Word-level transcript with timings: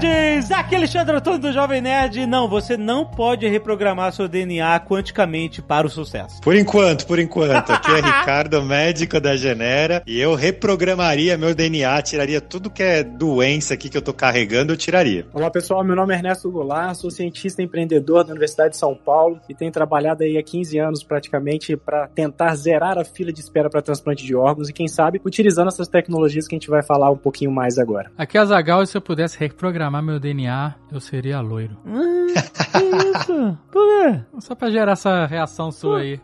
Nerds! 0.00 0.50
Aqui 0.50 0.74
é 0.74 0.78
Alexandre 0.78 1.16
Antônio 1.16 1.38
do 1.38 1.52
Jovem 1.52 1.80
Nerd. 1.80 2.26
Não, 2.26 2.48
você 2.48 2.76
não 2.76 3.04
pode 3.04 3.46
reprogramar 3.46 4.12
seu 4.12 4.26
DNA 4.26 4.78
quanticamente 4.80 5.60
para 5.60 5.86
o 5.86 5.90
sucesso. 5.90 6.40
Por 6.40 6.54
enquanto, 6.54 7.06
por 7.06 7.18
enquanto. 7.18 7.70
Aqui 7.70 7.90
é 7.92 8.00
Ricardo, 8.00 8.62
médico 8.62 9.20
da 9.20 9.36
Genera, 9.36 10.02
e 10.06 10.18
eu 10.18 10.34
reprogramaria 10.34 11.36
meu 11.36 11.54
DNA, 11.54 12.00
tiraria 12.02 12.40
tudo 12.40 12.70
que 12.70 12.82
é 12.82 13.02
doença 13.02 13.74
aqui 13.74 13.88
que 13.88 13.96
eu 13.96 14.02
tô 14.02 14.12
carregando, 14.12 14.72
eu 14.72 14.76
tiraria. 14.76 15.26
Olá 15.32 15.50
pessoal, 15.50 15.84
meu 15.84 15.94
nome 15.94 16.14
é 16.14 16.16
Ernesto 16.16 16.50
Goulart, 16.50 16.94
sou 16.94 17.10
cientista 17.10 17.62
empreendedor 17.62 18.24
da 18.24 18.30
Universidade 18.30 18.70
de 18.70 18.76
São 18.76 18.94
Paulo 18.94 19.40
e 19.48 19.54
tenho 19.54 19.70
trabalhado 19.70 20.22
aí 20.22 20.38
há 20.38 20.42
15 20.42 20.78
anos 20.78 21.02
praticamente 21.02 21.76
para 21.76 22.08
tentar 22.08 22.54
zerar 22.54 22.98
a 22.98 23.04
fila 23.04 23.32
de 23.32 23.40
espera 23.40 23.68
para 23.68 23.82
transplante 23.82 24.24
de 24.24 24.34
órgãos 24.34 24.68
e 24.68 24.72
quem 24.72 24.88
sabe 24.88 25.20
utilizando 25.24 25.68
essas 25.68 25.88
tecnologias 25.88 26.46
que 26.46 26.54
a 26.54 26.58
gente 26.58 26.70
vai 26.70 26.82
falar 26.82 27.10
um 27.10 27.16
pouquinho 27.16 27.50
mais 27.50 27.78
agora. 27.78 28.10
Aqui 28.16 28.38
é 28.38 28.40
Azagal 28.40 28.82
e 28.82 28.86
se 28.86 28.96
eu 28.96 29.00
pudesse 29.00 29.38
reprogramar 29.38 29.89
meu 30.02 30.20
DNA, 30.20 30.74
eu 30.92 31.00
seria 31.00 31.40
loiro. 31.40 31.76
que 32.70 32.84
isso? 32.84 33.58
Por 33.70 33.86
quê? 33.86 34.20
Só 34.40 34.54
pra 34.54 34.70
gerar 34.70 34.92
essa 34.92 35.26
reação 35.26 35.70
sua 35.70 36.00
aí. 36.00 36.20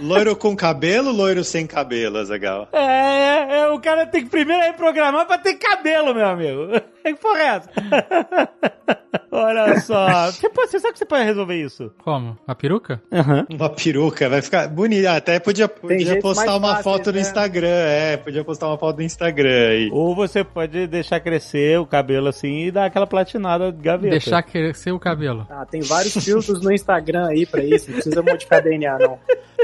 Loiro 0.00 0.36
com 0.36 0.54
cabelo, 0.56 1.10
loiro 1.10 1.44
sem 1.44 1.66
cabelo, 1.66 2.18
Azagal? 2.18 2.68
É, 2.72 2.78
é, 2.78 3.58
é, 3.60 3.68
o 3.68 3.80
cara 3.80 4.06
tem 4.06 4.24
que 4.24 4.30
primeiro 4.30 4.62
reprogramar 4.62 5.26
pra 5.26 5.38
ter 5.38 5.54
cabelo, 5.54 6.14
meu 6.14 6.26
amigo. 6.26 6.68
Que 7.02 7.14
porra 7.16 7.38
é 7.40 7.46
essa? 7.46 7.70
Olha 9.32 9.80
só. 9.80 10.30
Você, 10.30 10.48
pode, 10.48 10.70
você 10.70 10.78
sabe 10.78 10.92
que 10.92 10.98
você 10.98 11.04
pode 11.04 11.24
resolver 11.24 11.56
isso? 11.56 11.90
Como? 12.04 12.38
A 12.46 12.54
peruca? 12.54 13.02
Aham. 13.10 13.44
Uma 13.50 13.68
peruca, 13.70 14.28
vai 14.28 14.40
ficar 14.40 14.68
bonito. 14.68 15.06
Até 15.06 15.40
podia, 15.40 15.66
podia 15.66 16.20
postar 16.20 16.54
uma 16.56 16.76
fáceis, 16.76 16.84
foto 16.84 17.06
no 17.06 17.14
né? 17.14 17.20
Instagram, 17.22 17.66
é, 17.66 18.16
podia 18.16 18.44
postar 18.44 18.68
uma 18.68 18.78
foto 18.78 18.98
no 18.98 19.02
Instagram 19.02 19.68
aí. 19.70 19.88
Ou 19.90 20.14
você 20.14 20.44
pode 20.44 20.86
deixar 20.86 21.18
crescer 21.18 21.80
o 21.80 21.86
cabelo 21.86 22.28
assim 22.28 22.66
e 22.66 22.70
dar 22.70 22.88
aquela 22.92 23.06
platinada 23.06 23.72
de 23.72 23.82
gaveta. 23.82 24.10
Deixar 24.10 24.42
crescer 24.42 24.92
o 24.92 24.98
cabelo. 24.98 25.46
Ah, 25.48 25.64
tem 25.64 25.80
vários 25.80 26.12
filtros 26.22 26.60
no 26.60 26.70
Instagram 26.70 27.26
aí 27.26 27.46
para 27.46 27.64
isso, 27.64 27.88
não 27.88 27.94
precisa 27.94 28.22
modificar 28.22 28.62
DNA 28.62 28.98
não. 28.98 29.18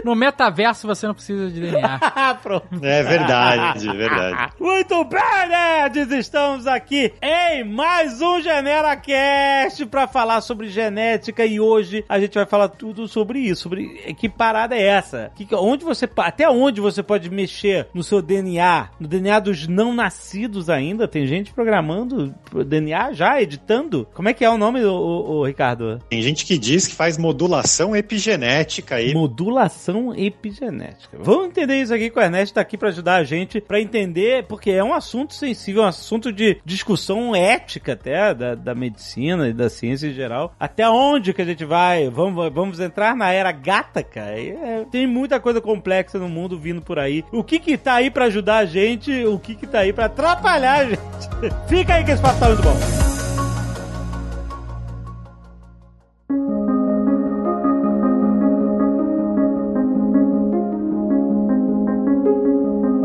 No 0.04 0.14
metaverso 0.14 0.86
você 0.86 1.06
não 1.06 1.14
precisa 1.14 1.50
de 1.50 1.60
DNA. 1.60 1.98
Ah, 2.00 2.34
pronto. 2.40 2.68
É 2.82 3.02
verdade, 3.02 3.88
verdade. 3.88 4.52
Muito 4.60 5.04
bem, 5.04 5.48
nerds! 5.48 6.12
Estamos 6.12 6.66
aqui 6.66 7.12
em 7.20 7.64
mais 7.64 8.22
um 8.22 8.40
GeneraCast 8.40 9.84
para 9.86 10.06
falar 10.06 10.40
sobre 10.40 10.68
genética 10.68 11.44
e 11.44 11.58
hoje 11.58 12.04
a 12.08 12.18
gente 12.20 12.34
vai 12.34 12.46
falar 12.46 12.68
tudo 12.68 13.08
sobre 13.08 13.40
isso, 13.40 13.62
sobre 13.62 13.86
que 14.18 14.28
parada 14.28 14.76
é 14.76 14.82
essa? 14.82 15.32
Que, 15.34 15.46
onde 15.54 15.84
você, 15.84 16.08
até 16.18 16.48
onde 16.48 16.80
você 16.80 17.02
pode 17.02 17.28
mexer 17.30 17.88
no 17.92 18.02
seu 18.02 18.22
DNA, 18.22 18.90
no 19.00 19.08
DNA 19.08 19.40
dos 19.40 19.66
não 19.66 19.92
nascidos 19.92 20.70
ainda? 20.70 21.08
Tem 21.08 21.26
gente 21.26 21.52
programando 21.52 22.34
pro 22.44 22.64
DNA 22.64 23.12
já, 23.12 23.40
editando? 23.40 24.06
Como 24.14 24.28
é 24.28 24.34
que 24.34 24.44
é 24.44 24.50
o 24.50 24.58
nome, 24.58 24.84
o, 24.84 25.44
Ricardo? 25.44 26.00
Tem 26.08 26.22
gente 26.22 26.44
que 26.44 26.56
diz 26.58 26.86
que 26.86 26.94
faz 26.94 27.18
modulação 27.18 27.96
epigenética 27.96 28.96
aí. 28.96 29.12
Modulação 29.12 29.87
epigenética. 30.16 31.18
Vamos 31.20 31.46
entender 31.46 31.80
isso 31.80 31.94
aqui 31.94 32.10
que 32.10 32.18
o 32.18 32.22
Ernesto 32.22 32.54
tá 32.54 32.60
aqui 32.60 32.76
para 32.76 32.88
ajudar 32.88 33.16
a 33.16 33.24
gente 33.24 33.60
para 33.60 33.80
entender, 33.80 34.44
porque 34.44 34.70
é 34.70 34.82
um 34.82 34.92
assunto 34.92 35.34
sensível, 35.34 35.82
um 35.82 35.86
assunto 35.86 36.32
de 36.32 36.60
discussão 36.64 37.34
ética 37.34 37.92
até 37.92 38.34
da, 38.34 38.54
da 38.54 38.74
medicina 38.74 39.48
e 39.48 39.52
da 39.52 39.68
ciência 39.68 40.08
em 40.08 40.12
geral. 40.12 40.54
Até 40.58 40.88
onde 40.88 41.32
que 41.32 41.42
a 41.42 41.44
gente 41.44 41.64
vai? 41.64 42.08
Vamos, 42.08 42.52
vamos 42.52 42.80
entrar 42.80 43.16
na 43.16 43.30
era 43.32 43.52
gataca? 43.52 44.20
É, 44.20 44.84
tem 44.90 45.06
muita 45.06 45.40
coisa 45.40 45.60
complexa 45.60 46.18
no 46.18 46.28
mundo 46.28 46.58
vindo 46.58 46.82
por 46.82 46.98
aí. 46.98 47.24
O 47.32 47.42
que 47.42 47.58
que 47.58 47.76
tá 47.76 47.94
aí 47.94 48.10
para 48.10 48.26
ajudar 48.26 48.58
a 48.58 48.66
gente? 48.66 49.24
O 49.24 49.38
que 49.38 49.54
que 49.54 49.66
tá 49.66 49.80
aí 49.80 49.92
para 49.92 50.06
atrapalhar 50.06 50.80
a 50.80 50.84
gente? 50.84 51.00
Fica 51.68 51.94
aí 51.94 52.04
que 52.04 52.10
esse 52.12 52.22
papo 52.22 52.40
tá 52.40 52.46
muito 52.48 52.62
bom. 52.62 53.27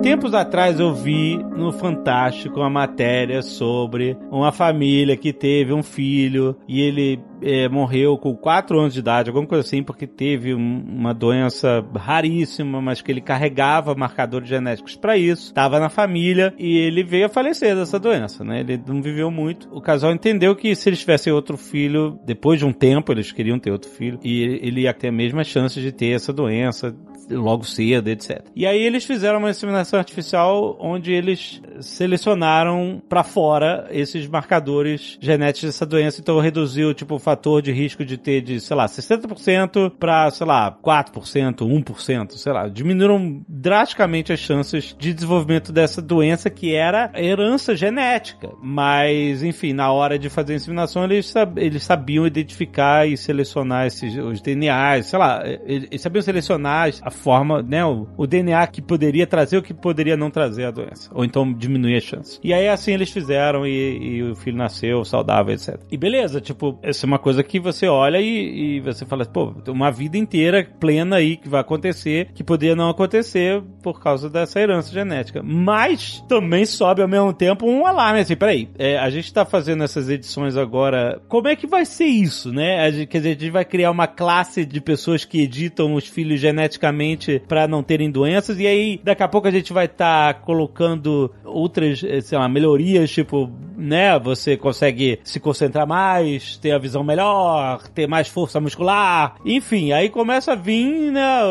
Tempos 0.03 0.33
atrás 0.33 0.81
eu 0.81 0.93
vi 0.93 1.37
no 1.37 1.71
Fantástico 1.71 2.59
uma 2.59 2.69
matéria 2.69 3.41
sobre 3.41 4.17
uma 4.29 4.51
família 4.51 5.15
que 5.15 5.31
teve 5.31 5.71
um 5.71 5.81
filho 5.81 6.57
e 6.67 6.81
ele 6.81 7.21
é, 7.41 7.69
morreu 7.69 8.17
com 8.17 8.35
4 8.35 8.77
anos 8.79 8.93
de 8.93 8.99
idade, 8.99 9.29
alguma 9.29 9.47
coisa 9.47 9.65
assim, 9.65 9.81
porque 9.81 10.05
teve 10.05 10.53
um- 10.53 10.83
uma 10.87 11.13
doença 11.13 11.83
raríssima, 11.95 12.81
mas 12.81 13.01
que 13.01 13.11
ele 13.11 13.21
carregava 13.21 13.95
marcadores 13.95 14.47
genéticos 14.47 14.95
para 14.95 15.17
isso, 15.17 15.47
estava 15.47 15.79
na 15.79 15.89
família 15.89 16.53
e 16.59 16.77
ele 16.77 17.03
veio 17.03 17.25
a 17.25 17.29
falecer 17.29 17.73
dessa 17.75 17.97
doença, 17.99 18.43
né? 18.43 18.59
Ele 18.59 18.81
não 18.85 19.01
viveu 19.01 19.31
muito. 19.31 19.69
O 19.71 19.81
casal 19.81 20.11
entendeu 20.11 20.53
que 20.55 20.75
se 20.75 20.89
eles 20.89 20.99
tivessem 20.99 21.31
outro 21.31 21.57
filho, 21.57 22.19
depois 22.25 22.59
de 22.59 22.65
um 22.65 22.73
tempo 22.73 23.11
eles 23.11 23.31
queriam 23.31 23.57
ter 23.59 23.71
outro 23.71 23.89
filho 23.89 24.19
e 24.23 24.41
ele 24.61 24.81
ia 24.81 24.93
ter 24.93 25.07
a 25.07 25.11
mesma 25.13 25.43
chance 25.45 25.79
de 25.81 25.91
ter 25.93 26.11
essa 26.11 26.31
doença 26.33 26.93
logo 27.29 27.63
cedo, 27.63 28.09
etc. 28.09 28.41
E 28.55 28.65
aí 28.65 28.81
eles 28.81 29.05
fizeram 29.05 29.39
uma 29.39 29.49
inseminação 29.49 29.99
artificial 29.99 30.77
onde 30.79 31.11
eles 31.11 31.61
selecionaram 31.79 33.01
pra 33.09 33.23
fora 33.23 33.87
esses 33.91 34.27
marcadores 34.27 35.17
genéticos 35.21 35.69
dessa 35.69 35.85
doença, 35.85 36.21
então 36.21 36.39
reduziu 36.39 36.93
tipo 36.93 37.15
o 37.15 37.19
fator 37.19 37.61
de 37.61 37.71
risco 37.71 38.03
de 38.05 38.17
ter 38.17 38.41
de, 38.41 38.59
sei 38.59 38.75
lá, 38.75 38.85
60% 38.85 39.91
pra, 39.99 40.29
sei 40.31 40.45
lá, 40.45 40.71
4%, 40.83 41.55
1%, 41.61 42.31
sei 42.33 42.53
lá, 42.53 42.67
diminuíram 42.67 43.41
drasticamente 43.47 44.31
as 44.33 44.39
chances 44.39 44.95
de 44.97 45.13
desenvolvimento 45.13 45.71
dessa 45.71 46.01
doença 46.01 46.49
que 46.49 46.73
era 46.75 47.11
herança 47.15 47.75
genética. 47.75 48.49
Mas, 48.61 49.43
enfim, 49.43 49.73
na 49.73 49.91
hora 49.91 50.17
de 50.19 50.29
fazer 50.29 50.53
a 50.53 50.55
inseminação, 50.57 51.03
eles, 51.03 51.27
sab- 51.27 51.57
eles 51.57 51.83
sabiam 51.83 52.25
identificar 52.27 53.07
e 53.07 53.17
selecionar 53.17 53.87
esses, 53.87 54.15
os 54.17 54.41
DNAs, 54.41 55.07
sei 55.07 55.19
lá, 55.19 55.43
eles 55.65 56.01
sabiam 56.01 56.21
selecionar 56.21 56.89
a 57.01 57.09
forma, 57.13 57.61
né, 57.61 57.85
o, 57.85 58.07
o 58.17 58.27
DNA 58.27 58.65
que 58.67 58.81
poderia 58.81 59.25
trazer 59.25 59.57
ou 59.57 59.63
que 59.63 59.73
poderia 59.73 60.17
não 60.17 60.29
trazer 60.29 60.65
a 60.65 60.71
doença, 60.71 61.09
ou 61.13 61.23
então 61.23 61.51
diminuir 61.53 61.97
as 61.97 62.03
chances. 62.03 62.39
E 62.43 62.53
aí 62.53 62.67
assim 62.67 62.93
eles 62.93 63.09
fizeram 63.11 63.65
e, 63.65 64.17
e 64.17 64.23
o 64.23 64.35
filho 64.35 64.57
nasceu 64.57 65.03
saudável, 65.05 65.53
etc. 65.53 65.79
E 65.91 65.97
beleza, 65.97 66.41
tipo, 66.41 66.77
essa 66.81 67.05
é 67.05 67.07
uma 67.07 67.19
coisa 67.19 67.43
que 67.43 67.59
você 67.59 67.87
olha 67.87 68.19
e, 68.19 68.77
e 68.77 68.79
você 68.79 69.05
fala, 69.05 69.25
pô, 69.25 69.53
uma 69.67 69.91
vida 69.91 70.17
inteira 70.17 70.67
plena 70.79 71.17
aí 71.17 71.37
que 71.37 71.47
vai 71.49 71.61
acontecer, 71.61 72.29
que 72.33 72.43
poderia 72.43 72.75
não 72.75 72.89
acontecer 72.89 73.61
por 73.81 74.01
causa 74.01 74.29
dessa 74.29 74.59
herança 74.59 74.91
genética. 74.91 75.41
Mas 75.43 76.23
também 76.27 76.65
sobe 76.65 77.01
ao 77.01 77.07
mesmo 77.07 77.33
tempo 77.33 77.65
um 77.67 77.85
alarme, 77.85 78.19
assim, 78.21 78.35
peraí, 78.35 78.69
é, 78.77 78.97
a 78.97 79.09
gente 79.09 79.33
tá 79.33 79.45
fazendo 79.45 79.83
essas 79.83 80.09
edições 80.09 80.57
agora, 80.57 81.21
como 81.27 81.47
é 81.47 81.55
que 81.55 81.67
vai 81.67 81.85
ser 81.85 82.05
isso, 82.05 82.51
né? 82.51 82.79
A 82.81 82.89
gente- 82.91 83.07
quer 83.07 83.17
dizer, 83.19 83.29
a 83.29 83.33
gente 83.33 83.49
vai 83.51 83.65
criar 83.65 83.91
uma 83.91 84.07
classe 84.07 84.65
de 84.65 84.81
pessoas 84.81 85.25
que 85.25 85.41
editam 85.41 85.93
os 85.93 86.07
filhos 86.07 86.39
geneticamente 86.39 87.02
para 87.47 87.67
não 87.67 87.83
terem 87.83 88.09
doenças, 88.09 88.59
e 88.59 88.67
aí 88.67 88.99
daqui 89.03 89.23
a 89.23 89.27
pouco 89.27 89.47
a 89.47 89.51
gente 89.51 89.73
vai 89.73 89.85
estar 89.85 90.41
colocando 90.41 91.33
outras, 91.43 92.03
eh, 92.03 92.21
sei 92.21 92.37
lá, 92.37 92.47
melhorias, 92.47 93.11
tipo, 93.11 93.49
né? 93.77 94.17
Você 94.19 94.57
consegue 94.57 95.19
se 95.23 95.39
concentrar 95.39 95.87
mais, 95.87 96.57
ter 96.57 96.71
a 96.71 96.77
visão 96.77 97.03
melhor, 97.03 97.87
ter 97.89 98.07
mais 98.07 98.27
força 98.27 98.59
muscular, 98.59 99.35
enfim, 99.45 99.91
aí 99.91 100.09
começa 100.09 100.53
a 100.53 100.55
vir, 100.55 101.11
né, 101.11 101.43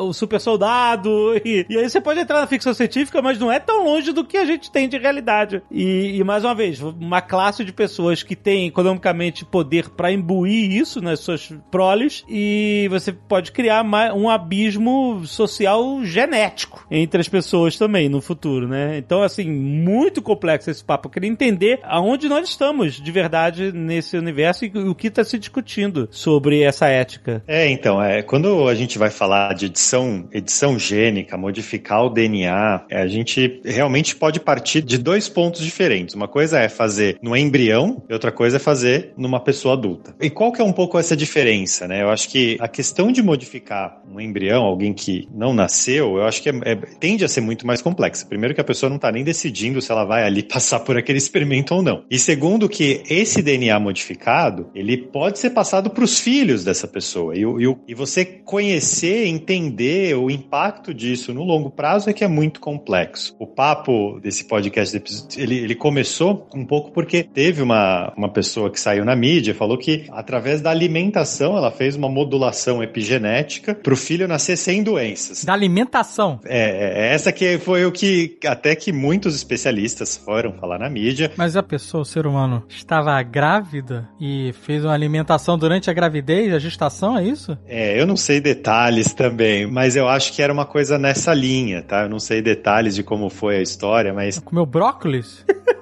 o, 0.00 0.12
super 0.12 0.40
soldado, 0.40 1.10
e, 1.44 1.66
e 1.68 1.76
aí 1.76 1.88
você 1.88 2.00
pode 2.00 2.20
entrar 2.20 2.40
na 2.40 2.46
ficção 2.46 2.72
científica, 2.74 3.20
mas 3.22 3.38
não 3.38 3.50
é 3.50 3.58
tão 3.58 3.84
longe 3.84 4.12
do 4.12 4.24
que 4.24 4.36
a 4.36 4.44
gente 4.44 4.70
tem 4.70 4.88
de 4.88 4.98
realidade. 4.98 5.62
E, 5.70 6.16
e 6.18 6.24
mais 6.24 6.44
uma 6.44 6.54
vez, 6.54 6.80
uma 6.80 7.20
classe 7.20 7.64
de 7.64 7.72
pessoas 7.72 8.22
que 8.22 8.36
tem 8.36 8.66
economicamente 8.66 9.44
poder 9.44 9.88
para 9.90 10.12
imbuir 10.12 10.72
isso 10.72 11.00
nas 11.00 11.20
suas 11.20 11.52
proles, 11.70 12.24
e 12.28 12.86
você 12.90 13.12
pode 13.12 13.52
criar 13.52 13.84
um 14.14 14.28
abismo 14.28 14.77
social 15.26 16.04
genético 16.04 16.86
entre 16.90 17.20
as 17.20 17.28
pessoas 17.28 17.76
também 17.76 18.08
no 18.08 18.20
futuro, 18.20 18.66
né? 18.66 18.98
Então, 18.98 19.22
assim, 19.22 19.48
muito 19.50 20.22
complexo 20.22 20.70
esse 20.70 20.82
papo. 20.82 21.08
Eu 21.08 21.12
queria 21.12 21.30
entender 21.30 21.80
aonde 21.82 22.28
nós 22.28 22.48
estamos 22.48 23.00
de 23.00 23.12
verdade 23.12 23.72
nesse 23.72 24.16
universo 24.16 24.64
e 24.64 24.68
o 24.68 24.94
que 24.94 25.08
está 25.08 25.22
se 25.22 25.38
discutindo 25.38 26.08
sobre 26.10 26.62
essa 26.62 26.86
ética. 26.88 27.42
É, 27.46 27.68
então, 27.68 28.02
é, 28.02 28.22
quando 28.22 28.68
a 28.68 28.74
gente 28.74 28.98
vai 28.98 29.10
falar 29.10 29.54
de 29.54 29.66
edição, 29.66 30.28
edição 30.32 30.78
gênica, 30.78 31.36
modificar 31.36 32.04
o 32.04 32.10
DNA, 32.10 32.86
é, 32.90 33.02
a 33.02 33.06
gente 33.06 33.60
realmente 33.64 34.16
pode 34.16 34.40
partir 34.40 34.82
de 34.82 34.98
dois 34.98 35.28
pontos 35.28 35.62
diferentes. 35.62 36.14
Uma 36.14 36.28
coisa 36.28 36.58
é 36.58 36.68
fazer 36.68 37.18
no 37.22 37.36
embrião 37.36 38.02
e 38.08 38.12
outra 38.12 38.32
coisa 38.32 38.56
é 38.56 38.60
fazer 38.60 39.12
numa 39.16 39.40
pessoa 39.40 39.74
adulta. 39.74 40.14
E 40.20 40.30
qual 40.30 40.52
que 40.52 40.60
é 40.60 40.64
um 40.64 40.72
pouco 40.72 40.98
essa 40.98 41.16
diferença, 41.16 41.86
né? 41.86 42.02
Eu 42.02 42.10
acho 42.10 42.28
que 42.28 42.56
a 42.60 42.68
questão 42.68 43.12
de 43.12 43.22
modificar 43.22 44.00
um 44.10 44.20
embrião 44.20 44.38
embrião, 44.38 44.64
alguém 44.68 44.92
que 44.92 45.28
não 45.34 45.52
nasceu, 45.52 46.16
eu 46.16 46.24
acho 46.24 46.42
que 46.42 46.48
é, 46.48 46.52
é, 46.64 46.76
tende 46.76 47.24
a 47.24 47.28
ser 47.28 47.40
muito 47.40 47.66
mais 47.66 47.82
complexa. 47.82 48.26
Primeiro 48.26 48.54
que 48.54 48.60
a 48.60 48.64
pessoa 48.64 48.88
não 48.88 48.96
está 48.96 49.10
nem 49.10 49.24
decidindo 49.24 49.80
se 49.80 49.90
ela 49.90 50.04
vai 50.04 50.24
ali 50.24 50.42
passar 50.44 50.80
por 50.80 50.96
aquele 50.96 51.18
experimento 51.18 51.74
ou 51.74 51.82
não. 51.82 52.04
E 52.10 52.18
segundo 52.18 52.68
que 52.68 53.02
esse 53.08 53.42
DNA 53.42 53.78
modificado, 53.78 54.70
ele 54.74 54.96
pode 54.96 55.38
ser 55.38 55.50
passado 55.50 55.90
para 55.90 56.04
os 56.04 56.20
filhos 56.20 56.64
dessa 56.64 56.86
pessoa. 56.86 57.36
E, 57.36 57.42
e, 57.42 57.76
e 57.88 57.94
você 57.94 58.24
conhecer, 58.24 59.26
entender 59.26 60.16
o 60.16 60.30
impacto 60.30 60.92
disso 60.92 61.32
no 61.32 61.44
longo 61.44 61.70
prazo 61.70 62.10
é 62.10 62.12
que 62.12 62.24
é 62.24 62.28
muito 62.28 62.60
complexo. 62.60 63.34
O 63.38 63.46
papo 63.46 64.18
desse 64.20 64.44
podcast, 64.44 65.02
ele, 65.36 65.58
ele 65.58 65.74
começou 65.74 66.46
um 66.54 66.64
pouco 66.64 66.90
porque 66.90 67.22
teve 67.22 67.62
uma, 67.62 68.12
uma 68.16 68.28
pessoa 68.28 68.70
que 68.70 68.80
saiu 68.80 69.04
na 69.04 69.16
mídia, 69.16 69.54
falou 69.54 69.78
que 69.78 70.04
através 70.10 70.60
da 70.60 70.70
alimentação 70.70 71.56
ela 71.56 71.70
fez 71.70 71.96
uma 71.96 72.08
modulação 72.08 72.82
epigenética 72.82 73.74
para 73.74 73.94
o 73.94 73.96
filho 73.96 74.28
nascer 74.28 74.56
sem 74.58 74.82
doenças. 74.82 75.44
Da 75.44 75.52
alimentação? 75.52 76.40
É, 76.44 77.08
é, 77.08 77.14
essa 77.14 77.32
que 77.32 77.58
foi 77.58 77.84
o 77.84 77.92
que 77.92 78.38
até 78.46 78.74
que 78.74 78.92
muitos 78.92 79.34
especialistas 79.34 80.16
foram 80.16 80.52
falar 80.52 80.78
na 80.78 80.90
mídia. 80.90 81.32
Mas 81.36 81.56
a 81.56 81.62
pessoa, 81.62 82.02
o 82.02 82.04
ser 82.04 82.26
humano, 82.26 82.64
estava 82.68 83.20
grávida 83.22 84.08
e 84.20 84.52
fez 84.64 84.84
uma 84.84 84.92
alimentação 84.92 85.56
durante 85.56 85.90
a 85.90 85.92
gravidez, 85.92 86.52
a 86.52 86.58
gestação, 86.58 87.16
é 87.16 87.24
isso? 87.24 87.56
É, 87.66 88.00
eu 88.00 88.06
não 88.06 88.16
sei 88.16 88.40
detalhes 88.40 89.14
também, 89.14 89.66
mas 89.66 89.96
eu 89.96 90.08
acho 90.08 90.32
que 90.32 90.42
era 90.42 90.52
uma 90.52 90.66
coisa 90.66 90.98
nessa 90.98 91.32
linha, 91.32 91.82
tá? 91.82 92.02
Eu 92.02 92.08
não 92.08 92.20
sei 92.20 92.42
detalhes 92.42 92.94
de 92.94 93.02
como 93.02 93.30
foi 93.30 93.58
a 93.58 93.62
história, 93.62 94.12
mas. 94.12 94.38
Comeu 94.38 94.66
brócolis? 94.66 95.44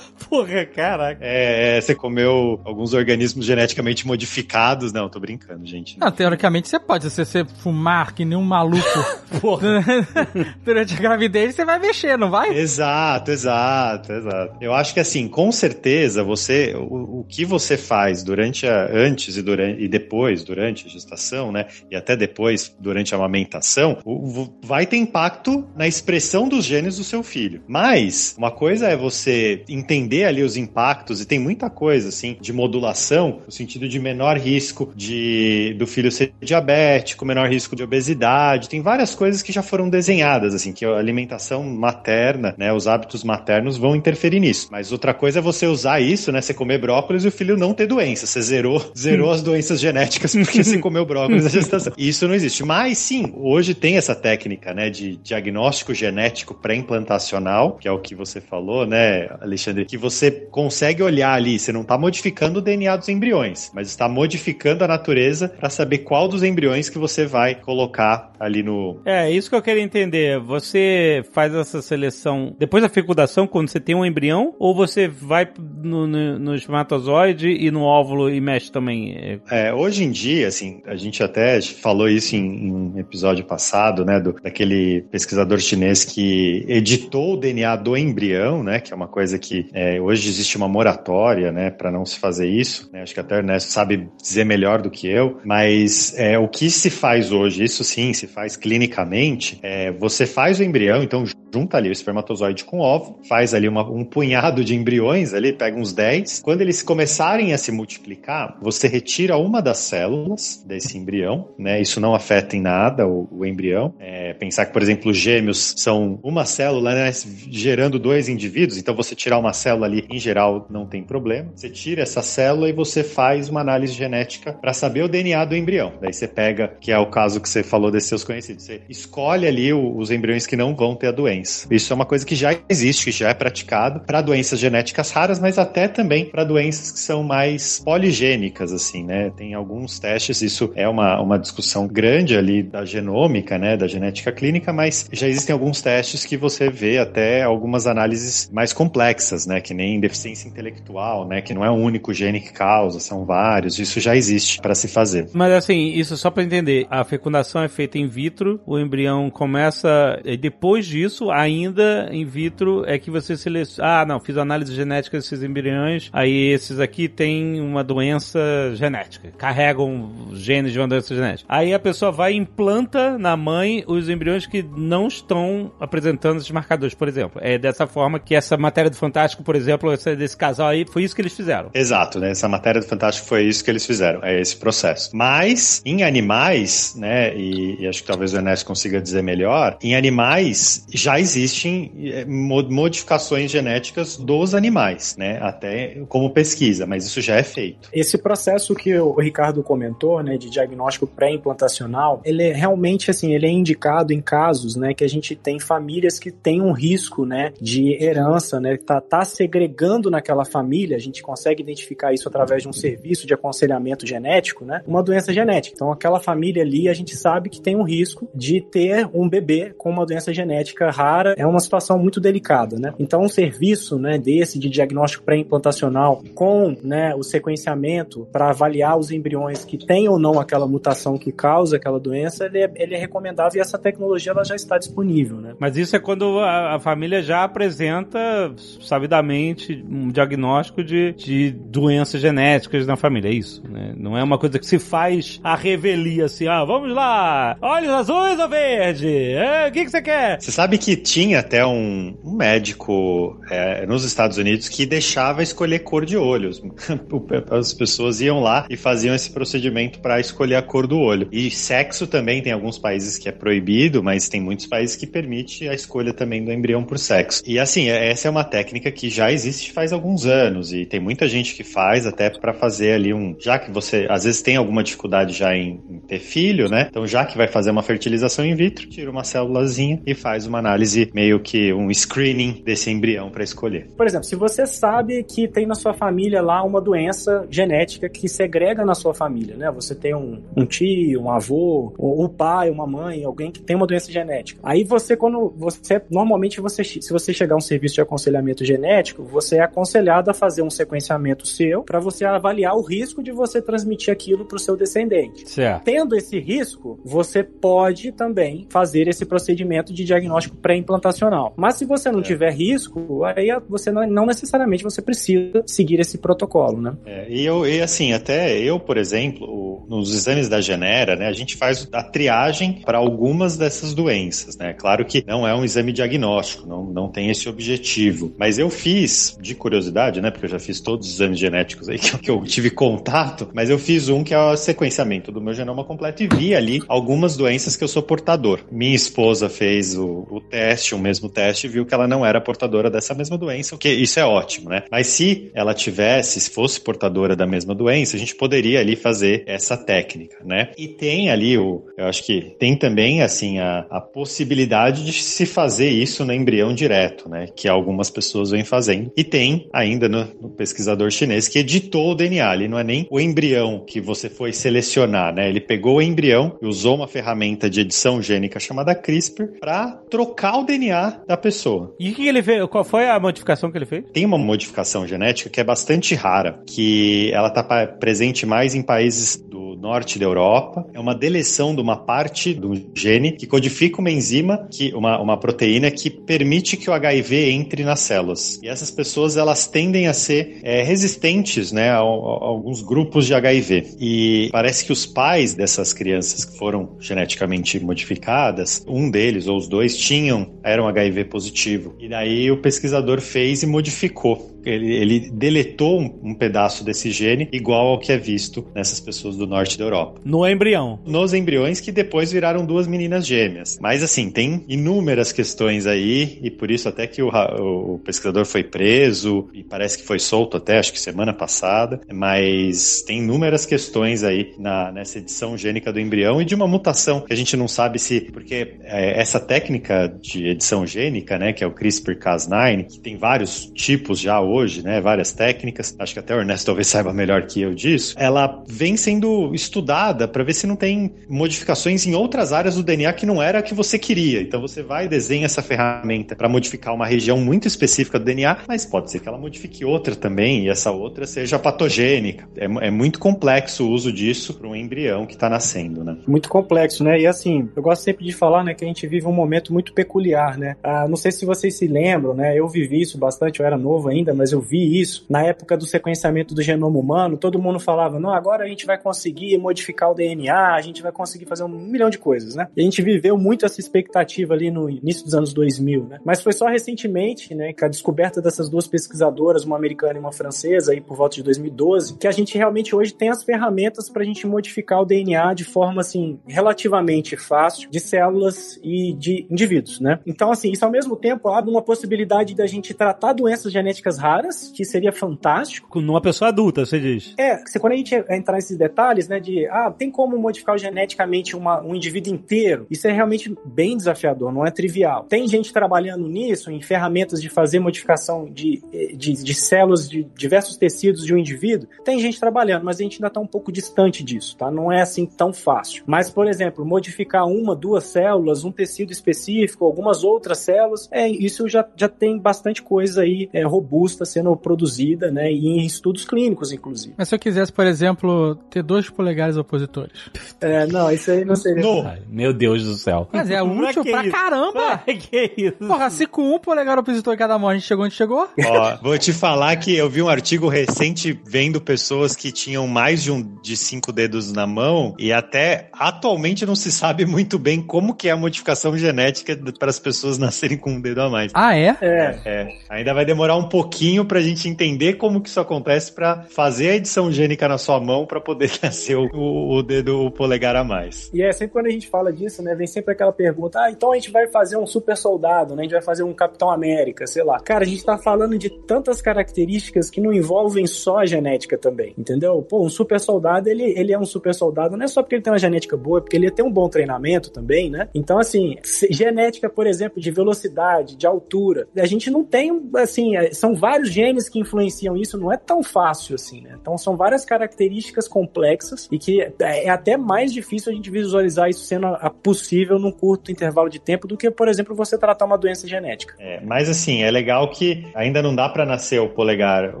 Porra, 0.34 0.66
caraca. 0.66 1.24
É, 1.24 1.76
é, 1.76 1.80
você 1.80 1.94
comeu 1.94 2.60
alguns 2.64 2.92
organismos 2.92 3.46
geneticamente 3.46 4.04
modificados. 4.04 4.92
Não, 4.92 5.08
tô 5.08 5.20
brincando, 5.20 5.64
gente. 5.64 5.96
Não, 5.96 6.10
teoricamente 6.10 6.68
você 6.68 6.80
pode. 6.80 7.08
Se 7.08 7.24
você 7.24 7.44
fumar 7.44 8.12
que 8.12 8.24
nem 8.24 8.36
um 8.36 8.42
maluco 8.42 8.82
durante 10.64 10.94
a 10.94 10.96
gravidez, 10.96 11.54
você 11.54 11.64
vai 11.64 11.78
mexer, 11.78 12.18
não 12.18 12.32
vai? 12.32 12.50
Exato, 12.50 13.30
exato, 13.30 14.12
exato. 14.12 14.56
Eu 14.60 14.74
acho 14.74 14.92
que 14.92 14.98
assim, 14.98 15.28
com 15.28 15.52
certeza, 15.52 16.24
você. 16.24 16.74
O, 16.76 17.20
o 17.20 17.26
que 17.28 17.44
você 17.44 17.76
faz 17.76 18.24
durante 18.24 18.66
a. 18.66 18.90
antes 18.92 19.36
e, 19.36 19.42
durante, 19.42 19.84
e 19.84 19.86
depois, 19.86 20.42
durante 20.42 20.86
a 20.86 20.90
gestação, 20.90 21.52
né? 21.52 21.66
E 21.88 21.94
até 21.94 22.16
depois, 22.16 22.74
durante 22.80 23.14
a 23.14 23.18
amamentação, 23.18 23.98
o, 24.04 24.52
vai 24.64 24.84
ter 24.84 24.96
impacto 24.96 25.64
na 25.76 25.86
expressão 25.86 26.48
dos 26.48 26.64
genes 26.64 26.96
do 26.96 27.04
seu 27.04 27.22
filho. 27.22 27.62
Mas, 27.68 28.34
uma 28.36 28.50
coisa 28.50 28.88
é 28.88 28.96
você 28.96 29.62
entender 29.68 30.23
ali 30.24 30.42
os 30.42 30.56
impactos, 30.56 31.20
e 31.20 31.26
tem 31.26 31.38
muita 31.38 31.68
coisa, 31.70 32.08
assim, 32.08 32.36
de 32.40 32.52
modulação, 32.52 33.40
no 33.46 33.52
sentido 33.52 33.88
de 33.88 33.98
menor 33.98 34.36
risco 34.36 34.92
de 34.94 35.74
do 35.78 35.86
filho 35.86 36.10
ser 36.10 36.32
diabético, 36.40 37.24
menor 37.24 37.48
risco 37.48 37.74
de 37.76 37.82
obesidade, 37.82 38.68
tem 38.68 38.80
várias 38.80 39.14
coisas 39.14 39.42
que 39.42 39.52
já 39.52 39.62
foram 39.62 39.88
desenhadas, 39.88 40.54
assim, 40.54 40.72
que 40.72 40.84
a 40.84 40.96
alimentação 40.96 41.62
materna, 41.64 42.54
né, 42.56 42.72
os 42.72 42.86
hábitos 42.86 43.24
maternos 43.24 43.76
vão 43.76 43.96
interferir 43.96 44.40
nisso. 44.40 44.68
Mas 44.70 44.92
outra 44.92 45.14
coisa 45.14 45.38
é 45.38 45.42
você 45.42 45.66
usar 45.66 46.00
isso, 46.00 46.30
né, 46.32 46.40
você 46.40 46.54
comer 46.54 46.78
brócolis 46.78 47.24
e 47.24 47.28
o 47.28 47.32
filho 47.32 47.56
não 47.56 47.74
ter 47.74 47.86
doença, 47.86 48.26
você 48.26 48.40
zerou, 48.42 48.90
zerou 48.96 49.30
as 49.30 49.42
doenças 49.42 49.80
genéticas 49.80 50.34
porque 50.34 50.62
você 50.62 50.78
comeu 50.78 51.04
brócolis 51.04 51.44
na 51.44 51.50
gestação. 51.50 51.92
Isso 51.96 52.26
não 52.26 52.34
existe. 52.34 52.64
Mas 52.64 52.98
sim, 52.98 53.32
hoje 53.36 53.74
tem 53.74 53.96
essa 53.96 54.14
técnica, 54.14 54.72
né, 54.72 54.90
de 54.90 55.16
diagnóstico 55.16 55.94
genético 55.94 56.54
pré-implantacional, 56.54 57.76
que 57.76 57.88
é 57.88 57.92
o 57.92 57.98
que 57.98 58.14
você 58.14 58.40
falou, 58.40 58.86
né, 58.86 59.28
Alexandre, 59.40 59.84
que 59.84 59.96
você 59.96 60.13
consegue 60.50 61.02
olhar 61.02 61.32
ali, 61.32 61.58
você 61.58 61.72
não 61.72 61.82
está 61.82 61.98
modificando 61.98 62.58
o 62.58 62.62
DNA 62.62 62.96
dos 62.96 63.08
embriões, 63.08 63.70
mas 63.74 63.88
está 63.88 64.08
modificando 64.08 64.84
a 64.84 64.88
natureza 64.88 65.48
para 65.48 65.70
saber 65.70 65.98
qual 65.98 66.28
dos 66.28 66.42
embriões 66.42 66.88
que 66.88 66.98
você 66.98 67.26
vai 67.26 67.54
colocar 67.54 68.32
ali 68.38 68.62
no. 68.62 69.00
É, 69.04 69.30
isso 69.30 69.48
que 69.48 69.56
eu 69.56 69.62
quero 69.62 69.80
entender. 69.80 70.38
Você 70.40 71.22
faz 71.32 71.54
essa 71.54 71.80
seleção 71.82 72.54
depois 72.58 72.82
da 72.82 72.88
fecundação, 72.88 73.46
quando 73.46 73.68
você 73.68 73.80
tem 73.80 73.94
um 73.94 74.04
embrião, 74.04 74.54
ou 74.58 74.74
você 74.74 75.08
vai 75.08 75.48
no, 75.82 76.06
no, 76.06 76.38
no 76.38 76.54
espermatozoide 76.54 77.48
e 77.48 77.70
no 77.70 77.82
óvulo 77.82 78.30
e 78.30 78.40
mexe 78.40 78.70
também? 78.70 79.40
É, 79.50 79.72
hoje 79.72 80.04
em 80.04 80.10
dia, 80.10 80.48
assim, 80.48 80.82
a 80.86 80.96
gente 80.96 81.22
até 81.22 81.60
falou 81.60 82.08
isso 82.08 82.36
em, 82.36 82.68
em 82.68 82.72
um 82.72 82.98
episódio 82.98 83.44
passado, 83.44 84.04
né, 84.04 84.20
do, 84.20 84.32
daquele 84.32 85.02
pesquisador 85.10 85.58
chinês 85.58 86.04
que 86.04 86.64
editou 86.68 87.34
o 87.34 87.36
DNA 87.36 87.76
do 87.76 87.96
embrião, 87.96 88.62
né, 88.62 88.80
que 88.80 88.92
é 88.92 88.96
uma 88.96 89.08
coisa 89.08 89.38
que 89.38 89.68
é, 89.72 89.93
hoje 90.00 90.28
existe 90.28 90.56
uma 90.56 90.68
moratória, 90.68 91.52
né, 91.52 91.70
para 91.70 91.90
não 91.90 92.04
se 92.04 92.18
fazer 92.18 92.48
isso. 92.48 92.88
Né? 92.92 93.02
Acho 93.02 93.14
que 93.14 93.20
até 93.20 93.36
o 93.36 93.38
Ernesto 93.38 93.70
sabe 93.70 94.08
dizer 94.20 94.44
melhor 94.44 94.82
do 94.82 94.90
que 94.90 95.08
eu, 95.08 95.40
mas 95.44 96.14
é, 96.16 96.38
o 96.38 96.48
que 96.48 96.70
se 96.70 96.90
faz 96.90 97.32
hoje, 97.32 97.64
isso 97.64 97.84
sim, 97.84 98.12
se 98.12 98.26
faz 98.26 98.56
clinicamente, 98.56 99.58
é, 99.62 99.92
você 99.92 100.26
faz 100.26 100.58
o 100.58 100.64
embrião, 100.64 101.02
então 101.02 101.24
junta 101.54 101.76
ali 101.76 101.88
o 101.88 101.92
espermatozoide 101.92 102.64
com 102.64 102.78
o 102.78 102.80
óvulo, 102.80 103.20
faz 103.28 103.54
ali 103.54 103.68
uma, 103.68 103.88
um 103.88 104.04
punhado 104.04 104.64
de 104.64 104.74
embriões 104.74 105.32
ali, 105.32 105.52
pega 105.52 105.78
uns 105.78 105.92
10. 105.92 106.40
Quando 106.42 106.62
eles 106.62 106.82
começarem 106.82 107.52
a 107.52 107.58
se 107.58 107.70
multiplicar, 107.70 108.58
você 108.60 108.88
retira 108.88 109.36
uma 109.36 109.62
das 109.62 109.78
células 109.78 110.64
desse 110.66 110.98
embrião, 110.98 111.48
né? 111.56 111.80
Isso 111.80 112.00
não 112.00 112.12
afeta 112.12 112.56
em 112.56 112.60
nada 112.60 113.06
o, 113.06 113.28
o 113.30 113.46
embrião. 113.46 113.94
É, 114.00 114.34
pensar 114.34 114.66
que, 114.66 114.72
por 114.72 114.82
exemplo, 114.82 115.12
os 115.12 115.16
gêmeos 115.16 115.74
são 115.76 116.18
uma 116.24 116.44
célula, 116.44 116.92
né, 116.92 117.12
gerando 117.48 117.98
dois 118.00 118.28
indivíduos, 118.28 118.76
então 118.76 118.94
você 118.94 119.14
tirar 119.14 119.38
uma 119.38 119.52
célula 119.52 119.83
ali, 119.84 120.06
em 120.10 120.18
geral, 120.18 120.66
não 120.70 120.86
tem 120.86 121.02
problema. 121.02 121.50
Você 121.54 121.68
tira 121.68 122.02
essa 122.02 122.22
célula 122.22 122.68
e 122.68 122.72
você 122.72 123.02
faz 123.02 123.48
uma 123.48 123.60
análise 123.60 123.92
genética 123.92 124.52
para 124.52 124.72
saber 124.72 125.02
o 125.02 125.08
DNA 125.08 125.44
do 125.44 125.56
embrião. 125.56 125.92
Daí 126.00 126.12
você 126.12 126.26
pega, 126.26 126.68
que 126.80 126.90
é 126.90 126.98
o 126.98 127.06
caso 127.06 127.40
que 127.40 127.48
você 127.48 127.62
falou 127.62 127.90
desses 127.90 128.08
seus 128.08 128.24
conhecidos, 128.24 128.64
você 128.64 128.80
escolhe 128.88 129.46
ali 129.46 129.72
os 129.72 130.10
embriões 130.10 130.46
que 130.46 130.56
não 130.56 130.74
vão 130.74 130.94
ter 130.94 131.08
a 131.08 131.12
doença. 131.12 131.66
Isso 131.70 131.92
é 131.92 131.96
uma 131.96 132.06
coisa 132.06 132.24
que 132.24 132.34
já 132.34 132.56
existe, 132.68 133.04
que 133.06 133.12
já 133.12 133.28
é 133.28 133.34
praticado 133.34 134.00
para 134.00 134.20
doenças 134.20 134.58
genéticas 134.58 135.10
raras, 135.10 135.38
mas 135.38 135.58
até 135.58 135.88
também 135.88 136.26
para 136.26 136.44
doenças 136.44 136.90
que 136.90 136.98
são 136.98 137.22
mais 137.22 137.80
poligênicas, 137.84 138.72
assim, 138.72 139.04
né? 139.04 139.30
Tem 139.36 139.54
alguns 139.54 139.98
testes, 139.98 140.42
isso 140.42 140.72
é 140.74 140.88
uma, 140.88 141.20
uma 141.20 141.38
discussão 141.38 141.86
grande 141.86 142.36
ali 142.36 142.62
da 142.62 142.84
genômica, 142.84 143.58
né, 143.58 143.76
da 143.76 143.86
genética 143.86 144.32
clínica, 144.32 144.72
mas 144.72 145.08
já 145.12 145.28
existem 145.28 145.52
alguns 145.52 145.82
testes 145.82 146.24
que 146.24 146.36
você 146.36 146.70
vê 146.70 146.98
até 146.98 147.42
algumas 147.42 147.86
análises 147.86 148.50
mais 148.52 148.72
complexas, 148.72 149.46
né, 149.46 149.60
que 149.60 149.73
nem 149.74 150.00
deficiência 150.00 150.48
intelectual, 150.48 151.26
né, 151.26 151.42
que 151.42 151.52
não 151.52 151.64
é 151.64 151.70
um 151.70 151.82
único 151.82 152.12
gene 152.14 152.40
que 152.40 152.52
causa, 152.52 153.00
são 153.00 153.24
vários, 153.24 153.78
isso 153.78 154.00
já 154.00 154.16
existe 154.16 154.60
para 154.60 154.74
se 154.74 154.88
fazer. 154.88 155.28
Mas 155.32 155.52
assim, 155.52 155.88
isso 155.88 156.16
só 156.16 156.30
para 156.30 156.42
entender, 156.42 156.86
a 156.90 157.04
fecundação 157.04 157.62
é 157.62 157.68
feita 157.68 157.98
in 157.98 158.06
vitro, 158.06 158.60
o 158.66 158.78
embrião 158.78 159.30
começa, 159.30 160.20
depois 160.40 160.86
disso, 160.86 161.30
ainda 161.30 162.08
in 162.12 162.24
vitro 162.24 162.84
é 162.86 162.98
que 162.98 163.10
você 163.10 163.36
seleciona. 163.36 164.00
Ah, 164.00 164.06
não, 164.06 164.20
fiz 164.20 164.36
análise 164.36 164.74
genética 164.74 165.18
desses 165.18 165.42
embriões, 165.42 166.10
aí 166.12 166.52
esses 166.52 166.78
aqui 166.80 167.08
têm 167.08 167.60
uma 167.60 167.82
doença 167.82 168.40
genética, 168.74 169.32
carregam 169.36 170.10
genes 170.32 170.72
de 170.72 170.78
uma 170.78 170.88
doença 170.88 171.14
genética. 171.14 171.46
Aí 171.48 171.74
a 171.74 171.78
pessoa 171.78 172.10
vai 172.10 172.32
e 172.32 172.36
implanta 172.36 173.18
na 173.18 173.36
mãe 173.36 173.84
os 173.86 174.08
embriões 174.08 174.46
que 174.46 174.62
não 174.62 175.08
estão 175.08 175.72
apresentando 175.80 176.38
esses 176.38 176.50
marcadores, 176.50 176.94
por 176.94 177.08
exemplo. 177.08 177.40
É 177.42 177.58
dessa 177.58 177.86
forma 177.86 178.18
que 178.18 178.34
essa 178.34 178.56
matéria 178.56 178.90
do 178.90 178.96
Fantástico, 178.96 179.42
por 179.42 179.56
exemplo, 179.56 179.63
essa 179.70 180.16
desse 180.16 180.36
casal 180.36 180.68
aí, 180.68 180.84
foi 180.84 181.04
isso 181.04 181.14
que 181.14 181.22
eles 181.22 181.34
fizeram. 181.34 181.70
Exato, 181.74 182.18
né? 182.18 182.30
Essa 182.30 182.48
matéria 182.48 182.80
do 182.80 182.86
Fantástico 182.86 183.26
foi 183.26 183.44
isso 183.44 183.64
que 183.64 183.70
eles 183.70 183.84
fizeram, 183.86 184.22
é 184.22 184.40
esse 184.40 184.56
processo. 184.56 185.10
Mas, 185.14 185.82
em 185.84 186.02
animais, 186.02 186.94
né, 186.96 187.34
e, 187.36 187.82
e 187.82 187.88
acho 187.88 188.02
que 188.02 188.06
talvez 188.06 188.32
o 188.32 188.36
Ernesto 188.36 188.66
consiga 188.66 189.00
dizer 189.00 189.22
melhor, 189.22 189.78
em 189.82 189.94
animais 189.94 190.84
já 190.92 191.18
existem 191.18 191.92
eh, 192.04 192.24
modificações 192.24 193.50
genéticas 193.50 194.16
dos 194.16 194.54
animais, 194.54 195.16
né? 195.16 195.38
Até 195.40 196.02
como 196.08 196.30
pesquisa, 196.30 196.86
mas 196.86 197.06
isso 197.06 197.20
já 197.20 197.36
é 197.36 197.42
feito. 197.42 197.88
Esse 197.92 198.18
processo 198.18 198.74
que 198.74 198.96
o 198.98 199.18
Ricardo 199.20 199.62
comentou, 199.62 200.22
né, 200.22 200.36
de 200.36 200.50
diagnóstico 200.50 201.06
pré-implantacional, 201.06 202.20
ele 202.24 202.42
é 202.42 202.52
realmente 202.52 203.10
assim, 203.10 203.34
ele 203.34 203.46
é 203.46 203.50
indicado 203.50 204.12
em 204.12 204.20
casos, 204.20 204.76
né, 204.76 204.94
que 204.94 205.04
a 205.04 205.08
gente 205.08 205.34
tem 205.34 205.58
famílias 205.58 206.18
que 206.18 206.30
têm 206.30 206.60
um 206.60 206.72
risco, 206.72 207.24
né, 207.24 207.52
de 207.60 208.02
herança, 208.02 208.60
né, 208.60 208.76
tá, 208.76 209.00
tá 209.00 209.24
segregando 209.54 210.10
naquela 210.10 210.44
família, 210.44 210.96
a 210.96 211.00
gente 211.00 211.22
consegue 211.22 211.62
identificar 211.62 212.12
isso 212.12 212.28
através 212.28 212.62
de 212.62 212.68
um 212.68 212.72
serviço 212.72 213.24
de 213.24 213.34
aconselhamento 213.34 214.04
genético, 214.04 214.64
né, 214.64 214.82
uma 214.84 215.02
doença 215.02 215.32
genética. 215.32 215.76
Então, 215.76 215.92
aquela 215.92 216.18
família 216.18 216.62
ali, 216.62 216.88
a 216.88 216.94
gente 216.94 217.14
sabe 217.16 217.48
que 217.48 217.60
tem 217.60 217.76
um 217.76 217.84
risco 217.84 218.28
de 218.34 218.60
ter 218.60 219.08
um 219.14 219.28
bebê 219.28 219.72
com 219.78 219.90
uma 219.90 220.04
doença 220.04 220.32
genética 220.32 220.90
rara 220.90 221.34
é 221.38 221.46
uma 221.46 221.60
situação 221.60 221.98
muito 221.98 222.20
delicada, 222.20 222.78
né? 222.78 222.92
Então, 222.98 223.22
um 223.22 223.28
serviço, 223.28 223.98
né, 223.98 224.18
desse 224.18 224.58
de 224.58 224.68
diagnóstico 224.68 225.24
pré-implantacional 225.24 226.22
com, 226.34 226.76
né, 226.82 227.14
o 227.14 227.22
sequenciamento 227.22 228.26
para 228.32 228.50
avaliar 228.50 228.98
os 228.98 229.12
embriões 229.12 229.64
que 229.64 229.78
têm 229.78 230.08
ou 230.08 230.18
não 230.18 230.40
aquela 230.40 230.66
mutação 230.66 231.16
que 231.16 231.30
causa 231.30 231.76
aquela 231.76 232.00
doença, 232.00 232.46
ele 232.46 232.58
é, 232.58 232.72
ele 232.74 232.94
é 232.94 232.98
recomendável 232.98 233.58
e 233.58 233.60
essa 233.60 233.78
tecnologia 233.78 234.32
ela 234.32 234.44
já 234.44 234.56
está 234.56 234.78
disponível, 234.78 235.36
né? 235.36 235.54
Mas 235.58 235.76
isso 235.76 235.94
é 235.94 236.00
quando 236.00 236.40
a, 236.40 236.74
a 236.74 236.80
família 236.80 237.22
já 237.22 237.44
apresenta 237.44 238.52
sabidamente 238.80 239.43
realmente 239.44 239.84
um 239.88 240.10
diagnóstico 240.10 240.82
de, 240.82 241.12
de 241.12 241.50
doenças 241.50 242.20
genéticas 242.20 242.86
na 242.86 242.96
família, 242.96 243.28
é 243.28 243.32
isso, 243.32 243.62
né? 243.68 243.94
Não 243.96 244.16
é 244.16 244.22
uma 244.22 244.38
coisa 244.38 244.58
que 244.58 244.66
se 244.66 244.78
faz 244.78 245.40
a 245.42 245.54
revelia 245.54 246.24
assim, 246.24 246.46
ah, 246.46 246.64
vamos 246.64 246.92
lá, 246.92 247.56
olhos 247.60 247.90
azuis 247.90 248.38
ou 248.38 248.48
verde? 248.48 249.08
É, 249.08 249.68
o 249.68 249.72
que, 249.72 249.84
que 249.84 249.90
você 249.90 250.02
quer? 250.02 250.40
Você 250.40 250.50
sabe 250.50 250.78
que 250.78 250.96
tinha 250.96 251.40
até 251.40 251.64
um, 251.66 252.16
um 252.24 252.36
médico 252.36 253.38
é, 253.50 253.86
nos 253.86 254.04
Estados 254.04 254.38
Unidos 254.38 254.68
que 254.68 254.86
deixava 254.86 255.42
escolher 255.42 255.80
cor 255.80 256.04
de 256.04 256.16
olhos. 256.16 256.62
As 257.50 257.72
pessoas 257.72 258.20
iam 258.20 258.40
lá 258.40 258.66
e 258.70 258.76
faziam 258.76 259.14
esse 259.14 259.30
procedimento 259.30 260.00
para 260.00 260.20
escolher 260.20 260.56
a 260.56 260.62
cor 260.62 260.86
do 260.86 260.98
olho. 260.98 261.28
E 261.30 261.50
sexo 261.50 262.06
também 262.06 262.42
tem 262.42 262.52
alguns 262.52 262.78
países 262.78 263.18
que 263.18 263.28
é 263.28 263.32
proibido, 263.32 264.02
mas 264.02 264.28
tem 264.28 264.40
muitos 264.40 264.66
países 264.66 264.96
que 264.96 265.06
permite 265.06 265.68
a 265.68 265.74
escolha 265.74 266.12
também 266.12 266.44
do 266.44 266.52
embrião 266.52 266.84
por 266.84 266.98
sexo. 266.98 267.42
E 267.46 267.58
assim, 267.58 267.88
é, 267.88 268.10
essa 268.10 268.28
é 268.28 268.30
uma 268.30 268.44
técnica 268.44 268.90
que 268.90 269.10
já 269.10 269.30
existe 269.34 269.72
faz 269.72 269.92
alguns 269.92 270.26
anos 270.26 270.72
e 270.72 270.86
tem 270.86 271.00
muita 271.00 271.28
gente 271.28 271.54
que 271.54 271.64
faz 271.64 272.06
até 272.06 272.30
para 272.30 272.54
fazer 272.54 272.92
ali 272.92 273.12
um, 273.12 273.36
já 273.38 273.58
que 273.58 273.70
você 273.70 274.06
às 274.08 274.24
vezes 274.24 274.42
tem 274.42 274.56
alguma 274.56 274.82
dificuldade 274.82 275.32
já 275.34 275.54
em, 275.54 275.82
em, 275.90 275.98
ter 275.98 276.18
filho, 276.18 276.68
né? 276.68 276.86
Então 276.88 277.06
já 277.06 277.24
que 277.24 277.36
vai 277.36 277.48
fazer 277.48 277.70
uma 277.70 277.82
fertilização 277.82 278.44
in 278.44 278.54
vitro, 278.54 278.88
tira 278.88 279.10
uma 279.10 279.24
célulazinha 279.24 280.00
e 280.06 280.14
faz 280.14 280.46
uma 280.46 280.58
análise 280.58 281.10
meio 281.12 281.40
que 281.40 281.72
um 281.72 281.90
screening 281.92 282.62
desse 282.64 282.90
embrião 282.90 283.30
para 283.30 283.42
escolher. 283.44 283.88
Por 283.96 284.06
exemplo, 284.06 284.24
se 284.24 284.36
você 284.36 284.66
sabe 284.66 285.24
que 285.24 285.48
tem 285.48 285.66
na 285.66 285.74
sua 285.74 285.92
família 285.92 286.40
lá 286.40 286.62
uma 286.62 286.80
doença 286.80 287.46
genética 287.50 288.08
que 288.08 288.28
segrega 288.28 288.84
na 288.84 288.94
sua 288.94 289.14
família, 289.14 289.56
né? 289.56 289.70
Você 289.72 289.94
tem 289.94 290.14
um, 290.14 290.42
um 290.56 290.64
tio, 290.64 291.22
um 291.22 291.30
avô, 291.30 291.92
um 291.98 292.28
pai, 292.28 292.70
uma 292.70 292.86
mãe, 292.86 293.24
alguém 293.24 293.50
que 293.50 293.60
tem 293.60 293.76
uma 293.76 293.86
doença 293.86 294.10
genética. 294.10 294.60
Aí 294.62 294.84
você, 294.84 295.16
quando 295.16 295.52
você, 295.56 296.00
normalmente 296.10 296.60
você, 296.60 296.84
se 296.84 297.10
você 297.10 297.32
chegar 297.32 297.54
a 297.54 297.58
um 297.58 297.60
serviço 297.60 297.96
de 297.96 298.00
aconselhamento 298.00 298.64
genético, 298.64 299.23
você 299.24 299.56
é 299.56 299.62
aconselhado 299.62 300.30
a 300.30 300.34
fazer 300.34 300.62
um 300.62 300.70
sequenciamento 300.70 301.46
seu 301.46 301.82
para 301.82 302.00
você 302.00 302.24
avaliar 302.24 302.74
o 302.74 302.82
risco 302.82 303.22
de 303.22 303.32
você 303.32 303.60
transmitir 303.60 304.12
aquilo 304.12 304.44
para 304.44 304.56
o 304.56 304.60
seu 304.60 304.76
descendente. 304.76 305.48
Certo. 305.48 305.84
Tendo 305.84 306.16
esse 306.16 306.38
risco, 306.38 306.98
você 307.04 307.42
pode 307.42 308.12
também 308.12 308.66
fazer 308.70 309.08
esse 309.08 309.24
procedimento 309.24 309.92
de 309.92 310.04
diagnóstico 310.04 310.56
pré-implantacional. 310.56 311.52
Mas 311.56 311.76
se 311.76 311.84
você 311.84 312.10
não 312.10 312.20
é. 312.20 312.22
tiver 312.22 312.52
risco, 312.52 313.24
aí 313.24 313.48
você 313.68 313.90
não, 313.90 314.06
não, 314.06 314.26
necessariamente 314.26 314.82
você 314.82 315.02
precisa 315.02 315.62
seguir 315.66 316.00
esse 316.00 316.18
protocolo, 316.18 316.80
né? 316.80 316.96
É, 317.04 317.26
e 317.28 317.44
eu, 317.44 317.66
e 317.66 317.80
assim, 317.80 318.12
até 318.12 318.58
eu, 318.58 318.78
por 318.78 318.96
exemplo, 318.96 319.84
nos 319.88 320.14
exames 320.14 320.48
da 320.48 320.60
Genera, 320.60 321.16
né, 321.16 321.26
a 321.26 321.32
gente 321.32 321.56
faz 321.56 321.88
a 321.92 322.02
triagem 322.02 322.82
para 322.84 322.98
algumas 322.98 323.56
dessas 323.56 323.94
doenças, 323.94 324.56
né? 324.56 324.72
Claro 324.72 325.04
que 325.04 325.24
não 325.26 325.46
é 325.46 325.54
um 325.54 325.64
exame 325.64 325.92
diagnóstico, 325.92 326.66
não, 326.66 326.84
não 326.84 327.08
tem 327.08 327.30
esse 327.30 327.48
objetivo. 327.48 328.32
Mas 328.38 328.58
eu 328.58 328.70
fiz, 328.70 329.13
de 329.40 329.54
curiosidade, 329.54 330.20
né? 330.20 330.30
Porque 330.30 330.46
eu 330.46 330.50
já 330.50 330.58
fiz 330.58 330.80
todos 330.80 331.08
os 331.08 331.14
exames 331.14 331.38
genéticos 331.38 331.88
aí 331.88 331.98
que, 331.98 332.18
que 332.18 332.30
eu 332.30 332.42
tive 332.44 332.70
contato, 332.70 333.48
mas 333.52 333.70
eu 333.70 333.78
fiz 333.78 334.08
um 334.08 334.22
que 334.22 334.34
é 334.34 334.38
o 334.38 334.56
sequenciamento 334.56 335.30
do 335.30 335.40
meu 335.40 335.54
genoma 335.54 335.84
completo 335.84 336.22
e 336.22 336.28
vi 336.28 336.54
ali 336.54 336.82
algumas 336.88 337.36
doenças 337.36 337.76
que 337.76 337.84
eu 337.84 337.88
sou 337.88 338.02
portador. 338.02 338.60
Minha 338.70 338.94
esposa 338.94 339.48
fez 339.48 339.96
o, 339.96 340.26
o 340.30 340.40
teste, 340.40 340.94
o 340.94 340.98
mesmo 340.98 341.28
teste, 341.28 341.66
e 341.66 341.70
viu 341.70 341.86
que 341.86 341.94
ela 341.94 342.08
não 342.08 342.24
era 342.24 342.40
portadora 342.40 342.90
dessa 342.90 343.14
mesma 343.14 343.36
doença, 343.38 343.74
o 343.74 343.78
que 343.78 343.88
isso 343.88 344.18
é 344.18 344.24
ótimo, 344.24 344.70
né? 344.70 344.84
Mas 344.90 345.08
se 345.08 345.50
ela 345.54 345.74
tivesse, 345.74 346.40
se 346.40 346.50
fosse 346.50 346.80
portadora 346.80 347.36
da 347.36 347.46
mesma 347.46 347.74
doença, 347.74 348.16
a 348.16 348.18
gente 348.18 348.34
poderia 348.34 348.80
ali 348.80 348.96
fazer 348.96 349.44
essa 349.46 349.76
técnica, 349.76 350.38
né? 350.44 350.70
E 350.76 350.88
tem 350.88 351.30
ali 351.30 351.56
o, 351.58 351.84
eu 351.96 352.06
acho 352.06 352.24
que 352.24 352.54
tem 352.58 352.76
também 352.76 353.22
assim 353.22 353.58
a, 353.58 353.86
a 353.90 354.00
possibilidade 354.00 355.04
de 355.04 355.12
se 355.12 355.46
fazer 355.46 355.90
isso 355.90 356.24
no 356.24 356.32
embrião 356.32 356.74
direto, 356.74 357.28
né? 357.28 357.46
Que 357.54 357.68
algumas 357.68 358.10
pessoas 358.10 358.50
vêm 358.50 358.64
fazendo. 358.64 358.93
E 359.16 359.24
tem 359.24 359.68
ainda 359.72 360.08
no, 360.08 360.24
no 360.40 360.50
pesquisador 360.50 361.10
chinês 361.10 361.48
que 361.48 361.58
editou 361.58 362.12
o 362.12 362.14
DNA, 362.14 362.54
ele 362.54 362.68
não 362.68 362.78
é 362.78 362.84
nem 362.84 363.06
o 363.10 363.20
embrião 363.20 363.84
que 363.86 364.00
você 364.00 364.28
foi 364.28 364.52
selecionar, 364.52 365.34
né? 365.34 365.48
Ele 365.48 365.60
pegou 365.60 365.96
o 365.96 366.02
embrião 366.02 366.56
e 366.60 366.66
usou 366.66 366.96
uma 366.96 367.08
ferramenta 367.08 367.68
de 367.68 367.80
edição 367.80 368.20
gênica 368.22 368.60
chamada 368.60 368.94
CRISPR 368.94 369.58
para 369.60 369.92
trocar 370.10 370.58
o 370.58 370.64
DNA 370.64 371.22
da 371.26 371.36
pessoa. 371.36 371.94
E 371.98 372.10
o 372.10 372.14
que 372.14 372.28
ele 372.28 372.42
fez? 372.42 372.64
Qual 372.66 372.84
foi 372.84 373.08
a 373.08 373.18
modificação 373.18 373.70
que 373.70 373.78
ele 373.78 373.86
fez? 373.86 374.04
Tem 374.12 374.24
uma 374.24 374.38
modificação 374.38 375.06
genética 375.06 375.50
que 375.50 375.60
é 375.60 375.64
bastante 375.64 376.14
rara, 376.14 376.62
que 376.66 377.30
ela 377.32 377.48
está 377.48 377.86
presente 377.86 378.46
mais 378.46 378.74
em 378.74 378.82
países 378.82 379.36
do 379.36 379.64
norte 379.76 380.18
da 380.18 380.24
Europa. 380.24 380.86
É 380.94 381.00
uma 381.00 381.14
deleção 381.14 381.74
de 381.74 381.80
uma 381.80 381.96
parte 381.96 382.54
do 382.54 382.74
gene 382.94 383.32
que 383.32 383.46
codifica 383.46 384.00
uma 384.00 384.10
enzima, 384.10 384.66
que 384.70 384.92
uma, 384.94 385.20
uma 385.20 385.36
proteína 385.38 385.90
que 385.90 386.08
permite 386.08 386.76
que 386.76 386.88
o 386.88 386.92
HIV 386.92 387.50
entre 387.50 387.84
nas 387.84 388.00
células. 388.00 388.58
E 388.62 388.68
essas 388.84 388.90
pessoas 388.90 389.36
elas 389.36 389.66
tendem 389.66 390.06
a 390.06 390.12
ser 390.12 390.58
é, 390.62 390.82
resistentes, 390.82 391.72
né, 391.72 391.90
a, 391.90 391.96
a, 391.96 392.00
alguns 392.00 392.82
grupos 392.82 393.26
de 393.26 393.34
HIV. 393.34 393.96
E 393.98 394.48
parece 394.52 394.84
que 394.84 394.92
os 394.92 395.06
pais 395.06 395.54
dessas 395.54 395.92
crianças 395.92 396.44
que 396.44 396.58
foram 396.58 396.96
geneticamente 397.00 397.80
modificadas, 397.80 398.84
um 398.86 399.10
deles 399.10 399.46
ou 399.46 399.56
os 399.56 399.66
dois 399.66 399.96
tinham 399.96 400.58
eram 400.62 400.86
HIV 400.86 401.24
positivo. 401.26 401.94
E 401.98 402.08
daí 402.08 402.50
o 402.50 402.60
pesquisador 402.60 403.20
fez 403.20 403.62
e 403.62 403.66
modificou 403.66 404.53
ele, 404.64 404.94
ele 404.94 405.30
deletou 405.30 406.00
um, 406.00 406.30
um, 406.30 406.34
pedaço 406.34 406.84
desse 406.84 407.10
gene 407.10 407.48
igual 407.52 407.88
ao 407.88 407.98
que 407.98 408.12
é 408.12 408.16
visto 408.16 408.66
nessas 408.74 409.00
pessoas 409.00 409.36
do 409.36 409.46
norte 409.46 409.78
da 409.78 409.84
Europa. 409.84 410.20
No 410.24 410.46
embrião. 410.46 410.98
Nos 411.04 411.32
embriões 411.34 411.80
que 411.80 411.92
depois 411.92 412.32
viraram 412.32 412.64
duas 412.64 412.86
meninas 412.86 413.26
gêmeas. 413.26 413.78
Mas 413.80 414.02
assim, 414.02 414.30
tem 414.30 414.64
inúmeras 414.68 415.32
questões 415.32 415.86
aí, 415.86 416.38
e 416.42 416.50
por 416.50 416.70
isso 416.70 416.88
até 416.88 417.06
que 417.06 417.22
o, 417.22 417.28
o 417.28 417.98
pesquisador 417.98 418.44
foi 418.44 418.64
preso 418.64 419.48
e 419.52 419.62
parece 419.62 419.98
que 419.98 420.04
foi 420.04 420.18
solto 420.18 420.56
até, 420.56 420.78
acho 420.78 420.92
que 420.92 421.00
semana 421.00 421.32
passada. 421.32 422.00
Mas 422.12 423.02
tem 423.02 423.18
inúmeras 423.18 423.66
questões 423.66 424.24
aí 424.24 424.54
na, 424.58 424.90
nessa 424.92 425.18
edição 425.18 425.56
gênica 425.56 425.92
do 425.92 426.00
embrião 426.00 426.40
e 426.40 426.44
de 426.44 426.54
uma 426.54 426.66
mutação 426.66 427.20
que 427.20 427.32
a 427.32 427.36
gente 427.36 427.56
não 427.56 427.68
sabe 427.68 427.98
se. 427.98 428.20
Porque 428.32 428.74
é, 428.82 429.20
essa 429.20 429.38
técnica 429.38 430.08
de 430.20 430.48
edição 430.48 430.86
gênica, 430.86 431.38
né, 431.38 431.52
que 431.52 431.62
é 431.62 431.66
o 431.66 431.72
CRISPR-Cas9, 431.72 432.86
que 432.86 433.00
tem 433.00 433.16
vários 433.16 433.66
tipos 433.66 434.18
já 434.18 434.40
hoje 434.40 434.53
hoje, 434.54 434.82
né, 434.82 435.00
várias 435.00 435.32
técnicas, 435.32 435.94
acho 435.98 436.12
que 436.12 436.20
até 436.20 436.34
o 436.34 436.38
Ernesto 436.38 436.66
talvez 436.66 436.86
saiba 436.86 437.12
melhor 437.12 437.42
que 437.46 437.60
eu 437.60 437.74
disso, 437.74 438.14
ela 438.18 438.62
vem 438.68 438.96
sendo 438.96 439.54
estudada 439.54 440.28
para 440.28 440.44
ver 440.44 440.54
se 440.54 440.66
não 440.66 440.76
tem 440.76 441.12
modificações 441.28 442.06
em 442.06 442.14
outras 442.14 442.52
áreas 442.52 442.76
do 442.76 442.82
DNA 442.82 443.12
que 443.12 443.26
não 443.26 443.42
era 443.42 443.58
a 443.58 443.62
que 443.62 443.74
você 443.74 443.98
queria. 443.98 444.40
Então 444.40 444.60
você 444.60 444.82
vai 444.82 445.06
e 445.06 445.08
desenha 445.08 445.46
essa 445.46 445.62
ferramenta 445.62 446.36
para 446.36 446.48
modificar 446.48 446.94
uma 446.94 447.06
região 447.06 447.38
muito 447.38 447.66
específica 447.66 448.18
do 448.18 448.24
DNA, 448.24 448.58
mas 448.68 448.86
pode 448.86 449.10
ser 449.10 449.20
que 449.20 449.28
ela 449.28 449.38
modifique 449.38 449.84
outra 449.84 450.14
também 450.14 450.64
e 450.64 450.68
essa 450.68 450.90
outra 450.90 451.26
seja 451.26 451.58
patogênica. 451.58 452.48
É, 452.56 452.64
é 452.64 452.90
muito 452.90 453.18
complexo 453.18 453.86
o 453.86 453.90
uso 453.90 454.12
disso 454.12 454.54
para 454.54 454.68
um 454.68 454.76
embrião 454.76 455.26
que 455.26 455.34
está 455.34 455.48
nascendo, 455.48 456.04
né? 456.04 456.16
Muito 456.26 456.48
complexo, 456.48 457.02
né? 457.02 457.20
E 457.20 457.26
assim, 457.26 457.68
eu 457.74 457.82
gosto 457.82 458.02
sempre 458.02 458.24
de 458.24 458.32
falar, 458.32 458.64
né, 458.64 458.74
que 458.74 458.84
a 458.84 458.88
gente 458.88 459.06
vive 459.06 459.26
um 459.26 459.32
momento 459.32 459.72
muito 459.72 459.92
peculiar, 459.92 460.58
né? 460.58 460.76
Ah, 460.82 461.06
não 461.08 461.16
sei 461.16 461.32
se 461.32 461.44
vocês 461.44 461.74
se 461.76 461.86
lembram, 461.86 462.34
né? 462.34 462.58
Eu 462.58 462.68
vivi 462.68 463.00
isso 463.00 463.18
bastante, 463.18 463.60
eu 463.60 463.66
era 463.66 463.76
novo 463.76 464.08
ainda, 464.08 464.34
mas 464.34 464.43
mas 464.44 464.52
eu 464.52 464.60
vi 464.60 465.00
isso 465.00 465.24
na 465.26 465.42
época 465.42 465.74
do 465.74 465.86
sequenciamento 465.86 466.54
do 466.54 466.60
genoma 466.60 466.98
humano. 466.98 467.38
Todo 467.38 467.58
mundo 467.58 467.80
falava: 467.80 468.20
não, 468.20 468.28
agora 468.28 468.64
a 468.64 468.68
gente 468.68 468.84
vai 468.84 468.98
conseguir 468.98 469.56
modificar 469.56 470.10
o 470.10 470.14
DNA, 470.14 470.74
a 470.74 470.80
gente 470.82 471.02
vai 471.02 471.10
conseguir 471.10 471.46
fazer 471.46 471.64
um 471.64 471.68
milhão 471.68 472.10
de 472.10 472.18
coisas, 472.18 472.54
né? 472.54 472.68
E 472.76 472.82
a 472.82 472.84
gente 472.84 473.00
viveu 473.00 473.38
muito 473.38 473.64
essa 473.64 473.80
expectativa 473.80 474.52
ali 474.52 474.70
no 474.70 474.90
início 474.90 475.24
dos 475.24 475.34
anos 475.34 475.54
2000, 475.54 476.04
né? 476.04 476.18
Mas 476.22 476.42
foi 476.42 476.52
só 476.52 476.66
recentemente, 476.66 477.54
né, 477.54 477.72
com 477.72 477.86
a 477.86 477.88
descoberta 477.88 478.42
dessas 478.42 478.68
duas 478.68 478.86
pesquisadoras, 478.86 479.64
uma 479.64 479.76
americana 479.76 480.18
e 480.18 480.20
uma 480.20 480.30
francesa, 480.30 480.92
aí 480.92 481.00
por 481.00 481.16
volta 481.16 481.36
de 481.36 481.42
2012, 481.42 482.18
que 482.18 482.26
a 482.26 482.32
gente 482.32 482.58
realmente 482.58 482.94
hoje 482.94 483.14
tem 483.14 483.30
as 483.30 483.42
ferramentas 483.42 484.10
para 484.10 484.20
a 484.20 484.26
gente 484.26 484.46
modificar 484.46 485.00
o 485.00 485.06
DNA 485.06 485.54
de 485.54 485.64
forma 485.64 486.02
assim 486.02 486.38
relativamente 486.46 487.34
fácil 487.34 487.88
de 487.90 487.98
células 487.98 488.78
e 488.82 489.14
de 489.14 489.46
indivíduos, 489.50 490.00
né? 490.00 490.20
Então, 490.26 490.50
assim, 490.50 490.70
isso 490.70 490.84
ao 490.84 490.90
mesmo 490.90 491.16
tempo 491.16 491.48
abre 491.48 491.70
uma 491.70 491.80
possibilidade 491.80 492.54
da 492.54 492.66
gente 492.66 492.92
tratar 492.92 493.32
doenças 493.32 493.72
genéticas 493.72 494.18
raras 494.18 494.33
raras, 494.34 494.70
que 494.74 494.84
seria 494.84 495.12
fantástico. 495.12 496.00
Numa 496.00 496.20
pessoa 496.20 496.48
adulta, 496.48 496.84
você 496.84 496.98
diz. 496.98 497.34
É, 497.38 497.56
quando 497.78 497.92
a 497.92 497.96
gente 497.96 498.14
entrar 498.30 498.54
nesses 498.54 498.76
detalhes, 498.76 499.28
né, 499.28 499.38
de, 499.38 499.66
ah, 499.66 499.90
tem 499.90 500.10
como 500.10 500.36
modificar 500.38 500.78
geneticamente 500.78 501.56
uma, 501.56 501.80
um 501.82 501.94
indivíduo 501.94 502.32
inteiro? 502.32 502.86
Isso 502.90 503.06
é 503.06 503.12
realmente 503.12 503.54
bem 503.64 503.96
desafiador, 503.96 504.52
não 504.52 504.66
é 504.66 504.70
trivial. 504.70 505.24
Tem 505.24 505.46
gente 505.46 505.72
trabalhando 505.72 506.26
nisso, 506.28 506.70
em 506.70 506.82
ferramentas 506.82 507.40
de 507.40 507.48
fazer 507.48 507.78
modificação 507.78 508.46
de, 508.50 508.82
de, 509.16 509.34
de 509.34 509.54
células 509.54 510.08
de 510.08 510.24
diversos 510.36 510.76
tecidos 510.76 511.24
de 511.24 511.34
um 511.34 511.38
indivíduo? 511.38 511.88
Tem 512.04 512.18
gente 512.18 512.40
trabalhando, 512.40 512.84
mas 512.84 512.98
a 512.98 513.02
gente 513.02 513.16
ainda 513.16 513.28
está 513.28 513.40
um 513.40 513.46
pouco 513.46 513.70
distante 513.70 514.22
disso, 514.24 514.56
tá? 514.56 514.70
Não 514.70 514.90
é 514.90 515.00
assim 515.00 515.26
tão 515.26 515.52
fácil. 515.52 516.04
Mas, 516.06 516.30
por 516.30 516.46
exemplo, 516.46 516.84
modificar 516.84 517.46
uma, 517.46 517.74
duas 517.74 518.04
células, 518.04 518.64
um 518.64 518.72
tecido 518.72 519.12
específico, 519.12 519.84
algumas 519.84 520.24
outras 520.24 520.58
células, 520.58 521.08
é, 521.10 521.28
isso 521.28 521.68
já, 521.68 521.86
já 521.96 522.08
tem 522.08 522.38
bastante 522.38 522.82
coisa 522.82 523.22
aí 523.22 523.48
é, 523.52 523.62
robusta 523.62 524.23
está 524.24 524.40
sendo 524.40 524.56
produzida, 524.56 525.30
né, 525.30 525.52
e 525.52 525.66
em 525.66 525.86
estudos 525.86 526.24
clínicos, 526.24 526.72
inclusive. 526.72 527.14
Mas 527.16 527.28
se 527.28 527.34
eu 527.34 527.38
quisesse, 527.38 527.72
por 527.72 527.86
exemplo, 527.86 528.56
ter 528.70 528.82
dois 528.82 529.08
polegares 529.08 529.56
opositores. 529.56 530.30
É, 530.60 530.86
não, 530.86 531.10
isso 531.10 531.30
aí 531.30 531.44
não 531.44 531.54
seria. 531.54 531.84
No. 531.84 532.04
Meu 532.28 532.52
Deus 532.52 532.82
do 532.82 532.94
céu. 532.94 533.28
Mas 533.32 533.50
é 533.50 533.62
útil 533.62 534.02
que 534.02 534.10
pra 534.10 534.22
isso? 534.22 534.32
caramba! 534.32 534.98
que 535.06 535.52
isso? 535.56 535.76
Porra, 535.86 536.08
se 536.08 536.26
com 536.26 536.54
um 536.54 536.58
polegar 536.58 536.98
opositor 536.98 537.34
em 537.34 537.36
cada 537.36 537.58
mão 537.58 537.68
a 537.68 537.74
gente 537.74 537.86
chegou 537.86 538.04
onde 538.04 538.14
chegou, 538.14 538.48
Ó, 538.66 538.96
vou 539.02 539.18
te 539.18 539.32
falar 539.32 539.76
que 539.76 539.94
eu 539.94 540.08
vi 540.08 540.22
um 540.22 540.28
artigo 540.28 540.68
recente 540.68 541.38
vendo 541.44 541.80
pessoas 541.80 542.34
que 542.34 542.50
tinham 542.50 542.86
mais 542.86 543.22
de 543.22 543.30
um 543.30 543.42
de 543.60 543.76
cinco 543.76 544.12
dedos 544.12 544.52
na 544.52 544.66
mão 544.66 545.14
e 545.18 545.32
até 545.32 545.90
atualmente 545.92 546.64
não 546.64 546.74
se 546.74 546.90
sabe 546.90 547.26
muito 547.26 547.58
bem 547.58 547.82
como 547.82 548.14
que 548.14 548.28
é 548.28 548.30
a 548.30 548.36
modificação 548.36 548.96
genética 548.96 549.58
para 549.78 549.90
as 549.90 549.98
pessoas 549.98 550.38
nascerem 550.38 550.78
com 550.78 550.92
um 550.92 551.00
dedo 551.00 551.20
a 551.20 551.28
mais. 551.28 551.52
ah, 551.54 551.76
é? 551.76 551.96
É, 552.00 552.40
É, 552.44 552.68
ainda 552.88 553.12
vai 553.12 553.24
demorar 553.24 553.56
um 553.56 553.68
pouquinho 553.68 554.03
pra 554.24 554.40
gente 554.40 554.68
entender 554.68 555.14
como 555.14 555.40
que 555.40 555.48
isso 555.48 555.60
acontece 555.60 556.12
pra 556.12 556.42
fazer 556.50 556.90
a 556.90 556.96
edição 556.96 557.30
gênica 557.30 557.68
na 557.68 557.78
sua 557.78 558.00
mão 558.00 558.26
pra 558.26 558.40
poder 558.40 558.70
nascer 558.82 559.16
o, 559.16 559.28
o, 559.32 559.82
dedo, 559.82 560.26
o 560.26 560.30
polegar 560.30 560.74
a 560.76 560.84
mais. 560.84 561.30
E 561.32 561.42
é 561.42 561.52
sempre 561.52 561.72
quando 561.72 561.86
a 561.86 561.90
gente 561.90 562.08
fala 562.08 562.32
disso, 562.32 562.62
né? 562.62 562.74
Vem 562.74 562.86
sempre 562.86 563.12
aquela 563.12 563.32
pergunta: 563.32 563.80
ah, 563.80 563.90
então 563.90 564.12
a 564.12 564.14
gente 564.16 564.30
vai 564.30 564.48
fazer 564.48 564.76
um 564.76 564.86
super 564.86 565.16
soldado, 565.16 565.74
né? 565.74 565.82
A 565.82 565.84
gente 565.84 565.92
vai 565.92 566.02
fazer 566.02 566.22
um 566.22 566.34
Capitão 566.34 566.70
América, 566.70 567.26
sei 567.26 567.44
lá. 567.44 567.60
Cara, 567.60 567.84
a 567.84 567.86
gente 567.86 568.04
tá 568.04 568.18
falando 568.18 568.58
de 568.58 568.68
tantas 568.68 569.22
características 569.22 570.10
que 570.10 570.20
não 570.20 570.32
envolvem 570.32 570.86
só 570.86 571.18
a 571.18 571.26
genética 571.26 571.78
também, 571.78 572.14
entendeu? 572.18 572.60
Pô, 572.62 572.84
um 572.84 572.90
super 572.90 573.20
soldado, 573.20 573.68
ele, 573.68 573.84
ele 573.96 574.12
é 574.12 574.18
um 574.18 574.24
super 574.24 574.54
soldado 574.54 574.96
não 574.96 575.04
é 575.04 575.08
só 575.08 575.22
porque 575.22 575.36
ele 575.36 575.42
tem 575.42 575.52
uma 575.52 575.58
genética 575.58 575.96
boa, 575.96 576.18
é 576.18 576.20
porque 576.20 576.36
ele 576.36 576.50
tem 576.50 576.64
um 576.64 576.72
bom 576.72 576.88
treinamento 576.88 577.50
também, 577.50 577.90
né? 577.90 578.08
Então, 578.14 578.38
assim, 578.38 578.76
genética, 579.10 579.68
por 579.68 579.86
exemplo, 579.86 580.20
de 580.20 580.30
velocidade, 580.30 581.16
de 581.16 581.26
altura, 581.26 581.86
a 581.96 582.06
gente 582.06 582.30
não 582.30 582.44
tem, 582.44 582.90
assim, 582.96 583.36
é, 583.36 583.52
são 583.52 583.74
vários 583.94 584.10
genes 584.12 584.48
que 584.48 584.58
influenciam 584.58 585.16
isso, 585.16 585.38
não 585.38 585.52
é 585.52 585.56
tão 585.56 585.82
fácil 585.82 586.34
assim, 586.34 586.60
né? 586.60 586.76
Então, 586.80 586.98
são 586.98 587.16
várias 587.16 587.44
características 587.44 588.26
complexas 588.26 589.08
e 589.10 589.18
que 589.18 589.40
é 589.40 589.84
é 589.84 589.88
até 589.88 590.16
mais 590.16 590.52
difícil 590.52 590.92
a 590.92 590.94
gente 590.94 591.10
visualizar 591.10 591.68
isso 591.68 591.84
sendo 591.84 592.06
a- 592.06 592.30
possível 592.30 592.98
num 592.98 593.12
curto 593.12 593.50
intervalo 593.52 593.88
de 593.88 593.98
tempo 593.98 594.26
do 594.26 594.36
que, 594.36 594.50
por 594.50 594.66
exemplo, 594.68 594.94
você 594.94 595.16
tratar 595.18 595.44
uma 595.44 595.56
doença 595.58 595.86
genética. 595.86 596.34
É, 596.38 596.60
mas 596.64 596.88
assim, 596.88 597.22
é 597.22 597.30
legal 597.30 597.70
que 597.70 598.06
ainda 598.14 598.42
não 598.42 598.54
dá 598.54 598.68
pra 598.68 598.84
nascer 598.86 599.20
o 599.20 599.28
polegar 599.28 599.94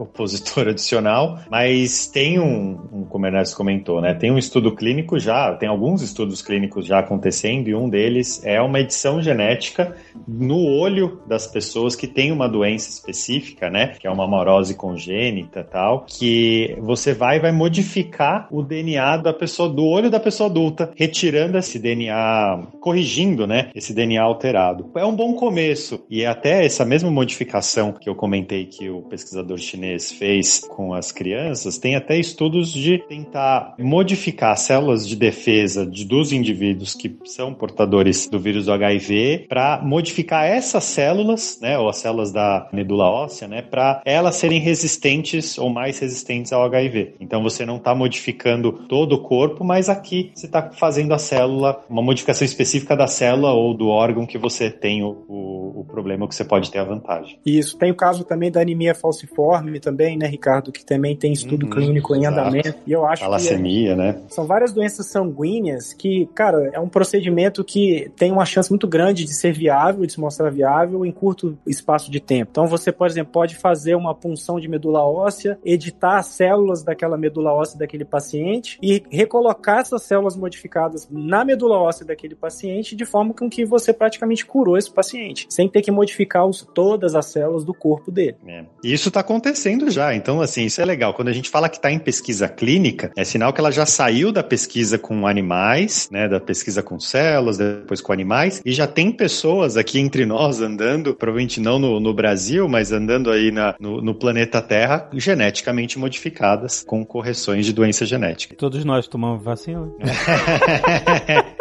opositor 0.00 0.68
adicional, 0.68 1.38
mas 1.50 2.06
tem 2.08 2.38
um, 2.38 2.78
um 2.92 3.04
como 3.04 3.24
o 3.24 3.28
Ernesto 3.28 3.56
comentou, 3.56 4.00
né? 4.00 4.14
Tem 4.14 4.30
um 4.30 4.38
estudo 4.38 4.74
clínico 4.74 5.18
já, 5.18 5.54
tem 5.54 5.68
alguns 5.68 6.02
estudos 6.02 6.42
clínicos 6.42 6.86
já 6.86 6.98
acontecendo, 6.98 7.68
e 7.68 7.74
um 7.74 7.88
deles 7.88 8.44
é 8.44 8.60
uma 8.60 8.80
edição 8.80 9.20
genética 9.22 9.94
no 10.26 10.58
olho 10.66 11.20
das 11.26 11.46
pessoas 11.46 11.94
que 11.94 12.06
têm 12.06 12.32
uma 12.32 12.48
doença 12.48 12.88
específica, 12.90 13.68
né? 13.70 13.83
Que 13.88 14.06
é 14.06 14.10
uma 14.10 14.26
morose 14.26 14.74
congênita 14.74 15.64
tal, 15.64 16.04
que 16.06 16.76
você 16.80 17.12
vai 17.12 17.40
vai 17.40 17.52
modificar 17.52 18.48
o 18.50 18.62
DNA 18.62 19.18
da 19.18 19.32
pessoa, 19.32 19.68
do 19.68 19.84
olho 19.84 20.10
da 20.10 20.20
pessoa 20.20 20.48
adulta, 20.48 20.90
retirando 20.96 21.58
esse 21.58 21.78
DNA, 21.78 22.66
corrigindo, 22.80 23.46
né? 23.46 23.70
Esse 23.74 23.92
DNA 23.92 24.22
alterado. 24.22 24.90
É 24.94 25.04
um 25.04 25.14
bom 25.14 25.34
começo. 25.34 26.04
E 26.08 26.24
até 26.24 26.64
essa 26.64 26.84
mesma 26.84 27.10
modificação 27.10 27.92
que 27.92 28.08
eu 28.08 28.14
comentei 28.14 28.66
que 28.66 28.88
o 28.88 29.02
pesquisador 29.02 29.58
chinês 29.58 30.12
fez 30.12 30.60
com 30.60 30.94
as 30.94 31.12
crianças, 31.12 31.78
tem 31.78 31.96
até 31.96 32.18
estudos 32.18 32.72
de 32.72 32.98
tentar 32.98 33.74
modificar 33.78 34.56
células 34.56 35.06
de 35.06 35.16
defesa 35.16 35.86
de, 35.86 36.04
dos 36.04 36.32
indivíduos 36.32 36.94
que 36.94 37.16
são 37.24 37.54
portadores 37.54 38.28
do 38.28 38.38
vírus 38.38 38.66
do 38.66 38.72
HIV 38.72 39.46
para 39.48 39.80
modificar 39.82 40.44
essas 40.46 40.84
células, 40.84 41.58
né, 41.60 41.78
ou 41.78 41.88
as 41.88 41.96
células 41.96 42.32
da 42.32 42.68
medula 42.72 43.04
óssea, 43.04 43.48
né, 43.48 43.62
para 43.74 44.00
elas 44.04 44.36
serem 44.36 44.60
resistentes 44.60 45.58
ou 45.58 45.68
mais 45.68 45.98
resistentes 45.98 46.52
ao 46.52 46.62
HIV. 46.62 47.16
Então 47.18 47.42
você 47.42 47.66
não 47.66 47.76
está 47.78 47.92
modificando 47.92 48.70
todo 48.70 49.14
o 49.16 49.18
corpo, 49.18 49.64
mas 49.64 49.88
aqui 49.88 50.30
você 50.32 50.46
está 50.46 50.62
fazendo 50.70 51.12
a 51.12 51.18
célula, 51.18 51.84
uma 51.90 52.00
modificação 52.00 52.44
específica 52.44 52.94
da 52.96 53.08
célula 53.08 53.50
ou 53.52 53.74
do 53.74 53.88
órgão 53.88 54.26
que 54.26 54.38
você 54.38 54.70
tem 54.70 55.02
o, 55.02 55.24
o, 55.28 55.80
o 55.80 55.84
problema 55.84 56.28
que 56.28 56.36
você 56.36 56.44
pode 56.44 56.70
ter 56.70 56.78
a 56.78 56.84
vantagem. 56.84 57.36
Isso. 57.44 57.76
Tem 57.76 57.90
o 57.90 57.96
caso 57.96 58.22
também 58.22 58.48
da 58.48 58.60
anemia 58.60 58.94
falciforme 58.94 59.80
também, 59.80 60.16
né, 60.16 60.28
Ricardo, 60.28 60.70
que 60.70 60.84
também 60.84 61.16
tem 61.16 61.32
estudo 61.32 61.64
Uhum, 61.66 61.72
clínico 61.72 62.14
em 62.14 62.20
exato. 62.20 62.38
andamento. 62.38 62.74
E 62.86 62.92
eu 62.92 63.04
acho 63.04 63.28
que 63.28 63.48
é 63.48 63.96
né? 63.96 64.20
São 64.28 64.46
várias 64.46 64.72
doenças 64.72 65.06
sanguíneas 65.06 65.92
que, 65.92 66.28
cara, 66.32 66.70
é 66.72 66.78
um 66.78 66.88
procedimento 66.88 67.64
que 67.64 68.08
tem 68.16 68.30
uma 68.30 68.44
chance 68.44 68.70
muito 68.70 68.86
grande 68.86 69.24
de 69.24 69.34
ser 69.34 69.52
viável, 69.52 70.06
de 70.06 70.12
se 70.12 70.20
mostrar 70.20 70.50
viável 70.50 71.04
em 71.04 71.10
curto 71.10 71.58
espaço 71.66 72.08
de 72.08 72.20
tempo. 72.20 72.50
Então 72.52 72.66
você, 72.66 72.92
por 72.92 73.08
exemplo, 73.08 73.32
pode 73.32 73.56
fazer 73.64 73.94
uma 73.94 74.14
punção 74.14 74.60
de 74.60 74.68
medula 74.68 75.02
óssea, 75.02 75.58
editar 75.64 76.18
as 76.18 76.26
células 76.26 76.82
daquela 76.82 77.16
medula 77.16 77.50
óssea 77.50 77.78
daquele 77.78 78.04
paciente 78.04 78.78
e 78.82 79.02
recolocar 79.10 79.78
essas 79.78 80.02
células 80.02 80.36
modificadas 80.36 81.08
na 81.10 81.46
medula 81.46 81.78
óssea 81.78 82.04
daquele 82.04 82.34
paciente 82.34 82.94
de 82.94 83.06
forma 83.06 83.32
com 83.32 83.48
que 83.48 83.64
você 83.64 83.90
praticamente 83.90 84.44
curou 84.44 84.76
esse 84.76 84.90
paciente, 84.90 85.46
sem 85.48 85.66
ter 85.66 85.80
que 85.80 85.90
modificar 85.90 86.46
os- 86.46 86.68
todas 86.74 87.14
as 87.14 87.24
células 87.24 87.64
do 87.64 87.72
corpo 87.72 88.10
dele. 88.10 88.36
É. 88.46 88.64
Isso 88.84 89.08
está 89.08 89.20
acontecendo 89.20 89.90
já. 89.90 90.14
Então, 90.14 90.42
assim, 90.42 90.66
isso 90.66 90.82
é 90.82 90.84
legal. 90.84 91.14
Quando 91.14 91.28
a 91.28 91.32
gente 91.32 91.48
fala 91.48 91.70
que 91.70 91.76
está 91.76 91.90
em 91.90 91.98
pesquisa 91.98 92.46
clínica, 92.46 93.12
é 93.16 93.24
sinal 93.24 93.50
que 93.50 93.60
ela 93.60 93.70
já 93.72 93.86
saiu 93.86 94.30
da 94.30 94.42
pesquisa 94.42 94.98
com 94.98 95.26
animais, 95.26 96.10
né? 96.12 96.28
Da 96.28 96.38
pesquisa 96.38 96.82
com 96.82 97.00
células, 97.00 97.56
depois 97.56 98.02
com 98.02 98.12
animais, 98.12 98.60
e 98.62 98.72
já 98.72 98.86
tem 98.86 99.10
pessoas 99.10 99.78
aqui 99.78 99.98
entre 99.98 100.26
nós 100.26 100.60
andando, 100.60 101.14
provavelmente 101.14 101.60
não 101.60 101.78
no, 101.78 101.98
no 101.98 102.12
Brasil, 102.12 102.68
mas 102.68 102.92
andando 102.92 103.30
aí 103.30 103.53
na, 103.54 103.74
no, 103.80 104.02
no 104.02 104.14
planeta 104.14 104.60
Terra, 104.60 105.08
geneticamente 105.14 105.98
modificadas, 105.98 106.84
com 106.84 107.04
correções 107.04 107.64
de 107.64 107.72
doença 107.72 108.04
genética. 108.04 108.54
Todos 108.56 108.84
nós 108.84 109.06
tomamos 109.06 109.42
vacina. 109.42 109.88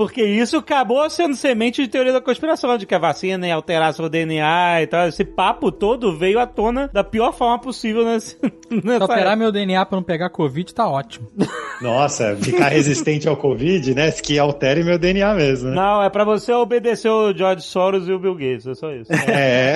Porque 0.00 0.24
isso 0.24 0.56
acabou 0.56 1.10
sendo 1.10 1.36
semente 1.36 1.82
de 1.82 1.88
teoria 1.88 2.10
da 2.10 2.22
conspiração, 2.22 2.78
de 2.78 2.86
que 2.86 2.94
a 2.94 2.98
vacina 2.98 3.46
ia 3.46 3.54
alterar 3.54 3.92
seu 3.92 4.08
DNA 4.08 4.80
e 4.80 4.86
tal. 4.86 5.06
Esse 5.06 5.26
papo 5.26 5.70
todo 5.70 6.16
veio 6.16 6.40
à 6.40 6.46
tona 6.46 6.88
da 6.90 7.04
pior 7.04 7.34
forma 7.34 7.58
possível 7.58 8.02
nesse, 8.06 8.34
Se 8.40 8.80
nessa 8.82 9.04
alterar 9.04 9.36
meu 9.36 9.52
DNA 9.52 9.84
pra 9.84 9.96
não 9.96 10.02
pegar 10.02 10.30
Covid, 10.30 10.72
tá 10.72 10.88
ótimo. 10.88 11.28
Nossa, 11.82 12.34
ficar 12.36 12.68
resistente 12.68 13.28
ao 13.28 13.36
Covid, 13.36 13.94
né? 13.94 14.10
Que 14.10 14.38
altere 14.38 14.82
meu 14.82 14.98
DNA 14.98 15.34
mesmo, 15.34 15.68
né? 15.68 15.76
Não, 15.76 16.02
é 16.02 16.08
pra 16.08 16.24
você 16.24 16.50
obedecer 16.50 17.10
o 17.10 17.36
George 17.36 17.62
Soros 17.62 18.08
e 18.08 18.12
o 18.12 18.18
Bill 18.18 18.34
Gates, 18.34 18.66
é 18.66 18.74
só 18.74 18.90
isso. 18.92 19.12
É. 19.12 19.74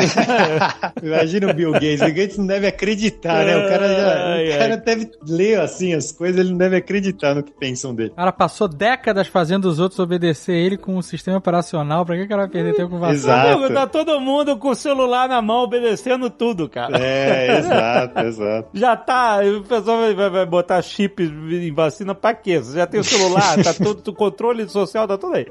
Imagina 1.05 1.51
o 1.51 1.55
Bill 1.55 1.73
Gates. 1.73 2.01
O 2.01 2.05
Bill 2.07 2.15
Gates 2.15 2.39
não 2.39 2.47
deve 2.47 2.67
acreditar, 2.67 3.45
né? 3.45 3.57
O 3.59 3.69
cara, 3.69 3.89
já, 3.89 4.27
Ai, 4.27 4.49
o 4.49 4.59
cara 4.59 4.75
ai. 4.75 4.81
deve 4.81 5.11
ler 5.27 5.61
assim 5.61 5.93
as 5.93 6.13
coisas, 6.13 6.41
ele 6.41 6.51
não 6.51 6.59
deve 6.59 6.77
acreditar 6.77 7.35
no 7.35 7.43
que 7.43 7.53
pensam 7.53 7.95
dele. 7.95 8.11
O 8.11 8.17
cara 8.17 8.33
passou 8.33 8.69
décadas 8.69 9.27
fazendo 9.27 9.67
os 9.67 9.79
outros 9.79 9.99
obedecer 9.99 10.14
ele 10.53 10.77
com 10.77 10.97
um 10.97 11.03
sistema 11.03 11.39
operacional. 11.39 12.05
Pra 12.05 12.17
que 12.17 12.23
o 12.23 12.29
cara 12.29 12.43
vai 12.43 12.51
perder 12.51 12.75
tempo 12.75 12.91
com 12.91 12.99
vacina? 12.99 13.17
Exato. 13.19 13.49
Amigo, 13.59 13.75
tá 13.75 13.87
todo 13.87 14.21
mundo 14.21 14.57
com 14.57 14.69
o 14.71 14.75
celular 14.75 15.29
na 15.29 15.41
mão 15.43 15.63
obedecendo 15.63 16.29
tudo, 16.31 16.69
cara. 16.69 16.97
É, 16.99 17.59
exato, 17.59 18.21
exato. 18.21 18.69
Já 18.75 18.97
tá, 18.97 19.41
o 19.45 19.63
pessoal 19.63 19.99
vai, 19.99 20.15
vai- 20.15 20.31
vai 20.31 20.47
botar 20.47 20.81
chip 20.83 21.23
em 21.23 21.73
vacina 21.73 22.15
pra 22.15 22.35
quê? 22.35 22.59
Você 22.59 22.77
já 22.77 22.87
tem 22.87 23.01
o 23.01 23.05
celular, 23.05 23.63
tá 23.63 23.73
tudo, 23.75 24.09
o 24.09 24.15
controle 24.15 24.69
social 24.69 25.07
tá 25.07 25.17
tudo 25.19 25.37
aí. 25.37 25.47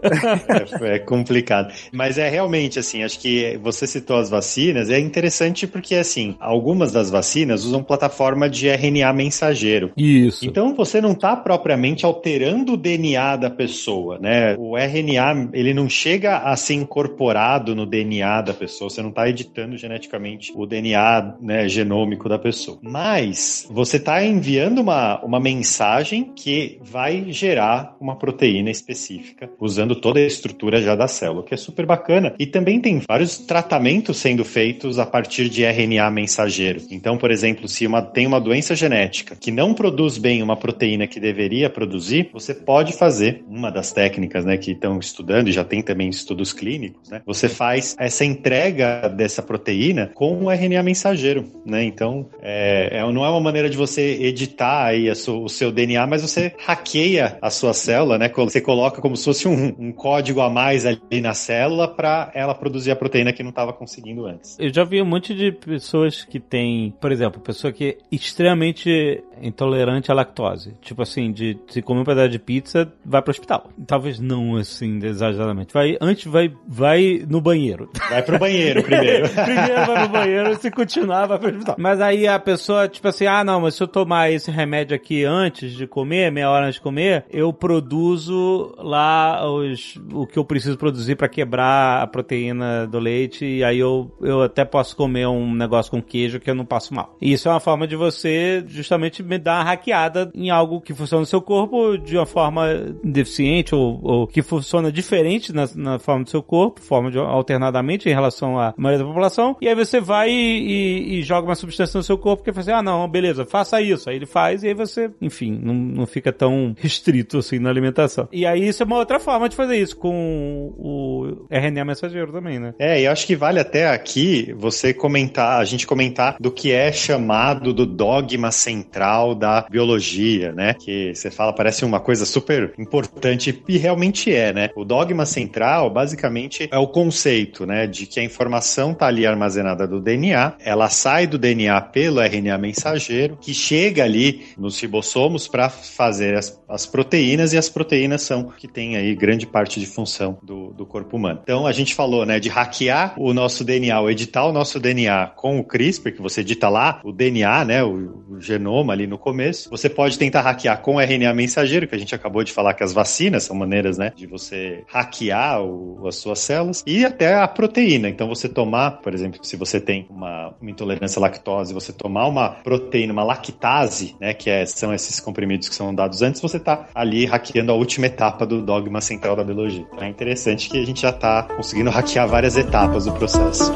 É, 0.82 0.96
é 0.96 1.00
complicado. 1.00 1.74
Mas 1.92 2.18
é 2.18 2.30
realmente 2.30 2.80
assim, 2.80 3.04
acho 3.04 3.20
que 3.20 3.58
você 3.62 3.88
citou 3.88 4.18
as 4.18 4.30
vacinas, 4.30 4.90
é 4.90 5.00
interessante 5.00 5.66
porque 5.68 5.96
assim, 5.96 6.36
algumas 6.40 6.92
das 6.92 7.10
vacinas 7.10 7.64
usam 7.66 7.84
plataforma 7.84 8.50
de 8.50 8.68
RNA 8.68 9.14
mensageiro. 9.14 9.92
Isso. 9.98 10.46
Então 10.46 10.74
você 10.76 11.02
não 11.02 11.12
está 11.14 11.36
propriamente 11.36 12.06
alterando 12.06 12.74
o 12.74 12.78
DNA 12.78 13.36
da 13.38 13.50
pessoa, 13.50 14.18
né? 14.20 14.53
O 14.58 14.78
RNA 14.78 15.50
ele 15.54 15.74
não 15.74 15.90
chega 15.90 16.38
a 16.38 16.56
ser 16.56 16.76
incorporado 16.76 17.76
no 17.76 17.86
DNA 17.86 18.42
da 18.42 18.54
pessoa, 18.54 18.90
você 18.90 19.02
não 19.02 19.10
está 19.10 19.28
editando 19.28 19.78
geneticamente 19.78 20.52
o 20.56 20.66
DNA 20.66 21.36
né, 21.42 21.68
genômico 21.68 22.28
da 22.30 22.40
pessoa. 22.40 22.78
Mas 22.82 23.68
você 23.70 23.98
está 23.98 24.24
enviando 24.24 24.80
uma, 24.80 25.24
uma 25.24 25.40
mensagem 25.40 26.32
que 26.36 26.80
vai 26.82 27.26
gerar 27.32 27.96
uma 28.00 28.16
proteína 28.16 28.70
específica, 28.70 29.50
usando 29.60 29.96
toda 29.96 30.20
a 30.20 30.26
estrutura 30.26 30.82
já 30.82 30.96
da 30.96 31.08
célula, 31.08 31.42
o 31.42 31.44
que 31.44 31.54
é 31.54 31.58
super 31.58 31.86
bacana. 31.86 32.34
E 32.40 32.46
também 32.46 32.80
tem 32.80 33.02
vários 33.08 33.38
tratamentos 33.38 34.18
sendo 34.18 34.44
feitos 34.44 35.00
a 35.00 35.06
partir 35.06 35.50
de 35.50 35.64
RNA 35.64 36.10
mensageiro. 36.12 36.82
Então, 36.92 37.18
por 37.18 37.32
exemplo, 37.32 37.68
se 37.68 37.86
uma, 37.86 38.02
tem 38.02 38.28
uma 38.28 38.40
doença 38.40 38.76
genética 38.76 39.36
que 39.36 39.52
não 39.52 39.74
produz 39.74 40.18
bem 40.18 40.42
uma 40.42 40.56
proteína 40.56 41.08
que 41.08 41.20
deveria 41.20 41.70
produzir, 41.70 42.30
você 42.32 42.54
pode 42.54 42.94
fazer 42.94 43.44
uma 43.48 43.72
das 43.72 43.92
técnicas 43.92 44.43
né, 44.44 44.58
que 44.58 44.72
estão 44.72 45.00
estudando, 45.00 45.48
e 45.48 45.52
já 45.52 45.64
tem 45.64 45.82
também 45.82 46.10
estudos 46.10 46.54
clínicos, 46.54 47.10
né? 47.10 47.22
Você 47.26 47.48
faz 47.50 47.96
essa 48.00 48.24
entrega 48.26 49.08
dessa 49.10 49.42
proteína 49.42 50.12
com 50.14 50.46
o 50.46 50.52
RNA 50.52 50.84
mensageiro, 50.84 51.46
né? 51.66 51.84
Então, 51.84 52.30
é, 52.42 52.90
é- 53.00 53.12
não 53.12 53.24
é 53.26 53.30
uma 53.30 53.40
maneira 53.42 53.70
de 53.70 53.78
você 53.78 54.02
editar 54.22 54.86
aí 54.86 55.10
a 55.10 55.16
su- 55.16 55.44
o 55.44 55.50
seu 55.50 55.72
DNA, 55.72 56.06
mas 56.08 56.22
você 56.22 56.54
hackeia 56.66 57.38
a 57.42 57.50
sua 57.50 57.74
célula, 57.74 58.18
né? 58.18 58.30
Você 58.30 58.62
coloca 58.62 59.02
como 59.02 59.16
se 59.16 59.26
fosse 59.26 59.48
um, 59.48 59.74
um 59.78 59.92
código 59.92 60.42
a 60.42 60.50
mais 60.50 60.86
ali 60.86 61.22
na 61.22 61.34
célula 61.34 61.88
para 61.88 62.32
ela 62.34 62.54
produzir 62.56 62.92
a 62.92 62.96
proteína 62.96 63.32
que 63.34 63.44
não 63.44 63.50
estava 63.50 63.72
conseguindo 63.74 64.26
antes. 64.26 64.58
Eu 64.60 64.74
já 64.74 64.84
vi 64.84 65.02
um 65.02 65.06
monte 65.06 65.34
de 65.36 65.52
pessoas 65.52 66.24
que 66.24 66.40
têm, 66.40 66.94
por 67.00 67.12
exemplo, 67.12 67.40
pessoa 67.42 67.72
que 67.72 67.84
é 67.86 67.98
extremamente 68.12 69.24
intolerante 69.42 70.12
à 70.12 70.16
lactose. 70.16 70.74
Tipo 70.82 71.02
assim, 71.02 71.32
de 71.32 71.58
se 71.68 71.82
comer 71.82 72.02
um 72.02 72.06
pedaço 72.06 72.30
de 72.30 72.40
pizza, 72.40 72.92
vai 73.06 73.22
pro 73.22 73.32
hospital. 73.32 73.70
Talvez 73.86 74.20
não 74.24 74.56
assim, 74.56 75.00
exageradamente. 75.04 75.74
Vai, 75.74 75.98
antes 76.00 76.32
vai, 76.32 76.52
vai 76.68 77.24
no 77.28 77.42
banheiro. 77.42 77.90
Vai 78.10 78.24
pro 78.24 78.40
banheiro 78.40 78.84
primeiro. 78.84 79.30
Primeiro 79.34 79.86
vai 79.86 80.04
no 80.04 80.10
banheiro, 80.10 80.56
se 80.56 80.72
continuar, 80.72 81.26
vai 81.26 81.38
pro 81.38 81.50
hospital. 81.50 81.76
Mas 81.78 82.00
aí 82.00 82.28
a 82.28 82.40
pessoa, 82.40 82.88
tipo 82.88 83.08
assim, 83.08 83.26
ah, 83.26 83.44
não, 83.44 83.62
mas 83.62 83.76
se 83.76 83.84
eu 83.84 83.88
tomar 83.88 84.32
esse 84.32 84.50
remédio 84.50 84.96
aqui 84.96 85.24
antes 85.26 85.74
de 85.74 85.86
comer, 85.86 86.32
meia 86.32 86.50
hora 86.50 86.66
antes 86.66 86.76
de 86.76 86.82
comer, 86.82 87.26
eu 87.30 87.52
produzo 87.52 88.74
lá 88.78 89.46
os, 89.50 90.00
o 90.14 90.26
que 90.26 90.38
eu 90.38 90.46
preciso 90.46 90.78
produzir 90.78 91.16
para 91.16 91.28
quebrar 91.28 92.02
a 92.02 92.08
proteína 92.08 92.88
do 92.88 93.00
leite 93.00 93.46
e 93.46 93.64
aí 93.64 93.80
eu, 93.80 94.12
eu 94.22 94.44
até 94.44 94.64
posso 94.64 94.96
comer 94.96 95.28
um 95.28 95.54
negócio 95.54 95.92
com 95.92 96.02
queijo 96.02 96.40
que 96.40 96.50
eu 96.50 96.56
não 96.56 96.66
passo 96.66 96.94
mal. 96.94 97.16
E 97.22 97.34
isso 97.34 97.48
é 97.48 97.52
uma 97.52 97.60
forma 97.60 97.88
de 97.88 97.96
você 97.96 98.64
justamente 98.68 99.22
me 99.22 99.38
dar 99.38 99.58
uma 99.58 99.64
hackeada 99.64 100.32
em 100.34 100.50
algo 100.50 100.82
que 100.82 100.94
funciona 100.94 101.22
no 101.22 101.26
seu 101.26 101.42
corpo 101.42 101.98
de 101.98 102.18
uma 102.18 102.26
forma 102.26 102.68
deficiente 103.04 103.76
ou, 103.76 104.00
ou 104.02 104.13
que 104.32 104.42
funciona 104.42 104.92
diferente 104.92 105.54
na, 105.54 105.68
na, 105.76 106.00
forma 106.00 106.24
do 106.24 106.30
seu 106.30 106.42
corpo, 106.42 106.82
forma 106.82 107.12
de, 107.12 107.18
alternadamente 107.18 108.10
em 108.10 108.14
relação 108.14 108.60
à 108.60 108.74
maioria 108.78 109.04
da 109.04 109.10
população. 109.10 109.56
E 109.62 109.68
aí 109.68 109.76
você 109.76 110.00
vai 110.00 110.30
e, 110.30 110.34
e, 110.34 111.20
e 111.20 111.24
joga 111.24 111.48
uma 111.48 111.56
substância 111.56 111.98
no 111.98 112.04
seu 112.04 112.18
corpo 112.18 112.44
que 112.44 112.52
faz 112.52 112.68
assim, 112.68 112.78
ah 112.78 112.82
não, 112.82 113.08
beleza, 113.08 113.46
faça 113.46 113.82
isso. 113.82 114.10
Aí 114.10 114.16
ele 114.16 114.26
faz 114.26 114.64
e 114.64 114.68
aí 114.68 114.74
você, 114.74 115.10
enfim, 115.22 115.60
não, 115.62 115.74
não 115.74 116.06
fica 116.06 116.32
tão 116.32 116.76
restrito 116.78 117.38
assim 117.38 117.60
na 117.60 117.70
alimentação. 117.70 118.28
E 118.32 118.46
aí 118.46 118.68
isso 118.68 118.84
é 118.84 118.86
uma 118.86 118.98
outra 118.98 119.20
forma 119.20 119.50
de 119.50 119.56
fazer 119.56 119.78
isso 119.78 119.98
com 119.98 120.74
o 120.78 121.48
RNA 121.50 121.86
mensageiro 121.86 122.32
também, 122.32 122.60
né? 122.60 122.74
É, 122.80 123.02
e 123.02 123.08
acho 123.08 123.26
que 123.26 123.36
vale 123.36 123.60
até 123.60 123.90
aqui 123.90 124.54
você 124.58 124.94
comentar, 124.94 125.60
a 125.60 125.66
gente 125.66 125.88
comentar 125.88 126.38
do 126.40 126.52
que 126.52 126.72
é 126.72 126.92
chamado 126.92 127.74
do 127.74 127.86
dogma 127.86 128.52
central 128.52 129.36
da 129.36 129.66
biologia, 129.70 130.52
né? 130.52 130.74
Que 130.74 131.14
você 131.14 131.32
fala, 131.32 131.54
parece 131.54 131.86
uma 131.86 132.00
coisa 132.00 132.26
super 132.26 132.74
importante 132.78 133.64
e 133.68 133.78
realmente 133.78 134.03
é, 134.32 134.54
né? 134.54 134.70
O 134.76 134.84
dogma 134.84 135.26
central, 135.26 135.90
basicamente, 135.90 136.68
é 136.72 136.78
o 136.78 136.88
conceito, 136.88 137.66
né? 137.66 137.88
De 137.88 138.06
que 138.06 138.20
a 138.20 138.24
informação 138.24 138.94
tá 138.94 139.08
ali 139.08 139.26
armazenada 139.26 139.88
do 139.88 140.00
DNA, 140.00 140.54
ela 140.60 140.90
sai 140.90 141.28
do 141.28 141.38
DNA 141.38 141.80
pelo 141.82 142.22
RNA 142.22 142.58
mensageiro, 142.58 143.38
que 143.40 143.54
chega 143.54 144.04
ali 144.04 144.46
nos 144.58 144.80
ribossomos 144.80 145.48
para 145.48 145.70
fazer 145.70 146.38
as, 146.38 146.62
as 146.68 146.86
proteínas, 146.86 147.54
e 147.54 147.58
as 147.58 147.70
proteínas 147.70 148.22
são 148.22 148.44
que 148.58 148.68
tem 148.68 148.96
aí 148.96 149.16
grande 149.16 149.46
parte 149.46 149.80
de 149.80 149.86
função 149.86 150.38
do, 150.42 150.72
do 150.74 150.86
corpo 150.86 151.18
humano. 151.18 151.40
Então, 151.44 151.66
a 151.68 151.72
gente 151.72 151.94
falou, 151.96 152.26
né, 152.26 152.40
de 152.40 152.50
hackear 152.50 153.14
o 153.18 153.34
nosso 153.34 153.64
DNA, 153.64 154.00
ou 154.00 154.10
editar 154.10 154.46
o 154.46 154.52
nosso 154.52 154.80
DNA 154.80 155.28
com 155.36 155.60
o 155.60 155.64
CRISPR, 155.64 156.14
que 156.14 156.22
você 156.22 156.42
edita 156.42 156.70
lá 156.70 157.00
o 157.04 157.12
DNA, 157.12 157.66
né, 157.66 157.84
o, 157.84 158.26
o 158.30 158.42
genoma 158.42 158.94
ali 158.94 159.08
no 159.08 159.18
começo. 159.18 159.70
Você 159.70 159.90
pode 159.90 160.18
tentar 160.18 160.42
hackear 160.42 160.82
com 160.82 160.96
o 160.96 161.00
RNA 161.00 161.34
mensageiro, 161.34 161.88
que 161.88 161.96
a 161.96 162.00
gente 162.00 162.16
acabou 162.16 162.44
de 162.44 162.52
falar 162.52 162.74
que 162.74 162.84
as 162.84 162.94
vacinas 162.94 163.44
são 163.44 163.56
maneiras, 163.56 163.93
né, 163.98 164.12
de 164.16 164.28
você 164.28 164.84
hackear 164.88 165.62
o, 165.62 166.08
as 166.08 166.16
suas 166.16 166.40
células, 166.40 166.84
e 166.86 167.06
até 167.06 167.36
a 167.36 167.48
proteína. 167.48 168.10
Então, 168.10 168.28
você 168.28 168.48
tomar, 168.50 169.02
por 169.02 169.14
exemplo, 169.14 169.40
se 169.44 169.56
você 169.56 169.80
tem 169.80 170.06
uma, 170.10 170.54
uma 170.62 170.72
intolerância 170.72 171.20
à 171.20 171.22
lactose, 171.22 171.74
você 171.74 171.92
tomar 171.92 172.28
uma 172.28 172.50
proteína, 172.50 173.14
uma 173.14 173.24
lactase, 173.24 174.16
né, 174.20 174.34
que 174.34 174.50
é, 174.50 174.66
são 174.66 174.94
esses 174.94 175.20
comprimidos 175.20 175.70
que 175.70 175.76
são 175.76 175.94
dados 175.94 176.22
antes, 176.22 176.42
você 176.42 176.58
está 176.58 176.88
ali 176.94 177.26
hackeando 177.26 177.72
a 177.72 177.76
última 177.76 178.08
etapa 178.08 178.46
do 178.46 178.62
dogma 178.62 179.02
central 179.02 179.36
da 179.36 179.44
biologia. 179.44 179.86
Então, 179.94 180.04
é 180.04 180.10
interessante 180.10 180.70
que 180.70 180.80
a 180.80 180.86
gente 180.86 181.02
já 181.02 181.10
está 181.10 181.44
conseguindo 181.44 181.90
hackear 181.90 182.28
várias 182.28 182.58
etapas 182.58 183.06
do 183.06 183.14
processo. 183.14 183.72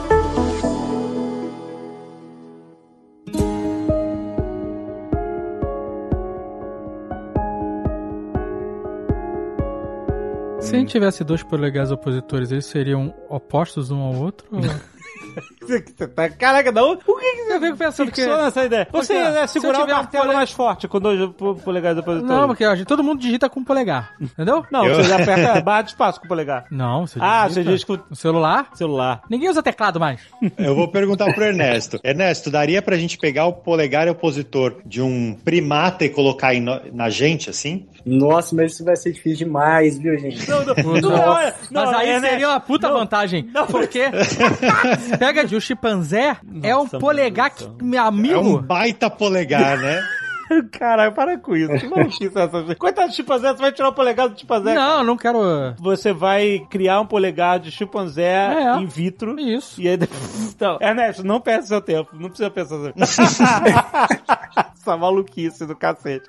Se 10.68 10.76
a 10.76 10.80
gente 10.80 10.92
tivesse 10.92 11.24
dois 11.24 11.44
polegares 11.44 11.92
opositores, 11.92 12.52
eles 12.52 12.66
seriam 12.66 13.14
opostos 13.30 13.90
um 13.92 14.00
ao 14.00 14.14
outro? 14.16 14.48
ou- 14.52 14.60
Caraca, 16.38 16.72
não. 16.72 16.98
Por 16.98 17.20
que, 17.20 17.32
que 17.32 17.52
Eu 17.54 17.60
fico 17.62 17.78
pensando 17.78 18.12
que. 18.12 18.22
Fixou 18.22 18.38
nessa 18.44 18.66
ideia. 18.66 18.88
Você 18.92 19.14
Porque, 19.14 19.38
é 19.40 19.48
segurar 19.48 19.80
o 19.82 19.84
um 19.84 19.88
martelo 19.88 20.24
pole- 20.26 20.36
mais 20.36 20.52
forte 20.52 20.88
com 20.88 21.00
dois 21.00 21.30
po- 21.34 21.56
polegares 21.56 21.98
opositores. 22.00 22.30
Não, 22.36 22.48
porque 22.48 22.64
a 22.64 22.76
gente- 22.76 22.88
todo 22.88 23.04
mundo 23.04 23.20
digita 23.20 23.50
com 23.50 23.60
o 23.60 23.66
polegar. 23.66 24.14
Entendeu? 24.20 24.66
Não, 24.72 24.86
Eu- 24.86 24.96
você 25.04 25.12
aperta 25.14 25.62
barra 25.62 25.82
de 25.84 25.90
espaço 25.92 26.20
com 26.20 26.26
o 26.26 26.30
polegar. 26.30 26.66
Não, 26.72 27.06
você 27.08 27.20
Ah, 27.22 27.48
digita 27.48 27.64
você 27.64 27.64
diz 27.76 27.84
com 27.84 27.94
o 27.94 28.00
o 28.12 28.16
celular. 28.16 28.70
celular. 28.74 29.22
Ninguém 29.30 29.50
usa 29.50 29.62
teclado 29.64 30.00
mais. 30.00 30.22
Eu 30.58 30.76
vou 30.76 30.88
perguntar 30.88 31.34
pro 31.34 31.44
Ernesto. 31.44 32.00
Ernesto, 32.04 32.50
daria 32.50 32.82
pra 32.82 32.96
gente 32.98 33.18
pegar 33.18 33.46
o 33.46 33.54
polegar 33.54 34.08
opositor 34.08 34.76
de 34.86 35.02
um 35.02 35.34
primata 35.44 36.06
e 36.06 36.10
colocar 36.10 36.54
no- 36.56 36.82
na 36.94 37.10
gente, 37.10 37.50
assim? 37.50 37.88
Nossa, 38.06 38.56
mas 38.56 38.74
isso 38.74 38.86
vai 38.86 38.96
ser 38.96 39.12
difícil 39.12 39.46
demais, 39.48 39.98
viu, 39.98 40.18
gente? 40.18 40.50
Não, 40.50 40.64
não, 40.64 40.74
não, 41.02 41.20
olha, 41.30 41.54
não, 41.70 41.86
Mas 41.86 41.98
aí 41.98 42.10
é, 42.10 42.20
né? 42.22 42.30
seria 42.30 42.48
uma 42.50 42.60
puta 42.60 42.88
Não. 42.88 43.00
vantagem. 43.00 43.50
Porque 43.70 44.04
pega 45.20 45.44
de 45.46 45.57
um 45.58 45.62
chimpanzé, 45.62 46.38
é 46.64 46.76
um 46.76 46.84
Nossa, 46.84 47.00
polegar 47.00 47.50
que, 47.50 47.64
meu 47.82 47.82
meu 47.82 48.00
É 48.00 48.04
um 48.04 48.08
amigo. 48.08 48.62
baita 48.62 49.10
polegar, 49.10 49.78
né? 49.78 50.04
Caralho, 50.72 51.12
para 51.14 51.38
com 51.38 51.56
isso. 51.56 51.74
Que 51.74 51.88
maluquice 51.88 52.32
é 52.38 52.42
essa? 52.44 52.76
Coitado 52.76 53.10
do 53.10 53.16
chimpanzé, 53.16 53.50
você 53.54 53.62
vai 53.62 53.72
tirar 53.72 53.90
o 53.90 53.94
polegar 53.94 54.30
do 54.30 54.40
chimpanzé. 54.40 54.74
Não, 54.74 55.04
não 55.04 55.18
quero. 55.18 55.40
Você 55.80 56.14
vai 56.14 56.66
criar 56.70 57.02
um 57.02 57.06
polegar 57.06 57.60
de 57.60 57.72
chimpanzé 57.72 58.32
É. 58.32 58.78
in 58.80 58.86
vitro. 58.86 59.40
Isso. 59.40 59.82
E 59.82 59.88
aí 59.88 59.98
depois... 59.98 60.18
Então, 60.58 60.78
Ernesto, 60.82 61.24
não 61.24 61.40
perde 61.40 61.68
seu 61.68 61.80
tempo. 61.80 62.10
Não 62.14 62.30
precisa 62.30 62.50
pensar 62.50 62.78
assim. 62.78 62.94
Essa 64.76 64.98
maluquice 64.98 65.66
do 65.68 65.76
cacete. 65.76 66.28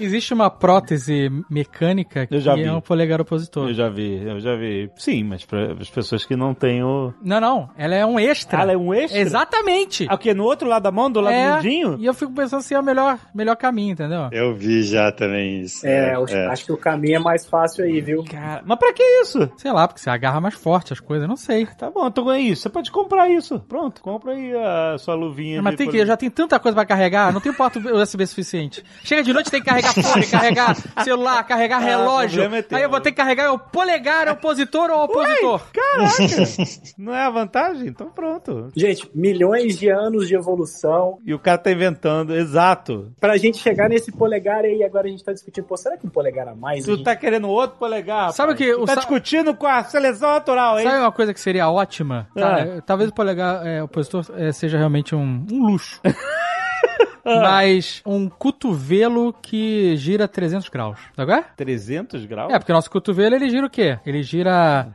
Existe 0.00 0.34
uma 0.34 0.50
prótese 0.50 1.30
mecânica 1.48 2.26
que 2.26 2.34
é 2.48 2.72
um 2.72 2.80
polegar 2.80 3.20
opositor. 3.20 3.68
Eu 3.68 3.74
já 3.74 3.88
vi, 3.88 4.22
eu 4.24 4.40
já 4.40 4.56
vi. 4.56 4.90
Sim, 4.96 5.22
mas 5.24 5.44
para 5.44 5.74
as 5.74 5.88
pessoas 5.90 6.24
que 6.24 6.34
não 6.34 6.52
têm 6.54 6.82
o... 6.82 7.12
Não, 7.22 7.40
não. 7.40 7.70
Ela 7.76 7.94
é 7.94 8.04
um 8.04 8.18
extra. 8.18 8.62
Ela 8.62 8.72
é 8.72 8.76
um 8.76 8.92
extra? 8.92 9.20
Exatamente. 9.20 10.06
Ah, 10.08 10.14
o 10.14 10.18
quê? 10.18 10.34
No 10.34 10.44
outro 10.44 10.66
lado 10.68 10.82
da 10.82 10.90
mão, 10.90 11.10
do 11.10 11.20
lado 11.20 11.34
é, 11.34 11.50
do 11.50 11.62
dedinho? 11.62 11.96
E 12.00 12.06
eu 12.06 12.14
fico 12.14 12.32
pensando 12.32 12.62
se 12.62 12.74
é 12.74 12.80
o 12.80 12.82
melhor, 12.82 13.18
melhor 13.34 13.56
caminho, 13.56 13.92
entendeu? 13.92 14.28
Eu 14.32 14.54
vi 14.54 14.82
já 14.82 15.10
também 15.12 15.60
isso. 15.60 15.86
É, 15.86 16.14
eu 16.14 16.24
acho 16.50 16.64
que 16.64 16.72
o 16.72 16.76
caminho 16.76 17.16
é 17.16 17.18
mais 17.18 17.46
fácil 17.46 17.84
aí, 17.84 18.00
viu? 18.00 18.24
Cara, 18.24 18.62
mas 18.64 18.78
pra 18.78 18.92
que 18.92 19.02
isso? 19.22 19.50
Sei 19.56 19.72
lá, 19.72 19.86
porque 19.88 20.00
você 20.00 20.10
agarra 20.10 20.40
mais 20.40 20.54
forte 20.54 20.92
as 20.92 21.00
coisas, 21.00 21.28
não 21.28 21.36
sei. 21.36 21.66
Tá 21.66 21.90
bom, 21.90 22.06
então 22.06 22.30
é 22.30 22.40
isso. 22.40 22.62
Você 22.62 22.68
pode 22.68 22.90
comprar 22.90 23.28
isso. 23.28 23.58
Pronto, 23.60 24.00
compra 24.02 24.32
aí 24.32 24.52
a 24.54 24.96
sua 24.98 25.14
luvinha. 25.14 25.60
Mas 25.62 25.72
de 25.72 25.78
tem 25.78 25.86
que, 25.86 25.92
pole- 25.92 26.06
já 26.06 26.16
tem 26.16 26.30
tanta 26.30 26.58
coisa 26.60 26.74
pra 26.74 26.84
carregar, 26.86 27.32
não 27.32 27.40
tem 27.40 27.52
porta 27.52 27.78
USB 27.78 28.26
suficiente. 28.26 28.84
Chega 29.02 29.22
de 29.22 29.32
noite, 29.32 29.50
tem 29.50 29.60
que 29.60 29.66
carregar 29.68 29.92
fone, 29.94 30.26
carregar 30.26 30.76
celular, 31.02 31.42
carregar 31.44 31.76
Ah, 31.78 31.80
relógio. 31.84 32.42
é 32.42 32.62
teu. 32.62 32.78
Aí 32.78 32.84
eu 32.84 32.90
vou 32.90 33.00
ter 33.00 33.10
que 33.10 33.16
carregar 33.16 33.52
o 33.52 33.58
polegar, 33.58 34.28
é 34.28 34.32
opositor 34.32 34.90
ou 34.90 35.04
opositor? 35.04 35.62
Caraca! 35.72 36.44
não 36.98 37.14
é 37.14 37.22
a 37.24 37.30
vantagem? 37.30 37.88
Então 37.88 38.10
pronto. 38.10 38.70
Gente, 38.76 39.08
milhões 39.14 39.76
de 39.78 39.88
anos 39.88 40.28
de 40.28 40.34
evolução 40.34 41.18
E 41.24 41.34
o 41.34 41.38
cara 41.38 41.58
tá 41.58 41.70
inventando, 41.72 42.34
exato. 42.34 43.12
Pra 43.26 43.36
gente 43.36 43.58
chegar 43.58 43.88
nesse 43.88 44.12
polegar 44.12 44.64
aí. 44.64 44.82
Agora 44.82 45.06
a 45.06 45.10
gente 45.10 45.24
tá 45.24 45.32
discutindo, 45.32 45.64
pô, 45.64 45.76
será 45.76 45.96
que 45.96 46.06
um 46.06 46.10
polegar 46.10 46.48
a 46.48 46.54
mais? 46.54 46.84
Tu 46.84 46.92
gente- 46.96 47.04
tá 47.04 47.16
querendo 47.16 47.48
outro 47.48 47.78
polegar? 47.78 48.32
Sabe 48.32 48.52
rapaz? 48.52 48.66
que 48.68 48.74
Tu 48.76 48.82
o 48.82 48.86
tá 48.86 48.94
sa- 48.94 49.00
discutindo 49.00 49.54
com 49.54 49.66
a 49.66 49.82
seleção 49.84 50.30
natural, 50.30 50.78
hein? 50.78 50.84
Sabe 50.86 50.98
uma 50.98 51.12
coisa 51.12 51.32
que 51.32 51.40
seria 51.40 51.68
ótima? 51.70 52.28
Tá, 52.34 52.62
Ah. 52.78 52.82
Talvez 52.82 53.10
o 53.10 53.14
polegar 53.14 53.66
é, 53.66 53.82
opositor 53.82 54.24
é, 54.36 54.52
seja 54.52 54.76
realmente 54.78 55.14
um, 55.14 55.44
um 55.50 55.66
luxo. 55.66 56.00
Ah. 57.24 57.40
Mas 57.40 58.02
um 58.04 58.28
cotovelo 58.28 59.34
que 59.40 59.96
gira 59.96 60.28
300 60.28 60.68
graus. 60.68 60.98
Qual 61.14 61.30
é? 61.30 61.44
300 61.56 62.24
graus? 62.26 62.52
É, 62.52 62.58
porque 62.58 62.72
o 62.72 62.74
nosso 62.74 62.90
cotovelo 62.90 63.34
ele 63.34 63.48
gira 63.48 63.66
o 63.66 63.70
quê? 63.70 63.98
Ele 64.04 64.22
gira 64.22 64.88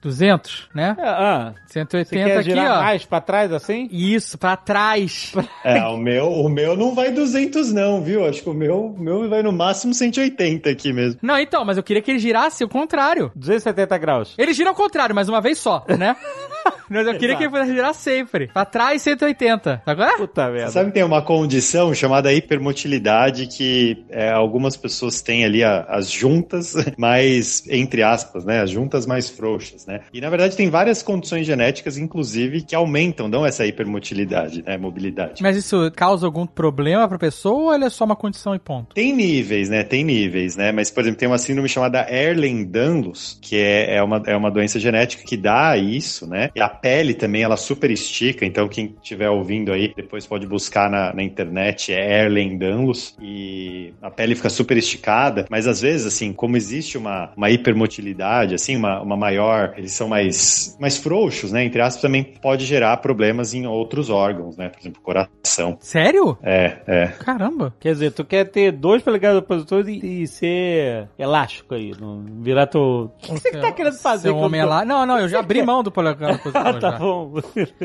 200, 0.00 0.70
né? 0.74 0.96
É, 0.98 1.06
ah, 1.06 1.54
você 1.66 1.80
180 1.80 2.24
quer 2.26 2.38
aqui, 2.38 2.50
girar 2.50 2.78
ó. 2.78 2.82
mais 2.82 3.04
pra 3.04 3.20
trás 3.20 3.52
assim? 3.52 3.88
Isso, 3.90 4.38
pra 4.38 4.56
trás. 4.56 5.32
É, 5.62 5.82
o 5.86 5.96
meu, 5.96 6.30
o 6.30 6.48
meu 6.48 6.76
não 6.76 6.94
vai 6.94 7.10
200 7.10 7.72
não, 7.72 8.02
viu? 8.02 8.26
Acho 8.26 8.42
que 8.42 8.48
o 8.48 8.54
meu, 8.54 8.86
o 8.86 8.98
meu 8.98 9.28
vai 9.28 9.42
no 9.42 9.52
máximo 9.52 9.92
180 9.92 10.68
aqui 10.70 10.92
mesmo. 10.92 11.18
Não, 11.22 11.38
então, 11.38 11.64
mas 11.64 11.76
eu 11.76 11.82
queria 11.82 12.02
que 12.02 12.10
ele 12.10 12.18
girasse 12.18 12.64
o 12.64 12.68
contrário. 12.68 13.30
270 13.34 13.98
graus. 13.98 14.34
Ele 14.38 14.52
gira 14.52 14.70
ao 14.70 14.74
contrário, 14.74 15.14
mas 15.14 15.28
uma 15.28 15.40
vez 15.40 15.58
só, 15.58 15.84
né? 15.98 16.16
mas 16.88 17.06
eu 17.06 17.18
queria 17.18 17.36
que 17.36 17.42
ele 17.44 17.50
pudesse 17.50 17.72
girar 17.72 17.94
sempre. 17.94 18.48
Pra 18.48 18.64
trás, 18.64 19.02
180. 19.02 19.82
Agora? 19.84 20.16
Puta 20.16 20.48
merda. 20.50 20.70
Sabe 20.70 20.86
que 20.88 20.94
tem 20.94 21.02
uma 21.02 21.22
condição 21.22 21.73
condição 21.74 21.94
chamada 21.94 22.32
hipermotilidade 22.32 23.48
que 23.48 24.04
é, 24.08 24.30
algumas 24.30 24.76
pessoas 24.76 25.20
têm 25.20 25.44
ali 25.44 25.64
a, 25.64 25.82
as 25.82 26.10
juntas 26.10 26.74
mais, 26.96 27.64
entre 27.68 28.02
aspas, 28.02 28.44
né? 28.44 28.60
As 28.60 28.70
juntas 28.70 29.06
mais 29.06 29.28
frouxas, 29.28 29.84
né? 29.86 30.00
E 30.12 30.20
na 30.20 30.30
verdade 30.30 30.56
tem 30.56 30.70
várias 30.70 31.02
condições 31.02 31.46
genéticas, 31.46 31.98
inclusive, 31.98 32.62
que 32.62 32.74
aumentam, 32.74 33.26
não 33.26 33.44
essa 33.44 33.66
hipermotilidade, 33.66 34.62
né? 34.62 34.76
Mobilidade. 34.76 35.42
Mas 35.42 35.56
isso 35.56 35.90
causa 35.96 36.26
algum 36.26 36.46
problema 36.46 37.08
pra 37.08 37.18
pessoa 37.18 37.76
ou 37.76 37.84
é 37.84 37.90
só 37.90 38.04
uma 38.04 38.16
condição 38.16 38.54
e 38.54 38.58
ponto? 38.58 38.94
Tem 38.94 39.12
níveis, 39.12 39.68
né? 39.68 39.82
Tem 39.82 40.04
níveis, 40.04 40.56
né? 40.56 40.70
Mas, 40.70 40.90
por 40.90 41.00
exemplo, 41.00 41.18
tem 41.18 41.28
uma 41.28 41.38
síndrome 41.38 41.68
chamada 41.68 42.06
Erlen-Danlos, 42.08 43.38
que 43.42 43.56
é, 43.56 43.96
é, 43.96 44.02
uma, 44.02 44.22
é 44.26 44.36
uma 44.36 44.50
doença 44.50 44.78
genética 44.78 45.24
que 45.24 45.36
dá 45.36 45.76
isso, 45.76 46.26
né? 46.28 46.50
E 46.54 46.60
a 46.60 46.68
pele 46.68 47.14
também, 47.14 47.42
ela 47.42 47.56
super 47.56 47.90
estica, 47.90 48.44
então 48.44 48.68
quem 48.68 48.94
estiver 49.02 49.28
ouvindo 49.28 49.72
aí, 49.72 49.92
depois 49.94 50.26
pode 50.26 50.46
buscar 50.46 50.90
na, 50.90 51.12
na 51.12 51.22
internet, 51.22 51.63
é 51.92 52.24
Erlen-Danlos, 52.24 53.16
e 53.20 53.92
a 54.02 54.10
pele 54.10 54.34
fica 54.34 54.50
super 54.50 54.76
esticada, 54.76 55.46
mas 55.50 55.66
às 55.66 55.80
vezes, 55.80 56.06
assim, 56.06 56.32
como 56.32 56.56
existe 56.56 56.96
uma, 56.98 57.30
uma 57.36 57.50
hipermotilidade, 57.50 58.54
assim, 58.54 58.76
uma, 58.76 59.00
uma 59.00 59.16
maior, 59.16 59.74
eles 59.76 59.92
são 59.92 60.08
mais, 60.08 60.76
mais 60.80 60.96
frouxos, 60.96 61.52
né? 61.52 61.64
Entre 61.64 61.80
aspas, 61.80 62.02
também 62.02 62.22
pode 62.22 62.64
gerar 62.64 62.96
problemas 62.98 63.54
em 63.54 63.66
outros 63.66 64.10
órgãos, 64.10 64.56
né? 64.56 64.68
Por 64.68 64.80
exemplo, 64.80 65.02
coração. 65.02 65.76
Sério? 65.80 66.36
É, 66.42 66.78
é. 66.86 67.06
Caramba. 67.06 67.74
Quer 67.80 67.92
dizer, 67.92 68.12
tu 68.12 68.24
quer 68.24 68.44
ter 68.44 68.72
dois 68.72 69.02
polegares 69.02 69.38
opositores 69.38 69.86
e, 69.88 70.22
e 70.22 70.26
ser 70.26 71.08
elástico 71.18 71.74
aí, 71.74 71.92
não 71.98 72.24
virar 72.40 72.66
teu... 72.66 72.80
O 72.82 73.10
que 73.18 73.30
você 73.32 73.50
que 73.50 73.58
tá 73.58 73.72
querendo 73.72 73.96
fazer? 73.98 74.30
Um 74.30 74.38
homem 74.38 74.64
lá. 74.64 74.84
Não, 74.84 75.04
não, 75.06 75.18
eu 75.18 75.28
já 75.28 75.40
abri 75.40 75.62
mão 75.62 75.82
do 75.82 75.90
polegar 75.90 76.34
opositor 76.36 76.66
Ah, 76.66 76.72
tá 76.74 76.90
já. 76.92 76.98
bom. 76.98 77.34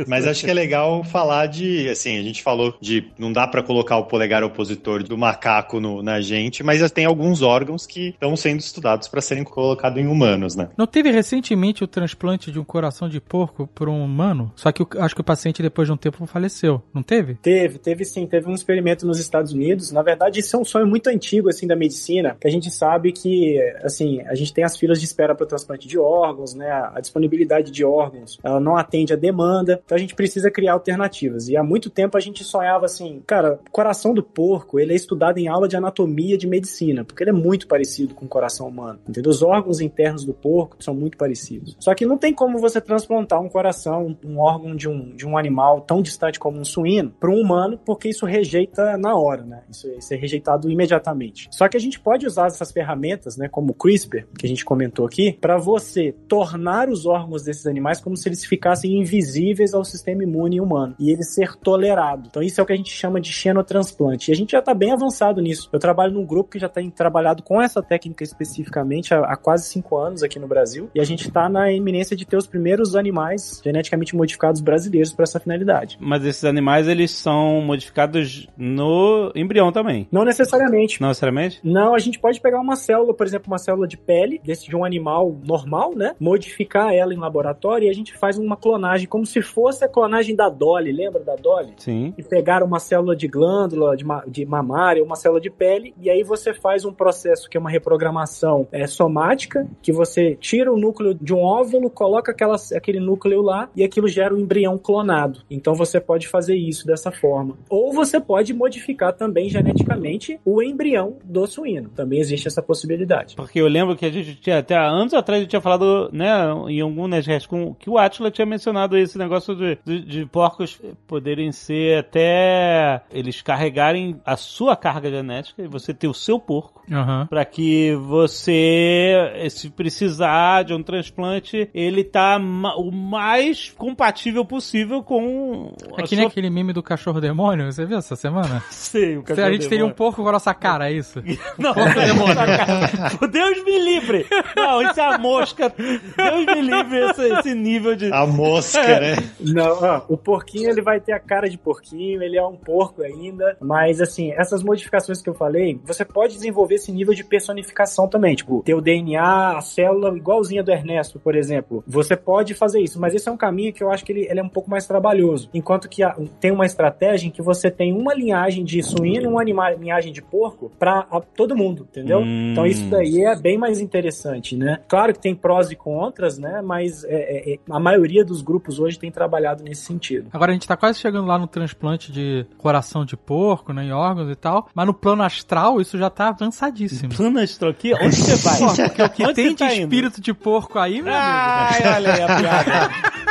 Mas 0.07 0.27
acho 0.27 0.43
que 0.43 0.51
é 0.51 0.53
legal 0.53 1.03
falar 1.03 1.47
de, 1.47 1.89
assim, 1.89 2.17
a 2.17 2.21
gente 2.23 2.41
falou 2.41 2.73
de 2.81 3.11
não 3.17 3.31
dá 3.31 3.47
pra 3.47 3.63
colocar 3.69 3.97
o 3.97 4.05
polegar 4.05 4.43
opositor 4.43 5.03
do 5.03 5.15
macaco 5.15 5.79
no- 5.79 6.01
na 6.01 6.19
gente, 6.19 6.63
mas 6.63 6.79
já 6.79 6.89
tem 6.89 7.05
alguns 7.05 7.43
órgãos 7.43 7.85
que 7.85 8.07
estão 8.09 8.35
sendo 8.35 8.59
estudados 8.61 9.07
para 9.07 9.21
serem 9.21 9.43
colocados 9.43 10.01
em 10.01 10.07
humanos, 10.07 10.55
né? 10.55 10.69
Não 10.75 10.87
teve 10.87 11.11
recentemente 11.11 11.83
o 11.83 11.87
transplante 11.87 12.51
de 12.51 12.57
um 12.59 12.63
coração 12.63 13.07
de 13.07 13.21
porco 13.21 13.67
por 13.75 13.87
um 13.87 14.03
humano? 14.03 14.51
Só 14.55 14.71
que 14.71 14.81
o- 14.81 14.87
acho 14.97 15.13
que 15.13 15.21
o 15.21 15.23
paciente 15.23 15.61
depois 15.61 15.87
de 15.87 15.91
um 15.91 15.97
tempo 15.97 16.25
faleceu. 16.25 16.81
Não 16.91 17.03
teve? 17.03 17.35
Teve, 17.35 17.77
teve 17.77 18.03
sim, 18.05 18.25
teve 18.25 18.49
um 18.49 18.55
experimento 18.55 19.05
nos 19.05 19.19
Estados 19.19 19.53
Unidos. 19.53 19.91
Na 19.91 20.01
verdade, 20.01 20.39
isso 20.39 20.55
é 20.55 20.59
um 20.59 20.65
sonho 20.65 20.87
muito 20.87 21.07
antigo 21.07 21.47
assim 21.47 21.67
da 21.67 21.75
medicina, 21.75 22.35
que 22.41 22.47
a 22.47 22.51
gente 22.51 22.71
sabe 22.71 23.11
que 23.11 23.59
assim, 23.83 24.21
a 24.21 24.33
gente 24.33 24.51
tem 24.51 24.63
as 24.63 24.75
filas 24.75 24.99
de 24.99 25.05
espera 25.05 25.35
para 25.35 25.43
o 25.43 25.47
transplante 25.47 25.87
de 25.87 25.99
órgãos, 25.99 26.55
né? 26.55 26.71
A 26.71 26.99
disponibilidade 26.99 27.69
de 27.69 27.85
órgãos, 27.85 28.39
ela 28.43 28.59
não 28.59 28.75
atende 28.75 29.13
a 29.13 29.15
demanda, 29.15 29.79
então 29.85 29.95
a 29.95 29.99
gente 29.99 30.15
precisa 30.15 30.49
criar 30.49 30.73
alternativas. 30.73 31.47
E 31.49 31.55
há 31.55 31.63
muito 31.63 31.87
tempo 31.91 32.17
a 32.17 32.19
gente 32.19 32.43
sonhava 32.43 32.85
assim, 32.87 33.21
cara, 33.27 33.58
coração 33.71 34.13
do 34.13 34.23
porco, 34.23 34.79
ele 34.79 34.93
é 34.93 34.95
estudado 34.95 35.37
em 35.37 35.47
aula 35.47 35.67
de 35.67 35.75
anatomia 35.75 36.37
de 36.37 36.47
medicina, 36.47 37.03
porque 37.03 37.23
ele 37.23 37.31
é 37.31 37.33
muito 37.33 37.67
parecido 37.67 38.15
com 38.15 38.25
o 38.25 38.29
coração 38.29 38.67
humano, 38.67 38.99
entendeu? 39.07 39.29
Os 39.29 39.41
órgãos 39.41 39.81
internos 39.81 40.25
do 40.25 40.33
porco 40.33 40.77
são 40.79 40.93
muito 40.93 41.17
parecidos. 41.17 41.75
Só 41.79 41.93
que 41.93 42.05
não 42.05 42.17
tem 42.17 42.33
como 42.33 42.59
você 42.59 42.81
transplantar 42.81 43.41
um 43.41 43.49
coração, 43.49 44.17
um 44.25 44.39
órgão 44.39 44.75
de 44.75 44.87
um, 44.87 45.15
de 45.15 45.25
um 45.25 45.37
animal 45.37 45.81
tão 45.81 46.01
distante 46.01 46.39
como 46.39 46.59
um 46.59 46.65
suíno 46.65 47.13
para 47.19 47.29
um 47.29 47.39
humano, 47.39 47.79
porque 47.85 48.09
isso 48.09 48.25
rejeita 48.25 48.97
na 48.97 49.15
hora, 49.15 49.43
né? 49.43 49.63
Isso, 49.69 49.87
isso 49.97 50.13
é 50.13 50.17
rejeitado 50.17 50.69
imediatamente. 50.69 51.47
Só 51.51 51.67
que 51.67 51.77
a 51.77 51.79
gente 51.79 51.99
pode 51.99 52.25
usar 52.25 52.47
essas 52.47 52.71
ferramentas, 52.71 53.37
né, 53.37 53.47
como 53.47 53.71
o 53.71 53.73
CRISPR, 53.73 54.25
que 54.37 54.45
a 54.45 54.49
gente 54.49 54.65
comentou 54.65 55.05
aqui, 55.05 55.33
para 55.33 55.57
você 55.57 56.13
tornar 56.27 56.89
os 56.89 57.05
órgãos 57.05 57.43
desses 57.43 57.65
animais 57.65 57.99
como 57.99 58.17
se 58.17 58.27
eles 58.27 58.45
ficassem 58.45 58.99
invisíveis 58.99 59.73
ao 59.73 59.83
sistema 59.83 60.23
imune 60.23 60.59
humano 60.59 60.95
e 60.99 61.11
ele 61.11 61.23
ser 61.23 61.55
tolerado. 61.55 62.27
Então 62.27 62.41
isso 62.41 62.59
é 62.59 62.63
o 62.63 62.65
que 62.65 62.73
a 62.73 62.77
gente 62.77 62.91
chama 62.91 63.19
de 63.19 63.31
xenotransplante. 63.39 64.29
E 64.29 64.33
a 64.33 64.35
gente 64.35 64.51
já 64.51 64.59
está 64.59 64.73
bem 64.73 64.91
avançado 64.91 65.41
nisso. 65.41 65.69
Eu 65.71 65.79
trabalho 65.79 66.13
num 66.13 66.25
grupo 66.25 66.51
que 66.51 66.59
já 66.59 66.69
tem 66.69 66.89
trabalhado 66.89 67.43
com 67.43 67.61
essa 67.61 67.81
técnica 67.81 68.23
especificamente 68.23 69.13
há, 69.13 69.19
há 69.19 69.35
quase 69.35 69.65
cinco 69.65 69.97
anos 69.97 70.23
aqui 70.23 70.39
no 70.39 70.47
Brasil 70.47 70.89
e 70.93 70.99
a 70.99 71.03
gente 71.03 71.27
está 71.27 71.47
na 71.49 71.71
iminência 71.71 72.15
de 72.15 72.25
ter 72.25 72.37
os 72.37 72.47
primeiros 72.47 72.95
animais 72.95 73.61
geneticamente 73.63 74.15
modificados 74.15 74.61
brasileiros 74.61 75.13
para 75.13 75.23
essa 75.23 75.39
finalidade. 75.39 75.97
Mas 75.99 76.25
esses 76.25 76.43
animais, 76.43 76.87
eles 76.87 77.11
são 77.11 77.61
modificados 77.61 78.47
no 78.57 79.31
embrião 79.35 79.71
também. 79.71 80.07
Não 80.11 80.25
necessariamente. 80.25 81.01
Não 81.01 81.09
necessariamente? 81.09 81.59
Não, 81.63 81.93
a 81.93 81.99
gente 81.99 82.19
pode 82.19 82.39
pegar 82.39 82.59
uma 82.59 82.75
célula, 82.75 83.13
por 83.13 83.25
exemplo, 83.25 83.47
uma 83.47 83.57
célula 83.57 83.87
de 83.87 83.97
pele 83.97 84.41
desse 84.43 84.67
de 84.67 84.75
um 84.75 84.83
animal 84.83 85.37
normal, 85.45 85.95
né? 85.95 86.15
Modificar 86.19 86.93
ela 86.93 87.13
em 87.13 87.17
laboratório 87.17 87.87
e 87.87 87.89
a 87.89 87.93
gente 87.93 88.17
faz 88.17 88.37
uma 88.37 88.57
clonagem 88.57 89.07
como 89.07 89.25
se 89.25 89.41
fosse 89.41 89.83
a 89.83 89.87
clonagem 89.87 90.35
da 90.35 90.49
Dolly, 90.49 90.91
lembra 90.91 91.23
da 91.23 91.35
Dolly? 91.35 91.73
Sim. 91.77 92.13
E 92.17 92.23
pegaram 92.23 92.67
uma 92.67 92.79
célula 92.79 93.15
de 93.15 93.27
glândula, 93.29 93.95
de, 93.95 94.05
ma 94.05 94.23
de 94.27 94.45
mamária, 94.45 95.03
uma 95.03 95.15
célula 95.15 95.41
de 95.41 95.49
pele, 95.49 95.93
e 95.99 96.09
aí 96.09 96.23
você 96.23 96.53
faz 96.53 96.85
um 96.85 96.93
processo 96.93 97.49
que 97.49 97.57
é 97.57 97.59
uma 97.59 97.69
reprogramação 97.69 98.67
é, 98.71 98.87
somática, 98.87 99.67
que 99.81 99.91
você 99.91 100.35
tira 100.35 100.71
o 100.71 100.77
núcleo 100.77 101.13
de 101.13 101.33
um 101.33 101.39
óvulo, 101.39 101.89
coloca 101.89 102.31
aquela, 102.31 102.55
aquele 102.75 102.99
núcleo 102.99 103.41
lá 103.41 103.69
e 103.75 103.83
aquilo 103.83 104.07
gera 104.07 104.33
um 104.33 104.39
embrião 104.39 104.77
clonado. 104.77 105.41
Então 105.49 105.73
você 105.73 105.99
pode 105.99 106.27
fazer 106.27 106.55
isso 106.55 106.85
dessa 106.85 107.11
forma. 107.11 107.57
Ou 107.69 107.93
você 107.93 108.19
pode 108.19 108.53
modificar 108.53 109.13
também 109.13 109.49
geneticamente 109.49 110.39
o 110.45 110.61
embrião 110.61 111.17
do 111.23 111.45
suíno. 111.47 111.89
Também 111.89 112.19
existe 112.19 112.47
essa 112.47 112.61
possibilidade. 112.61 113.35
Porque 113.35 113.59
eu 113.59 113.67
lembro 113.67 113.95
que 113.95 114.05
a 114.05 114.11
gente 114.11 114.35
tinha, 114.35 114.59
até 114.59 114.77
anos 114.77 115.13
atrás, 115.13 115.41
gente 115.41 115.49
tinha 115.49 115.61
falado, 115.61 116.09
né, 116.11 116.29
em 116.67 116.81
algum 116.81 117.07
Nerdcast, 117.07 117.47
com 117.47 117.73
que 117.73 117.89
o 117.89 117.97
Atila 117.97 118.31
tinha 118.31 118.45
mencionado 118.45 118.97
esse 118.97 119.17
negócio 119.17 119.55
de, 119.55 119.77
de, 119.83 120.01
de 120.01 120.25
porcos 120.25 120.79
poderem 121.07 121.51
ser 121.51 121.99
até 121.99 123.01
eles 123.19 123.41
carregarem 123.41 124.19
a 124.25 124.35
sua 124.37 124.75
carga 124.75 125.09
genética 125.09 125.61
e 125.63 125.67
você 125.67 125.93
ter 125.93 126.07
o 126.07 126.13
seu 126.13 126.39
porco. 126.39 126.81
Aham. 126.91 127.27
Pra 127.29 127.45
que 127.45 127.93
você, 127.95 129.47
se 129.49 129.69
precisar 129.69 130.63
de 130.63 130.73
um 130.73 130.81
transplante, 130.81 131.69
ele 131.73 132.03
tá 132.03 132.39
ma- 132.39 132.75
o 132.75 132.91
mais 132.91 133.69
compatível 133.77 134.43
possível 134.43 135.03
com 135.03 135.71
É 135.97 136.01
a 136.01 136.03
que 136.05 136.15
nem 136.15 136.23
sua... 136.25 136.31
aquele 136.31 136.49
meme 136.49 136.73
do 136.73 136.81
cachorro 136.81 137.21
demônio, 137.21 137.71
você 137.71 137.85
viu 137.85 137.97
essa 137.97 138.15
semana? 138.15 138.63
Sei, 138.71 139.17
o 139.17 139.23
Se 139.25 139.39
a 139.41 139.51
gente 139.51 139.67
teria 139.67 139.85
um 139.85 139.91
porco 139.91 140.23
com 140.23 140.29
a 140.29 140.31
nossa 140.31 140.53
cara, 140.53 140.89
é 140.89 140.93
isso? 140.93 141.21
Não, 141.59 141.73
Deus 143.31 143.63
me 143.63 143.79
livre! 143.79 144.25
Não, 144.55 144.81
isso 144.81 144.99
é 144.99 145.13
a 145.13 145.17
mosca. 145.17 145.69
Deus 145.77 146.45
me 146.45 146.61
livre 146.61 146.97
esse, 147.09 147.21
esse 147.33 147.53
nível 147.55 147.95
de. 147.95 148.11
A 148.11 148.25
mosca, 148.25 148.81
né? 148.99 149.15
Não, 149.39 149.77
ó, 149.83 150.01
o 150.07 150.17
porquinho 150.17 150.69
ele 150.69 150.81
vai 150.81 150.99
ter 150.99 151.13
a 151.13 151.19
cara 151.19 151.49
de 151.49 151.57
porquinho, 151.57 152.21
ele 152.23 152.37
é 152.37 152.45
um 152.45 152.55
porco 152.55 153.01
ainda, 153.09 153.57
mas 153.61 153.99
assim, 154.01 154.31
essas 154.31 154.63
modificações 154.63 155.21
que 155.21 155.29
eu 155.29 155.33
falei, 155.33 155.79
você 155.83 156.03
pode 156.05 156.33
desenvolver 156.33 156.75
esse 156.75 156.91
nível 156.91 157.13
de 157.13 157.23
personificação 157.23 158.07
também, 158.07 158.35
tipo, 158.35 158.61
ter 158.63 158.73
o 158.73 158.81
DNA, 158.81 159.57
a 159.57 159.61
célula 159.61 160.15
igualzinha 160.15 160.63
do 160.63 160.71
Ernesto, 160.71 161.19
por 161.19 161.35
exemplo. 161.35 161.83
Você 161.87 162.15
pode 162.15 162.53
fazer 162.53 162.79
isso, 162.81 162.99
mas 162.99 163.13
esse 163.13 163.27
é 163.27 163.31
um 163.31 163.37
caminho 163.37 163.73
que 163.73 163.83
eu 163.83 163.91
acho 163.91 164.03
que 164.05 164.11
ele, 164.11 164.27
ele 164.29 164.39
é 164.39 164.43
um 164.43 164.49
pouco 164.49 164.69
mais 164.69 164.85
trabalhoso. 164.87 165.49
Enquanto 165.53 165.89
que 165.89 166.03
a- 166.03 166.15
tem 166.39 166.51
uma 166.51 166.65
estratégia 166.65 167.27
em 167.27 167.31
que 167.31 167.41
você 167.41 167.69
tem 167.71 167.93
uma 167.93 168.13
linhagem 168.13 168.63
de 168.63 168.81
suíno 168.83 169.23
e 169.25 169.27
uma 169.27 169.41
anima- 169.41 169.71
linhagem 169.71 170.11
de 170.13 170.21
porco 170.21 170.71
para 170.77 171.03
todo 171.35 171.55
mundo, 171.55 171.87
entendeu? 171.89 172.19
Hum. 172.19 172.51
Então 172.51 172.65
isso 172.65 172.85
daí 172.89 173.23
é 173.25 173.35
bem 173.35 173.57
mais 173.57 173.79
interessante, 173.79 174.55
né? 174.55 174.79
Claro 174.87 175.13
que 175.13 175.19
tem 175.19 175.35
prós 175.35 175.71
e 175.71 175.75
contras, 175.75 176.37
né? 176.37 176.61
Mas 176.61 177.03
é- 177.03 177.09
é- 177.51 177.53
é- 177.53 177.59
a 177.69 177.79
maioria 177.79 178.23
dos 178.23 178.41
grupos 178.41 178.79
hoje 178.79 178.97
tem 178.99 179.11
trabalhado 179.11 179.63
nesse 179.63 179.81
sentido. 179.83 180.27
Agora 180.31 180.51
a 180.51 180.53
gente 180.53 180.67
tá 180.67 180.77
quase 180.77 180.99
chegando 180.99 181.27
lá 181.27 181.37
no 181.37 181.47
transplante 181.47 182.11
de 182.11 182.45
coração 182.57 182.98
de 183.05 183.17
porco, 183.17 183.73
né, 183.73 183.83
em 183.85 183.91
órgãos 183.91 184.29
e 184.29 184.35
tal, 184.35 184.67
mas 184.73 184.85
no 184.85 184.93
plano 184.93 185.23
astral 185.23 185.79
isso 185.81 185.97
já 185.97 186.09
tá 186.09 186.29
avançadíssimo. 186.29 187.13
Plano 187.15 187.39
astral 187.39 187.71
aqui? 187.71 187.93
Onde 187.93 188.15
você 188.15 188.35
vai? 188.37 188.59
Pô, 188.59 188.73
porque 188.75 189.03
o 189.03 189.09
que 189.09 189.23
Onde 189.23 189.33
tem 189.33 189.49
de 189.49 189.55
tá 189.55 189.73
indo? 189.73 189.83
espírito 189.83 190.21
de 190.21 190.33
porco 190.33 190.79
aí, 190.79 191.01
meu 191.01 191.13
amigo? 191.13 191.27
Ai, 191.27 191.95
olha 191.95 192.13
aí 192.13 192.21
a 192.21 192.27
piada. 192.37 192.89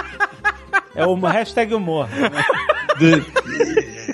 É 0.95 1.07
o 1.07 1.15
hashtag 1.15 1.73
humor. 1.75 2.09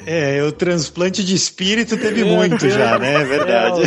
É, 0.07 0.43
o 0.43 0.53
transplante 0.53 1.25
de 1.25 1.35
espírito 1.35 1.97
teve 1.97 2.25
muito 2.25 2.69
já, 2.69 2.99
né? 2.99 3.15
É 3.15 3.25
verdade. 3.25 3.83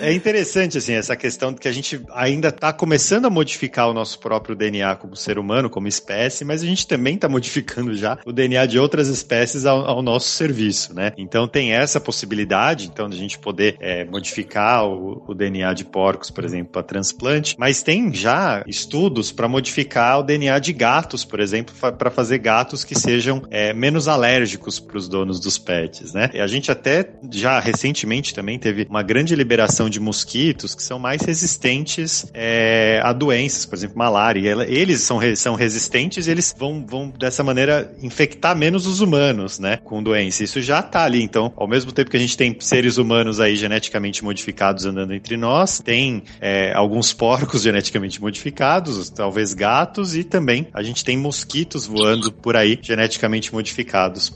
É 0.00 0.12
interessante, 0.14 0.78
assim, 0.78 0.94
essa 0.94 1.16
questão 1.16 1.52
de 1.52 1.60
que 1.60 1.68
a 1.68 1.72
gente 1.72 2.00
ainda 2.12 2.48
está 2.48 2.72
começando 2.72 3.26
a 3.26 3.30
modificar 3.30 3.88
o 3.88 3.94
nosso 3.94 4.18
próprio 4.18 4.54
DNA 4.54 4.96
como 4.96 5.16
ser 5.16 5.38
humano, 5.38 5.70
como 5.70 5.88
espécie, 5.88 6.44
mas 6.44 6.62
a 6.62 6.66
gente 6.66 6.86
também 6.86 7.14
está 7.14 7.28
modificando 7.28 7.94
já 7.94 8.18
o 8.24 8.32
DNA 8.32 8.66
de 8.66 8.78
outras 8.78 9.08
espécies 9.08 9.66
ao, 9.66 9.86
ao 9.86 10.02
nosso 10.02 10.30
serviço, 10.30 10.94
né? 10.94 11.12
Então 11.16 11.48
tem 11.48 11.72
essa 11.72 12.00
possibilidade, 12.00 12.86
então, 12.86 13.08
de 13.08 13.16
a 13.16 13.18
gente 13.18 13.38
poder 13.38 13.76
é, 13.80 14.04
modificar 14.04 14.86
o, 14.86 15.22
o 15.26 15.34
DNA 15.34 15.72
de 15.72 15.84
porcos, 15.84 16.30
por 16.30 16.44
exemplo, 16.44 16.72
para 16.72 16.82
transplante, 16.82 17.56
mas 17.58 17.82
tem 17.82 18.12
já 18.12 18.62
estudos 18.66 19.32
para 19.32 19.48
modificar 19.48 20.20
o 20.20 20.22
DNA 20.22 20.58
de 20.58 20.72
gatos, 20.72 21.24
por 21.24 21.40
exemplo, 21.40 21.74
para 21.92 22.10
fazer 22.10 22.38
gatos 22.38 22.84
que 22.84 22.94
sejam 22.94 23.42
é, 23.50 23.72
menos 23.86 24.08
alérgicos 24.08 24.80
para 24.80 24.98
os 24.98 25.08
donos 25.08 25.38
dos 25.38 25.58
pets, 25.58 26.12
né? 26.12 26.28
E 26.34 26.40
a 26.40 26.46
gente 26.48 26.72
até 26.72 27.08
já 27.30 27.60
recentemente 27.60 28.34
também 28.34 28.58
teve 28.58 28.84
uma 28.90 29.00
grande 29.00 29.32
liberação 29.36 29.88
de 29.88 30.00
mosquitos 30.00 30.74
que 30.74 30.82
são 30.82 30.98
mais 30.98 31.22
resistentes 31.22 32.26
é, 32.34 33.00
a 33.04 33.12
doenças, 33.12 33.64
por 33.64 33.76
exemplo, 33.76 33.96
malária. 33.96 34.40
Eles 34.66 35.02
são, 35.02 35.20
são 35.36 35.54
resistentes 35.54 36.26
e 36.26 36.32
eles 36.32 36.52
vão, 36.58 36.84
vão, 36.84 37.08
dessa 37.16 37.44
maneira, 37.44 37.94
infectar 38.02 38.56
menos 38.56 38.88
os 38.88 39.00
humanos, 39.00 39.60
né? 39.60 39.76
Com 39.76 40.02
doença. 40.02 40.42
Isso 40.42 40.60
já 40.60 40.82
tá 40.82 41.04
ali. 41.04 41.22
Então, 41.22 41.52
ao 41.56 41.68
mesmo 41.68 41.92
tempo 41.92 42.10
que 42.10 42.16
a 42.16 42.20
gente 42.20 42.36
tem 42.36 42.56
seres 42.58 42.96
humanos 42.96 43.38
aí 43.38 43.54
geneticamente 43.54 44.24
modificados 44.24 44.84
andando 44.84 45.14
entre 45.14 45.36
nós, 45.36 45.78
tem 45.78 46.24
é, 46.40 46.72
alguns 46.74 47.12
porcos 47.12 47.62
geneticamente 47.62 48.20
modificados, 48.20 49.10
talvez 49.10 49.54
gatos, 49.54 50.16
e 50.16 50.24
também 50.24 50.66
a 50.74 50.82
gente 50.82 51.04
tem 51.04 51.16
mosquitos 51.16 51.86
voando 51.86 52.32
por 52.32 52.56
aí, 52.56 52.76
geneticamente 52.82 53.54
modificados 53.54 53.75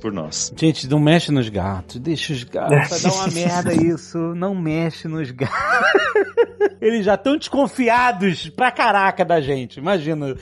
por 0.00 0.12
nós. 0.12 0.53
Gente, 0.57 0.88
não 0.88 1.00
mexe 1.00 1.31
nos 1.33 1.48
gatos, 1.48 1.98
deixa 2.00 2.33
os 2.33 2.44
gatos. 2.44 2.88
Vai 2.88 3.00
dar 3.00 3.12
uma 3.12 3.29
merda 3.33 3.74
isso. 3.74 4.18
Não 4.35 4.55
mexe 4.55 5.09
nos 5.09 5.31
gatos. 5.31 5.57
Eles 6.81 7.05
já 7.05 7.14
estão 7.14 7.37
desconfiados 7.37 8.48
pra 8.48 8.70
caraca 8.70 9.22
da 9.22 9.40
gente, 9.40 9.79
imagina. 9.79 10.35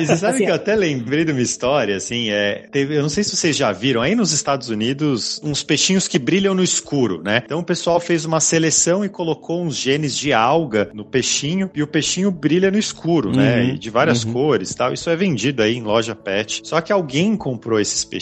E 0.00 0.06
você 0.06 0.16
sabe 0.16 0.34
assim, 0.34 0.44
que 0.44 0.50
eu 0.50 0.54
até 0.54 0.76
lembrei 0.76 1.24
de 1.24 1.32
uma 1.32 1.40
história, 1.40 1.96
assim, 1.96 2.28
é, 2.28 2.66
teve, 2.70 2.94
eu 2.96 3.02
não 3.02 3.08
sei 3.08 3.24
se 3.24 3.34
vocês 3.34 3.56
já 3.56 3.72
viram, 3.72 4.02
aí 4.02 4.14
nos 4.14 4.32
Estados 4.32 4.68
Unidos, 4.68 5.40
uns 5.42 5.62
peixinhos 5.62 6.06
que 6.06 6.18
brilham 6.18 6.54
no 6.54 6.62
escuro, 6.62 7.22
né? 7.22 7.42
Então 7.44 7.60
o 7.60 7.64
pessoal 7.64 7.98
fez 7.98 8.26
uma 8.26 8.38
seleção 8.38 9.02
e 9.02 9.08
colocou 9.08 9.62
uns 9.62 9.76
genes 9.76 10.16
de 10.16 10.32
alga 10.32 10.90
no 10.92 11.06
peixinho, 11.06 11.70
e 11.74 11.82
o 11.82 11.86
peixinho 11.86 12.30
brilha 12.30 12.70
no 12.70 12.78
escuro, 12.78 13.34
né? 13.34 13.36
uhum, 13.36 13.66
né? 13.68 13.74
E 13.74 13.78
de 13.78 13.88
várias 13.88 14.24
uhum. 14.24 14.32
cores 14.32 14.74
tal. 14.74 14.92
Isso 14.92 15.08
é 15.08 15.16
vendido 15.16 15.62
aí 15.62 15.76
em 15.76 15.82
loja 15.82 16.14
pet. 16.14 16.60
Só 16.64 16.80
que 16.80 16.92
alguém 16.92 17.36
comprou 17.36 17.80
esses 17.80 18.04
peixinhos, 18.04 18.21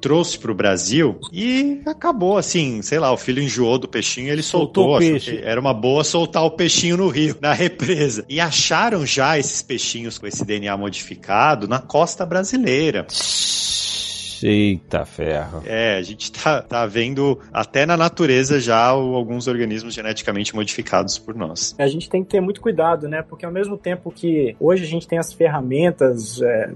trouxe 0.00 0.38
pro 0.38 0.54
Brasil 0.54 1.18
e 1.32 1.80
acabou, 1.86 2.36
assim, 2.36 2.82
sei 2.82 2.98
lá, 2.98 3.12
o 3.12 3.16
filho 3.16 3.42
enjoou 3.42 3.78
do 3.78 3.88
peixinho, 3.88 4.28
ele 4.30 4.42
soltou. 4.42 4.84
soltou 4.84 4.98
peixe. 4.98 5.40
Era 5.42 5.60
uma 5.60 5.72
boa 5.72 6.04
soltar 6.04 6.44
o 6.44 6.50
peixinho 6.50 6.96
no 6.96 7.08
rio, 7.08 7.36
na 7.40 7.52
represa. 7.52 8.24
E 8.28 8.40
acharam 8.40 9.06
já 9.06 9.38
esses 9.38 9.62
peixinhos 9.62 10.18
com 10.18 10.26
esse 10.26 10.44
DNA 10.44 10.76
modificado 10.76 11.68
na 11.68 11.78
costa 11.78 12.26
brasileira. 12.26 13.06
Eita 14.42 15.04
ferro. 15.04 15.62
É, 15.66 15.96
a 15.96 16.02
gente 16.02 16.30
tá, 16.32 16.62
tá 16.62 16.86
vendo 16.86 17.38
até 17.52 17.84
na 17.84 17.96
natureza 17.96 18.60
já 18.60 18.86
alguns 18.86 19.46
organismos 19.46 19.94
geneticamente 19.94 20.54
modificados 20.54 21.18
por 21.18 21.34
nós. 21.34 21.74
A 21.78 21.86
gente 21.86 22.08
tem 22.08 22.22
que 22.22 22.30
ter 22.30 22.40
muito 22.40 22.60
cuidado, 22.60 23.08
né? 23.08 23.22
Porque 23.22 23.44
ao 23.44 23.52
mesmo 23.52 23.76
tempo 23.76 24.10
que 24.10 24.56
hoje 24.60 24.84
a 24.84 24.86
gente 24.86 25.06
tem 25.06 25.18
as 25.18 25.32
ferramentas 25.32 26.40
é, 26.42 26.70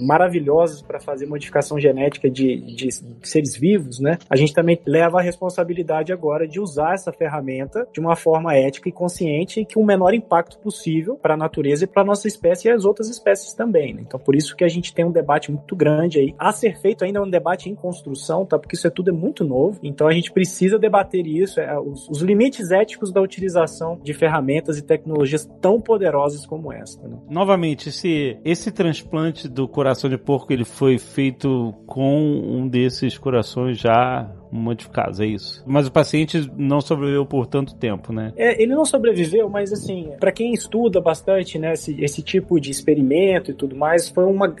maravilhosas 0.00 0.82
para 0.82 1.00
fazer 1.00 1.26
modificação 1.26 1.78
genética 1.78 2.30
de, 2.30 2.56
de, 2.74 2.88
seres 3.22 3.56
vivos, 3.56 4.00
né? 4.00 4.18
A 4.28 4.36
gente 4.36 4.52
também 4.52 4.78
leva 4.86 5.18
a 5.18 5.22
responsabilidade 5.22 6.12
agora 6.12 6.46
de 6.46 6.60
usar 6.60 6.94
essa 6.94 7.12
ferramenta 7.12 7.86
de 7.92 8.00
uma 8.00 8.16
forma 8.16 8.54
ética 8.54 8.88
e 8.88 8.92
consciente 8.92 9.60
e 9.60 9.64
que 9.64 9.78
o 9.78 9.84
menor 9.84 10.14
impacto 10.14 10.58
possível 10.58 11.16
para 11.16 11.34
a 11.34 11.36
natureza 11.36 11.84
e 11.84 11.86
para 11.86 12.04
nossa 12.04 12.28
espécie 12.28 12.68
e 12.68 12.70
as 12.70 12.84
outras 12.84 13.08
espécies 13.08 13.54
também. 13.54 13.94
Né? 13.94 14.02
Então, 14.06 14.18
por 14.18 14.34
isso 14.34 14.56
que 14.56 14.64
a 14.64 14.68
gente 14.68 14.94
tem 14.94 15.04
um 15.04 15.12
debate 15.12 15.50
muito 15.50 15.74
grande 15.74 16.18
aí 16.18 16.34
a 16.38 16.52
ser 16.52 16.78
feito 16.86 17.04
ainda 17.04 17.18
é 17.18 17.22
um 17.22 17.28
debate 17.28 17.68
em 17.68 17.74
construção, 17.74 18.46
tá? 18.46 18.56
Porque 18.56 18.76
isso 18.76 18.86
é 18.86 18.90
tudo 18.90 19.10
é 19.10 19.12
muito 19.12 19.44
novo. 19.44 19.80
Então 19.82 20.06
a 20.06 20.12
gente 20.12 20.30
precisa 20.30 20.78
debater 20.78 21.26
isso, 21.26 21.58
é, 21.58 21.76
os, 21.78 22.08
os, 22.08 22.22
limites 22.22 22.70
éticos 22.70 23.12
da 23.12 23.20
utilização 23.20 23.98
de 24.02 24.14
ferramentas 24.14 24.78
e 24.78 24.82
tecnologias 24.82 25.44
tão 25.60 25.80
poderosas 25.80 26.46
como 26.46 26.72
essa. 26.72 27.02
Né? 27.02 27.16
Novamente, 27.28 27.88
esse, 27.88 28.38
esse 28.44 28.70
transplante 28.70 29.48
do 29.48 29.66
coração 29.66 30.08
de 30.08 30.16
porco 30.16 30.52
ele 30.52 30.64
foi 30.64 30.96
feito 30.98 31.74
com 31.86 32.20
um 32.20 32.68
desses 32.68 33.18
corações 33.18 33.78
já 33.78 34.30
modificados, 34.50 35.20
é 35.20 35.26
isso. 35.26 35.62
Mas 35.66 35.86
o 35.86 35.92
paciente 35.92 36.50
não 36.56 36.80
sobreviveu 36.80 37.26
por 37.26 37.46
tanto 37.46 37.74
tempo, 37.74 38.12
né? 38.12 38.32
É, 38.36 38.60
ele 38.62 38.74
não 38.74 38.84
sobreviveu, 38.84 39.48
mas 39.48 39.72
assim, 39.72 40.10
para 40.18 40.32
quem 40.32 40.52
estuda 40.52 41.00
bastante, 41.00 41.58
né, 41.58 41.72
esse, 41.72 42.02
esse 42.02 42.22
tipo 42.22 42.60
de 42.60 42.70
experimento 42.70 43.50
e 43.50 43.54
tudo 43.54 43.76
mais, 43.76 44.08
foi 44.08 44.24
uma 44.24 44.54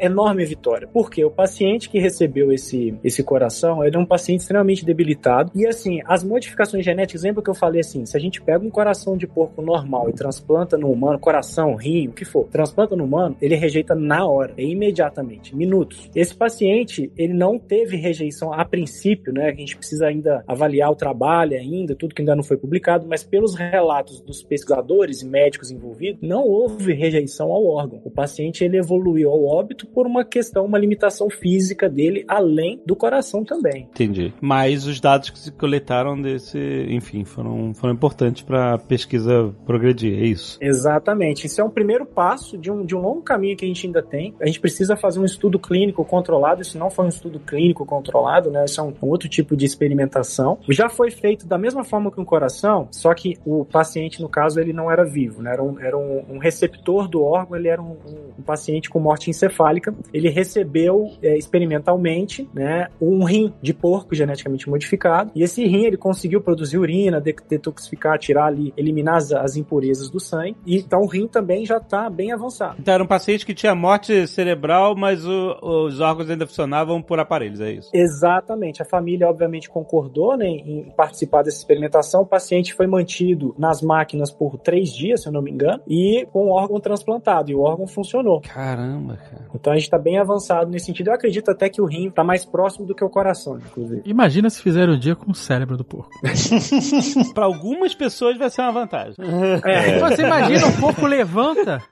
enorme 0.00 0.44
vitória. 0.44 0.88
Porque 0.92 1.24
o 1.24 1.30
paciente 1.30 1.88
que 1.88 1.98
recebeu 1.98 2.52
esse, 2.52 2.94
esse 3.02 3.22
coração, 3.22 3.84
ele 3.84 3.96
é 3.96 3.98
um 3.98 4.06
paciente 4.06 4.40
extremamente 4.40 4.84
debilitado. 4.84 5.50
E 5.54 5.66
assim, 5.66 6.00
as 6.06 6.24
modificações 6.24 6.84
genéticas, 6.84 7.22
lembra 7.22 7.42
que 7.42 7.50
eu 7.50 7.54
falei 7.54 7.80
assim, 7.80 8.04
se 8.06 8.16
a 8.16 8.20
gente 8.20 8.40
pega 8.40 8.64
um 8.64 8.70
coração 8.70 9.16
de 9.16 9.26
porco 9.26 9.62
normal 9.62 10.08
e 10.08 10.12
transplanta 10.12 10.76
no 10.76 10.90
humano, 10.90 11.18
coração, 11.18 11.74
rim, 11.74 12.08
o 12.08 12.12
que 12.12 12.24
for, 12.24 12.48
transplanta 12.48 12.96
no 12.96 13.04
humano, 13.04 13.36
ele 13.40 13.54
rejeita 13.54 13.94
na 13.94 14.26
hora, 14.26 14.54
imediatamente, 14.56 15.54
minutos. 15.54 16.10
Esse 16.14 16.34
paciente, 16.34 17.10
ele 17.16 17.34
não 17.34 17.58
teve 17.58 17.96
rejeição 17.96 18.52
a 18.52 18.64
princípio 18.64 19.19
princípio, 19.20 19.32
né? 19.32 19.50
A 19.50 19.54
gente 19.54 19.76
precisa 19.76 20.06
ainda 20.06 20.42
avaliar 20.46 20.90
o 20.90 20.96
trabalho 20.96 21.56
ainda, 21.56 21.94
tudo 21.94 22.14
que 22.14 22.22
ainda 22.22 22.34
não 22.34 22.42
foi 22.42 22.56
publicado, 22.56 23.06
mas 23.06 23.22
pelos 23.22 23.54
relatos 23.54 24.20
dos 24.20 24.42
pesquisadores 24.42 25.22
e 25.22 25.28
médicos 25.28 25.70
envolvidos, 25.70 26.20
não 26.22 26.46
houve 26.46 26.92
rejeição 26.92 27.52
ao 27.52 27.64
órgão. 27.66 28.00
O 28.04 28.10
paciente 28.10 28.64
ele 28.64 28.78
evoluiu 28.78 29.30
ao 29.30 29.44
óbito 29.44 29.86
por 29.86 30.06
uma 30.06 30.24
questão, 30.24 30.64
uma 30.64 30.78
limitação 30.78 31.28
física 31.28 31.88
dele, 31.88 32.24
além 32.26 32.80
do 32.86 32.96
coração 32.96 33.44
também. 33.44 33.88
Entendi. 33.90 34.32
Mas 34.40 34.86
os 34.86 35.00
dados 35.00 35.30
que 35.30 35.38
se 35.38 35.52
coletaram 35.52 36.20
desse, 36.20 36.58
enfim, 36.88 37.24
foram, 37.24 37.74
foram 37.74 37.94
importantes 37.94 38.42
para 38.42 38.74
a 38.74 38.78
pesquisa 38.78 39.54
progredir, 39.66 40.18
é 40.18 40.26
isso? 40.26 40.58
Exatamente. 40.60 41.46
Isso 41.46 41.60
é 41.60 41.64
um 41.64 41.70
primeiro 41.70 42.06
passo 42.06 42.56
de 42.56 42.70
um, 42.70 42.84
de 42.84 42.96
um 42.96 43.00
longo 43.00 43.22
caminho 43.22 43.56
que 43.56 43.64
a 43.64 43.68
gente 43.68 43.86
ainda 43.86 44.02
tem. 44.02 44.34
A 44.40 44.46
gente 44.46 44.60
precisa 44.60 44.96
fazer 44.96 45.20
um 45.20 45.24
estudo 45.24 45.58
clínico 45.58 46.04
controlado. 46.04 46.62
Isso 46.62 46.78
não 46.78 46.90
foi 46.90 47.06
um 47.06 47.08
estudo 47.08 47.38
clínico 47.40 47.84
controlado, 47.84 48.50
né? 48.50 48.64
Isso 48.64 48.80
é 48.80 48.84
um, 48.84 48.92
um 49.02 49.09
outro 49.10 49.28
tipo 49.28 49.56
de 49.56 49.64
experimentação. 49.64 50.58
Já 50.68 50.88
foi 50.88 51.10
feito 51.10 51.46
da 51.46 51.58
mesma 51.58 51.84
forma 51.84 52.10
que 52.10 52.20
um 52.20 52.24
coração, 52.24 52.88
só 52.90 53.14
que 53.14 53.38
o 53.44 53.64
paciente, 53.64 54.20
no 54.20 54.28
caso, 54.28 54.60
ele 54.60 54.72
não 54.72 54.90
era 54.90 55.04
vivo, 55.04 55.42
né? 55.42 55.52
Era 55.52 55.62
um, 55.62 55.80
era 55.80 55.98
um, 55.98 56.24
um 56.30 56.38
receptor 56.38 57.08
do 57.08 57.22
órgão, 57.22 57.56
ele 57.56 57.68
era 57.68 57.80
um, 57.80 57.96
um, 58.38 58.42
paciente 58.42 58.88
com 58.88 58.98
morte 58.98 59.30
encefálica. 59.30 59.94
Ele 60.12 60.28
recebeu 60.28 61.10
é, 61.22 61.36
experimentalmente, 61.36 62.48
né, 62.54 62.88
um 63.00 63.24
rim 63.24 63.52
de 63.60 63.72
porco 63.74 64.14
geneticamente 64.14 64.68
modificado, 64.68 65.30
e 65.34 65.42
esse 65.42 65.64
rim 65.66 65.84
ele 65.84 65.96
conseguiu 65.96 66.40
produzir 66.40 66.78
urina, 66.78 67.20
detoxificar, 67.20 68.18
tirar 68.18 68.46
ali, 68.46 68.72
eliminar 68.76 69.16
as, 69.16 69.32
as 69.32 69.56
impurezas 69.56 70.08
do 70.08 70.20
sangue, 70.20 70.56
e 70.66 70.76
então 70.76 71.02
o 71.02 71.06
rim 71.06 71.26
também 71.26 71.64
já 71.64 71.76
está 71.76 72.08
bem 72.08 72.32
avançado. 72.32 72.76
Então 72.78 72.94
era 72.94 73.02
um 73.02 73.06
paciente 73.06 73.44
que 73.44 73.54
tinha 73.54 73.74
morte 73.74 74.26
cerebral, 74.26 74.94
mas 74.96 75.26
o, 75.26 75.56
os 75.62 76.00
órgãos 76.00 76.30
ainda 76.30 76.46
funcionavam 76.46 77.02
por 77.02 77.18
aparelhos, 77.18 77.60
é 77.60 77.72
isso? 77.72 77.90
Exatamente. 77.92 78.82
A 78.82 78.84
família, 79.00 79.28
obviamente, 79.28 79.68
concordou 79.68 80.36
né, 80.36 80.46
em 80.46 80.92
participar 80.94 81.42
dessa 81.42 81.56
experimentação. 81.56 82.22
O 82.22 82.26
paciente 82.26 82.74
foi 82.74 82.86
mantido 82.86 83.54
nas 83.58 83.80
máquinas 83.80 84.30
por 84.30 84.58
três 84.58 84.92
dias, 84.92 85.22
se 85.22 85.28
eu 85.28 85.32
não 85.32 85.40
me 85.40 85.50
engano, 85.50 85.82
e 85.88 86.26
com 86.30 86.48
o 86.48 86.50
órgão 86.50 86.78
transplantado. 86.78 87.50
E 87.50 87.54
o 87.54 87.60
órgão 87.60 87.86
funcionou. 87.86 88.42
Caramba, 88.42 89.16
cara. 89.16 89.48
Então 89.54 89.72
a 89.72 89.76
gente 89.76 89.84
está 89.84 89.98
bem 89.98 90.18
avançado 90.18 90.70
nesse 90.70 90.86
sentido. 90.86 91.08
Eu 91.08 91.14
acredito 91.14 91.50
até 91.50 91.68
que 91.68 91.80
o 91.80 91.86
rim 91.86 92.08
está 92.08 92.22
mais 92.22 92.44
próximo 92.44 92.86
do 92.86 92.94
que 92.94 93.04
o 93.04 93.08
coração, 93.08 93.58
inclusive. 93.58 94.02
Imagina 94.04 94.50
se 94.50 94.60
fizeram 94.60 94.92
o 94.92 94.98
dia 94.98 95.16
com 95.16 95.30
o 95.30 95.34
cérebro 95.34 95.76
do 95.76 95.84
porco. 95.84 96.10
Para 97.34 97.46
algumas 97.46 97.94
pessoas 97.94 98.36
vai 98.36 98.50
ser 98.50 98.60
uma 98.62 98.72
vantagem. 98.72 99.16
É. 99.64 99.98
Você 99.98 100.22
imagina, 100.22 100.66
o 100.66 100.80
porco 100.80 101.06
levanta. 101.06 101.82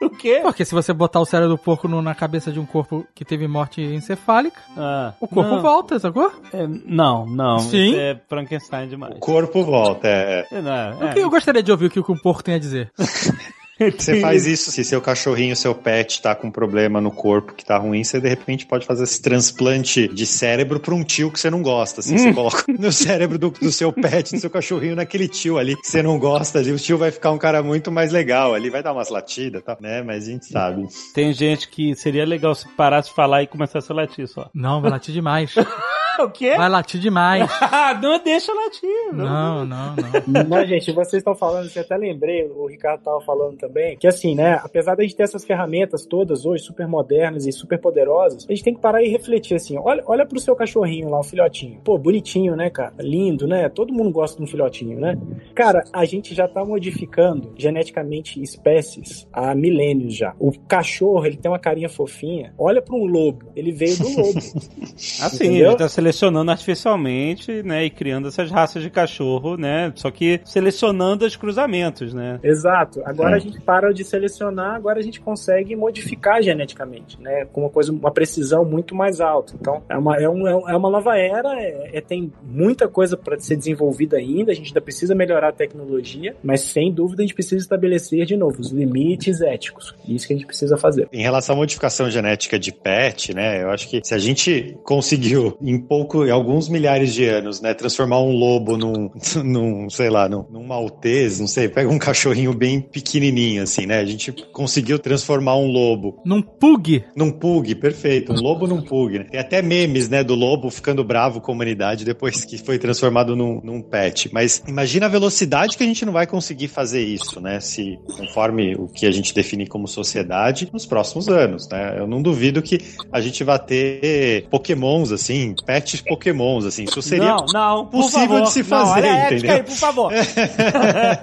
O 0.10 0.10
quê? 0.10 0.40
Porque 0.42 0.64
se 0.64 0.74
você 0.74 0.94
botar 0.94 1.20
o 1.20 1.26
cérebro 1.26 1.56
do 1.56 1.58
porco 1.58 1.86
no, 1.86 2.00
na 2.00 2.14
cabeça 2.14 2.50
de 2.50 2.58
um 2.58 2.64
corpo 2.64 3.06
que 3.14 3.22
teve 3.22 3.46
morte 3.46 3.82
encefálica, 3.82 4.60
ah, 4.76 5.12
o 5.20 5.28
corpo 5.28 5.56
não. 5.56 5.62
volta, 5.62 5.98
sacou? 5.98 6.32
É, 6.52 6.66
não, 6.66 7.26
não. 7.26 7.58
Sim. 7.58 7.94
é 7.96 8.18
Frankenstein 8.26 8.88
demais. 8.88 9.14
O 9.16 9.20
corpo 9.20 9.62
volta, 9.62 10.08
é. 10.08 10.46
é, 10.50 10.62
não, 10.62 11.02
é. 11.02 11.12
Eu 11.16 11.28
gostaria 11.28 11.62
de 11.62 11.70
ouvir 11.70 11.86
o 11.86 11.90
que 11.90 12.00
o 12.00 12.22
porco 12.22 12.42
tem 12.42 12.54
a 12.54 12.58
dizer. 12.58 12.90
Você 13.98 14.20
faz 14.20 14.46
isso 14.46 14.70
se 14.70 14.84
seu 14.84 15.00
cachorrinho, 15.00 15.56
seu 15.56 15.74
pet 15.74 16.20
tá 16.20 16.34
com 16.34 16.50
problema 16.50 17.00
no 17.00 17.10
corpo 17.10 17.54
que 17.54 17.64
tá 17.64 17.78
ruim, 17.78 18.04
você 18.04 18.20
de 18.20 18.28
repente 18.28 18.66
pode 18.66 18.86
fazer 18.86 19.04
esse 19.04 19.20
transplante 19.20 20.08
de 20.08 20.26
cérebro 20.26 20.78
pra 20.78 20.94
um 20.94 21.02
tio 21.02 21.30
que 21.30 21.40
você 21.40 21.50
não 21.50 21.62
gosta. 21.62 22.00
Assim, 22.00 22.14
hum. 22.14 22.18
Você 22.18 22.32
coloca 22.32 22.64
no 22.68 22.92
cérebro 22.92 23.38
do, 23.38 23.50
do, 23.50 23.72
seu 23.72 23.92
pet, 23.92 24.32
do 24.34 24.40
seu 24.40 24.50
cachorrinho, 24.50 24.96
naquele 24.96 25.28
tio 25.28 25.58
ali 25.58 25.76
que 25.76 25.86
você 25.86 26.02
não 26.02 26.18
gosta 26.18 26.58
ali. 26.58 26.72
O 26.72 26.78
tio 26.78 26.98
vai 26.98 27.10
ficar 27.10 27.30
um 27.30 27.38
cara 27.38 27.62
muito 27.62 27.90
mais 27.90 28.12
legal 28.12 28.54
ali, 28.54 28.68
vai 28.68 28.82
dar 28.82 28.92
umas 28.92 29.08
latidas, 29.08 29.62
tá? 29.62 29.76
Né? 29.80 30.02
Mas 30.02 30.28
a 30.28 30.30
gente 30.30 30.46
sabe. 30.46 30.86
Tem 31.14 31.32
gente 31.32 31.68
que 31.68 31.94
seria 31.94 32.24
legal 32.24 32.54
se 32.54 32.68
parasse 32.68 33.08
de 33.08 33.14
falar 33.14 33.42
e 33.42 33.46
começasse 33.46 33.90
a 33.90 33.94
latir 33.94 34.28
só. 34.28 34.50
Não, 34.54 34.80
vai 34.80 34.90
latir 34.90 35.14
demais. 35.14 35.54
o 36.22 36.30
quê? 36.30 36.56
Vai 36.56 36.68
latir 36.68 37.00
demais. 37.00 37.48
não 38.02 38.22
deixa 38.22 38.52
latir. 38.52 39.12
Não, 39.12 39.64
não, 39.64 39.94
não. 40.26 40.44
Não, 40.48 40.66
gente, 40.66 40.92
vocês 40.92 41.20
estão 41.20 41.34
falando, 41.34 41.68
você 41.68 41.80
até 41.80 41.96
lembrei, 41.96 42.46
o 42.48 42.66
Ricardo 42.66 42.98
estava 42.98 43.20
falando 43.20 43.56
também, 43.56 43.96
que 43.96 44.06
assim, 44.06 44.34
né, 44.34 44.60
apesar 44.62 44.94
de 44.94 45.02
a 45.02 45.04
gente 45.04 45.16
ter 45.16 45.24
essas 45.24 45.44
ferramentas 45.44 46.06
todas 46.06 46.44
hoje, 46.44 46.64
super 46.64 46.86
modernas 46.86 47.46
e 47.46 47.52
super 47.52 47.78
poderosas, 47.78 48.46
a 48.48 48.52
gente 48.52 48.64
tem 48.64 48.74
que 48.74 48.80
parar 48.80 49.02
e 49.02 49.08
refletir 49.08 49.54
assim, 49.54 49.78
olha, 49.78 50.02
olha 50.06 50.26
pro 50.26 50.38
seu 50.40 50.54
cachorrinho 50.54 51.08
lá, 51.08 51.20
o 51.20 51.24
filhotinho. 51.24 51.80
Pô, 51.84 51.96
bonitinho, 51.98 52.54
né, 52.54 52.70
cara? 52.70 52.94
Lindo, 53.00 53.46
né? 53.46 53.68
Todo 53.68 53.92
mundo 53.92 54.10
gosta 54.10 54.36
de 54.36 54.42
um 54.42 54.46
filhotinho, 54.46 54.98
né? 55.00 55.18
Cara, 55.54 55.84
a 55.92 56.04
gente 56.04 56.34
já 56.34 56.46
tá 56.46 56.64
modificando 56.64 57.52
geneticamente 57.56 58.40
espécies 58.42 59.26
há 59.32 59.54
milênios 59.54 60.14
já. 60.14 60.34
O 60.38 60.52
cachorro, 60.52 61.24
ele 61.26 61.36
tem 61.36 61.50
uma 61.50 61.58
carinha 61.58 61.88
fofinha. 61.88 62.54
Olha 62.58 62.82
para 62.82 62.94
um 62.94 63.06
lobo, 63.06 63.50
ele 63.56 63.72
veio 63.72 63.96
do 63.96 64.08
lobo. 64.08 64.38
assim, 65.20 65.44
Entendeu? 65.44 65.68
ele 65.70 65.76
tá 65.76 65.88
selecionando 65.88 66.09
artificialmente, 66.50 67.62
né, 67.62 67.84
e 67.84 67.90
criando 67.90 68.28
essas 68.28 68.50
raças 68.50 68.82
de 68.82 68.90
cachorro, 68.90 69.56
né? 69.56 69.92
Só 69.94 70.10
que 70.10 70.40
selecionando 70.44 71.24
os 71.24 71.36
cruzamentos, 71.36 72.12
né? 72.14 72.38
Exato. 72.42 73.02
Agora 73.04 73.32
é. 73.32 73.36
a 73.36 73.38
gente 73.38 73.60
para 73.60 73.92
de 73.92 74.04
selecionar, 74.04 74.74
agora 74.74 74.98
a 74.98 75.02
gente 75.02 75.20
consegue 75.20 75.74
modificar 75.76 76.42
geneticamente, 76.42 77.20
né? 77.20 77.46
Com 77.52 77.62
uma 77.62 77.70
coisa, 77.70 77.92
uma 77.92 78.10
precisão 78.10 78.64
muito 78.64 78.94
mais 78.94 79.20
alta. 79.20 79.54
Então, 79.58 79.82
é 79.88 79.96
uma, 79.96 80.16
é, 80.16 80.28
um, 80.28 80.68
é 80.68 80.76
uma 80.76 80.90
nova 80.90 81.16
era, 81.16 81.60
é, 81.60 81.90
é 81.94 82.00
tem 82.00 82.32
muita 82.42 82.88
coisa 82.88 83.16
para 83.16 83.38
ser 83.38 83.56
desenvolvida 83.56 84.16
ainda, 84.16 84.52
a 84.52 84.54
gente 84.54 84.68
ainda 84.68 84.80
precisa 84.80 85.14
melhorar 85.14 85.48
a 85.48 85.52
tecnologia, 85.52 86.34
mas 86.42 86.62
sem 86.62 86.92
dúvida 86.92 87.22
a 87.22 87.24
gente 87.24 87.34
precisa 87.34 87.62
estabelecer 87.62 88.24
de 88.24 88.36
novo 88.36 88.60
os 88.60 88.70
limites 88.70 89.40
éticos. 89.40 89.94
Isso 90.06 90.26
que 90.26 90.32
a 90.32 90.36
gente 90.36 90.46
precisa 90.46 90.76
fazer. 90.76 91.08
Em 91.12 91.22
relação 91.22 91.54
à 91.54 91.58
modificação 91.58 92.10
genética 92.10 92.58
de 92.58 92.72
pet, 92.72 93.34
né? 93.34 93.62
Eu 93.62 93.70
acho 93.70 93.88
que 93.88 94.00
se 94.02 94.14
a 94.14 94.18
gente 94.18 94.76
conseguiu 94.84 95.56
pouco, 95.90 96.24
em 96.24 96.30
alguns 96.30 96.68
milhares 96.68 97.12
de 97.12 97.24
anos, 97.24 97.60
né, 97.60 97.74
transformar 97.74 98.20
um 98.20 98.30
lobo 98.30 98.76
num, 98.76 99.10
num 99.42 99.90
sei 99.90 100.08
lá, 100.08 100.28
num, 100.28 100.46
num 100.48 100.64
maltese, 100.64 101.40
não 101.40 101.48
sei, 101.48 101.68
pega 101.68 101.90
um 101.90 101.98
cachorrinho 101.98 102.54
bem 102.54 102.80
pequenininho 102.80 103.64
assim, 103.64 103.86
né? 103.86 103.98
A 103.98 104.04
gente 104.04 104.30
conseguiu 104.52 105.00
transformar 105.00 105.56
um 105.56 105.66
lobo 105.66 106.20
num 106.24 106.40
pug. 106.40 107.04
Num 107.16 107.32
pug, 107.32 107.74
perfeito. 107.74 108.32
Um 108.32 108.36
lobo 108.36 108.68
num 108.68 108.82
pug. 108.82 109.18
Né? 109.18 109.24
Tem 109.24 109.40
até 109.40 109.60
memes, 109.60 110.08
né, 110.08 110.22
do 110.22 110.36
lobo 110.36 110.70
ficando 110.70 111.02
bravo 111.02 111.40
com 111.40 111.50
a 111.50 111.54
humanidade 111.56 112.04
depois 112.04 112.44
que 112.44 112.56
foi 112.56 112.78
transformado 112.78 113.34
num, 113.34 113.60
num 113.64 113.82
pet. 113.82 114.32
Mas 114.32 114.62
imagina 114.68 115.06
a 115.06 115.08
velocidade 115.08 115.76
que 115.76 115.82
a 115.82 115.86
gente 115.86 116.04
não 116.04 116.12
vai 116.12 116.26
conseguir 116.26 116.68
fazer 116.68 117.02
isso, 117.02 117.40
né? 117.40 117.58
Se 117.58 117.98
conforme 118.16 118.76
o 118.76 118.86
que 118.86 119.06
a 119.06 119.10
gente 119.10 119.34
definir 119.34 119.66
como 119.66 119.88
sociedade 119.88 120.68
nos 120.72 120.86
próximos 120.86 121.28
anos, 121.28 121.68
né? 121.68 121.96
Eu 121.98 122.06
não 122.06 122.22
duvido 122.22 122.62
que 122.62 122.78
a 123.10 123.20
gente 123.20 123.42
vai 123.42 123.58
ter 123.58 124.46
pokémons, 124.50 125.10
assim, 125.10 125.52
pets 125.66 125.79
pokémons, 126.02 126.64
assim. 126.64 126.84
Isso 126.84 127.02
seria 127.02 127.36
não, 127.36 127.46
não, 127.52 127.86
possível 127.86 128.42
de 128.42 128.50
se 128.50 128.62
fazer, 128.64 129.02
não, 129.02 129.08
olha 129.08 129.26
entendeu? 129.26 129.52
Aí, 129.52 129.62
por 129.62 129.76
favor. 129.76 130.12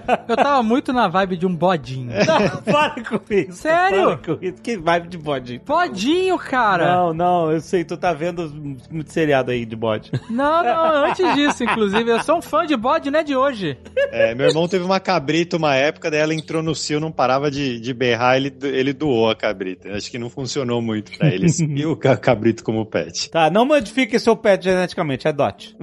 Eu 0.27 0.35
tava 0.35 0.63
muito 0.63 0.91
na 0.93 1.07
vibe 1.07 1.37
de 1.37 1.45
um 1.45 1.55
bodinho. 1.55 2.11
Não, 2.25 2.61
para 2.73 3.03
com 3.03 3.33
isso. 3.33 3.61
Sério? 3.61 4.17
Com 4.17 4.37
isso. 4.41 4.61
Que 4.61 4.77
vibe 4.77 5.07
de 5.07 5.17
bodinho? 5.17 5.61
Bodinho, 5.65 6.37
cara. 6.37 6.95
Não, 6.95 7.13
não, 7.13 7.51
eu 7.51 7.61
sei, 7.61 7.83
tu 7.83 7.97
tá 7.97 8.13
vendo 8.13 8.49
muito 8.89 9.11
seriado 9.11 9.51
aí 9.51 9.65
de 9.65 9.75
bode. 9.75 10.11
Não, 10.29 10.63
não, 10.63 11.05
antes 11.05 11.33
disso, 11.35 11.63
inclusive. 11.63 12.09
Eu 12.09 12.21
sou 12.23 12.37
um 12.37 12.41
fã 12.41 12.65
de 12.65 12.75
bode, 12.75 13.09
não 13.09 13.19
é 13.19 13.23
de 13.23 13.35
hoje. 13.35 13.77
É, 14.11 14.33
meu 14.35 14.47
irmão 14.47 14.67
teve 14.67 14.83
uma 14.83 14.99
cabrita 14.99 15.57
uma 15.57 15.75
época, 15.75 16.09
daí 16.09 16.19
ela 16.19 16.33
entrou 16.33 16.61
no 16.61 16.75
cio, 16.75 16.99
não 16.99 17.11
parava 17.11 17.49
de, 17.49 17.79
de 17.79 17.93
berrar, 17.93 18.37
ele, 18.37 18.53
ele 18.63 18.93
doou 18.93 19.29
a 19.29 19.35
cabrita. 19.35 19.89
Acho 19.93 20.09
que 20.09 20.17
não 20.17 20.29
funcionou 20.29 20.81
muito 20.81 21.17
pra 21.17 21.27
ele. 21.27 21.47
e 21.75 21.85
o 21.85 21.95
cabrito 21.95 22.63
como 22.63 22.85
pet. 22.85 23.29
Tá, 23.29 23.49
não 23.49 23.65
modifique 23.65 24.19
seu 24.19 24.35
pet 24.35 24.63
geneticamente, 24.63 25.27
adote. 25.27 25.75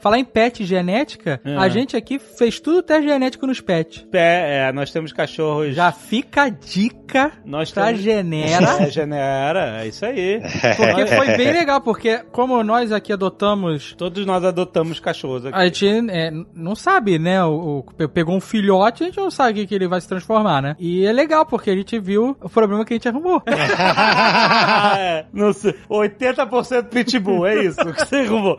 Falar 0.00 0.18
em 0.18 0.24
pet 0.24 0.64
genética, 0.64 1.40
é. 1.44 1.56
a 1.56 1.68
gente 1.68 1.96
aqui 1.96 2.18
fez 2.18 2.60
tudo 2.60 2.82
teste 2.82 3.06
genético 3.20 3.46
nos 3.46 3.60
pets. 3.60 4.06
É, 4.12 4.68
é, 4.68 4.72
nós 4.72 4.90
temos 4.90 5.12
cachorros. 5.12 5.74
Já 5.74 5.92
fica 5.92 6.44
a 6.44 6.48
dica 6.48 7.32
nós 7.44 7.70
pra 7.70 7.86
temos... 7.86 8.00
Genera. 8.00 8.70
É, 8.80 8.90
Genera, 8.90 9.82
é 9.82 9.88
isso 9.88 10.04
aí. 10.06 10.40
Porque 10.76 11.06
foi 11.06 11.36
bem 11.36 11.52
legal, 11.52 11.80
porque 11.80 12.18
como 12.30 12.62
nós 12.62 12.92
aqui 12.92 13.12
adotamos. 13.12 13.94
Todos 13.94 14.24
nós 14.24 14.42
adotamos 14.42 15.00
cachorros 15.00 15.44
aqui. 15.44 15.58
A 15.58 15.64
gente 15.64 15.86
é, 16.10 16.30
não 16.54 16.74
sabe, 16.74 17.18
né? 17.18 17.44
O, 17.44 17.84
o, 17.98 18.08
pegou 18.08 18.34
um 18.34 18.40
filhote, 18.40 19.02
a 19.02 19.06
gente 19.06 19.18
não 19.18 19.30
sabe 19.30 19.62
o 19.62 19.66
que, 19.66 19.74
ele 19.74 19.88
vai 19.88 20.00
se 20.00 20.08
transformar, 20.08 20.62
né? 20.62 20.76
E 20.78 21.04
é 21.04 21.12
legal, 21.12 21.44
porque 21.44 21.70
a 21.70 21.76
gente 21.76 21.98
viu 21.98 22.36
o 22.40 22.48
problema 22.48 22.84
que 22.84 22.94
a 22.94 22.96
gente 22.96 23.08
arrumou. 23.08 23.42
é, 24.96 25.26
não 25.32 25.52
sei, 25.52 25.74
80% 25.90 26.88
pitbull, 26.88 27.46
é 27.46 27.64
isso 27.64 27.84
que 27.92 28.06
você 28.06 28.16
arrumou. 28.16 28.56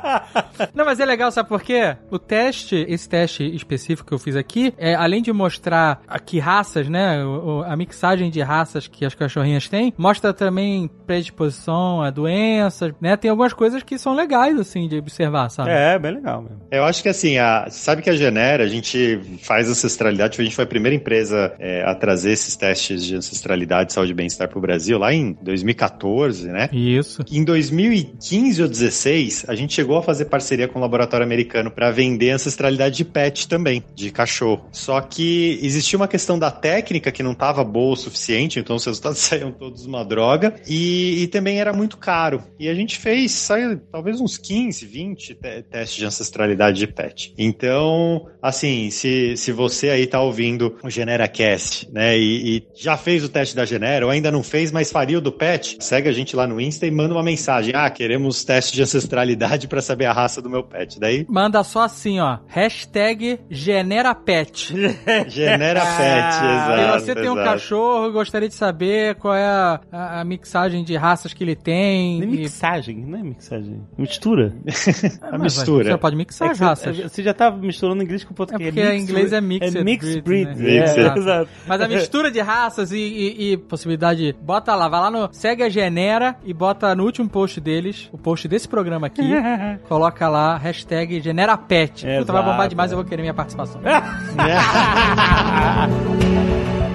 não, 0.74 0.84
mas 0.84 1.00
é 1.00 1.04
legal, 1.04 1.30
sabe 1.30 1.48
por 1.48 1.60
quê? 1.60 1.96
O 2.10 2.18
teste, 2.18 2.86
esse 2.88 3.08
teste 3.08 3.44
específico 3.54 3.73
que 4.04 4.12
eu 4.12 4.18
fiz 4.18 4.36
aqui, 4.36 4.72
é, 4.78 4.94
além 4.94 5.22
de 5.22 5.32
mostrar 5.32 6.02
que 6.24 6.38
raças, 6.38 6.88
né? 6.88 7.18
A 7.66 7.76
mixagem 7.76 8.30
de 8.30 8.40
raças 8.40 8.86
que 8.86 9.04
as 9.04 9.14
cachorrinhas 9.14 9.68
têm, 9.68 9.92
mostra 9.96 10.32
também 10.32 10.90
predisposição 11.06 12.02
a 12.02 12.10
doenças, 12.10 12.92
né? 13.00 13.16
Tem 13.16 13.30
algumas 13.30 13.52
coisas 13.52 13.82
que 13.82 13.98
são 13.98 14.14
legais, 14.14 14.58
assim, 14.58 14.88
de 14.88 14.98
observar, 14.98 15.48
sabe? 15.50 15.70
É, 15.70 15.98
bem 15.98 16.14
legal 16.14 16.42
mesmo. 16.42 16.60
Eu 16.70 16.84
acho 16.84 17.02
que 17.02 17.08
assim, 17.08 17.38
a, 17.38 17.66
sabe 17.70 18.02
que 18.02 18.10
a 18.10 18.16
Genera, 18.16 18.64
a 18.64 18.68
gente 18.68 19.20
faz 19.42 19.68
ancestralidade, 19.68 20.40
a 20.40 20.44
gente 20.44 20.54
foi 20.54 20.64
a 20.64 20.68
primeira 20.68 20.94
empresa 20.94 21.54
é, 21.58 21.82
a 21.84 21.94
trazer 21.94 22.32
esses 22.32 22.56
testes 22.56 23.04
de 23.04 23.16
ancestralidade, 23.16 23.92
saúde 23.92 24.12
e 24.12 24.14
bem-estar 24.14 24.48
pro 24.48 24.60
Brasil 24.60 24.98
lá 24.98 25.12
em 25.12 25.32
2014, 25.42 26.48
né? 26.48 26.68
Isso. 26.72 27.24
Em 27.30 27.44
2015 27.44 28.62
ou 28.62 28.68
16, 28.68 29.46
a 29.48 29.54
gente 29.54 29.74
chegou 29.74 29.98
a 29.98 30.02
fazer 30.02 30.26
parceria 30.26 30.68
com 30.68 30.76
o 30.76 30.78
um 30.78 30.82
laboratório 30.82 31.24
americano 31.24 31.70
para 31.70 31.90
vender 31.90 32.30
ancestralidade 32.30 32.96
de 32.96 33.04
pet 33.04 33.48
também, 33.48 33.63
de 33.94 34.10
cachorro. 34.10 34.68
Só 34.72 35.00
que 35.00 35.58
existia 35.62 35.96
uma 35.96 36.08
questão 36.08 36.38
da 36.38 36.50
técnica 36.50 37.10
que 37.10 37.22
não 37.22 37.32
estava 37.32 37.64
boa 37.64 37.94
o 37.94 37.96
suficiente, 37.96 38.58
então 38.58 38.76
os 38.76 38.84
resultados 38.84 39.18
saíam 39.24 39.52
todos 39.52 39.86
uma 39.86 40.04
droga, 40.04 40.54
e, 40.66 41.22
e 41.22 41.26
também 41.28 41.60
era 41.60 41.72
muito 41.72 41.96
caro. 41.96 42.42
E 42.58 42.68
a 42.68 42.74
gente 42.74 42.98
fez, 42.98 43.32
saiu 43.32 43.78
talvez 43.90 44.20
uns 44.20 44.36
15, 44.36 44.86
20 44.86 45.24
te 45.24 45.34
testes 45.34 45.96
de 45.96 46.04
ancestralidade 46.04 46.78
de 46.78 46.86
pet. 46.86 47.32
Então, 47.38 48.26
assim, 48.42 48.90
se, 48.90 49.36
se 49.36 49.52
você 49.52 49.90
aí 49.90 50.06
tá 50.06 50.20
ouvindo 50.20 50.76
o 50.82 50.90
GeneraCast, 50.90 51.90
né, 51.92 52.18
e, 52.18 52.56
e 52.56 52.68
já 52.74 52.96
fez 52.96 53.24
o 53.24 53.28
teste 53.28 53.56
da 53.56 53.64
Genera, 53.64 54.04
ou 54.04 54.10
ainda 54.10 54.30
não 54.30 54.42
fez, 54.42 54.70
mas 54.70 54.92
faria 54.92 55.18
o 55.18 55.20
do 55.20 55.32
pet, 55.32 55.78
segue 55.80 56.08
a 56.08 56.12
gente 56.12 56.36
lá 56.36 56.46
no 56.46 56.60
Insta 56.60 56.86
e 56.86 56.90
manda 56.90 57.14
uma 57.14 57.22
mensagem. 57.22 57.72
Ah, 57.74 57.88
queremos 57.88 58.44
teste 58.44 58.74
de 58.74 58.82
ancestralidade 58.82 59.68
para 59.68 59.80
saber 59.80 60.06
a 60.06 60.12
raça 60.12 60.42
do 60.42 60.50
meu 60.50 60.62
pet. 60.62 60.98
Daí. 61.00 61.24
Manda 61.28 61.62
só 61.64 61.82
assim, 61.82 62.20
ó. 62.20 62.38
Hashtag 62.46 63.40
GeneraPet. 63.54 64.74
GeneraPet, 65.28 66.44
exato. 66.44 67.00
Se 67.00 67.06
você 67.06 67.14
tem 67.14 67.24
exato. 67.24 67.40
um 67.40 67.44
cachorro 67.44 68.08
e 68.08 68.12
gostaria 68.12 68.48
de 68.48 68.54
saber 68.54 69.14
qual 69.16 69.34
é 69.34 69.44
a, 69.44 69.80
a, 69.90 70.20
a, 70.20 70.24
mixagem 70.24 70.82
de 70.84 70.96
raças 70.96 71.32
que 71.32 71.44
ele 71.44 71.54
tem. 71.54 72.20
Não 72.20 72.28
é 72.28 72.30
mixagem, 72.30 72.96
não 72.96 73.18
é 73.18 73.22
mixagem. 73.22 73.82
Mistura. 73.96 74.54
a 75.22 75.38
mistura. 75.38 75.92
Você 75.92 75.98
pode 75.98 76.16
mixar 76.16 76.48
é 76.48 76.50
as 76.50 76.58
raças. 76.58 76.96
Você 76.98 77.22
já 77.22 77.32
tá 77.32 77.50
misturando 77.50 78.02
inglês 78.02 78.24
com 78.24 78.34
português. 78.34 78.68
É 78.68 78.72
porque 78.72 78.80
é 78.80 78.96
inglês 78.96 79.32
é 79.32 79.40
mixed. 79.40 79.78
É 79.78 79.84
mixed 79.84 80.22
breed. 80.22 80.54
breed 80.54 80.58
né? 80.58 80.76
é, 80.78 81.18
exato. 81.18 81.50
Mas 81.66 81.80
a 81.80 81.88
mistura 81.88 82.30
de 82.30 82.40
raças 82.40 82.92
e, 82.92 82.98
e, 82.98 83.52
e, 83.52 83.56
possibilidade. 83.56 84.34
Bota 84.40 84.74
lá, 84.74 84.88
vai 84.88 85.00
lá 85.00 85.10
no. 85.10 85.28
Segue 85.32 85.62
a 85.62 85.68
Genera 85.68 86.36
e 86.44 86.52
bota 86.52 86.94
no 86.94 87.04
último 87.04 87.28
post 87.28 87.60
deles, 87.60 88.08
o 88.12 88.18
post 88.18 88.48
desse 88.48 88.68
programa 88.68 89.06
aqui. 89.06 89.22
coloca 89.88 90.28
lá, 90.28 90.56
hashtag 90.56 91.20
GeneraPet. 91.20 92.06
Puta, 92.18 92.32
vai 92.32 92.42
bombar 92.42 92.68
demais, 92.68 92.90
eu 92.90 92.96
vou 92.96 93.04
querer 93.04 93.22
minha 93.22 93.33
participação. 93.34 93.80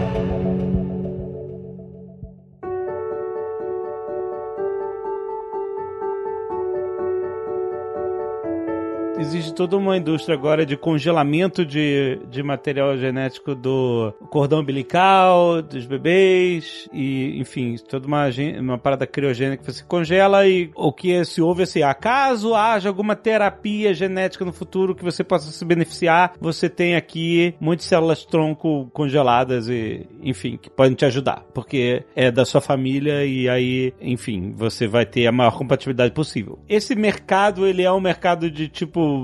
existe 9.29 9.53
toda 9.53 9.77
uma 9.77 9.95
indústria 9.95 10.35
agora 10.35 10.65
de 10.65 10.75
congelamento 10.75 11.63
de, 11.63 12.19
de 12.29 12.41
material 12.41 12.97
genético 12.97 13.53
do 13.53 14.11
cordão 14.29 14.61
umbilical, 14.61 15.61
dos 15.61 15.85
bebês, 15.85 16.89
e, 16.91 17.39
enfim, 17.39 17.75
toda 17.87 18.07
uma, 18.07 18.25
uma 18.59 18.77
parada 18.77 19.05
criogênica 19.05 19.63
que 19.63 19.71
você 19.71 19.83
congela 19.83 20.47
e 20.47 20.71
o 20.75 20.91
que 20.91 21.23
se 21.25 21.41
ouve 21.41 21.63
assim, 21.63 21.83
acaso 21.83 22.55
haja 22.55 22.89
alguma 22.89 23.15
terapia 23.15 23.93
genética 23.93 24.43
no 24.43 24.51
futuro 24.51 24.95
que 24.95 25.03
você 25.03 25.23
possa 25.23 25.51
se 25.51 25.63
beneficiar, 25.63 26.33
você 26.41 26.67
tem 26.67 26.95
aqui 26.95 27.53
muitas 27.59 27.85
células 27.85 28.25
tronco 28.25 28.89
congeladas 28.91 29.69
e, 29.69 30.07
enfim, 30.23 30.57
que 30.57 30.71
podem 30.71 30.95
te 30.95 31.05
ajudar, 31.05 31.43
porque 31.53 32.03
é 32.15 32.31
da 32.31 32.45
sua 32.45 32.61
família 32.61 33.25
e 33.25 33.47
aí, 33.47 33.93
enfim, 34.01 34.53
você 34.55 34.87
vai 34.87 35.05
ter 35.05 35.27
a 35.27 35.31
maior 35.31 35.55
compatibilidade 35.55 36.13
possível. 36.13 36.57
Esse 36.67 36.95
mercado, 36.95 37.67
ele 37.67 37.83
é 37.83 37.91
um 37.91 38.01
mercado 38.01 38.49
de 38.49 38.67
tipo 38.67 39.18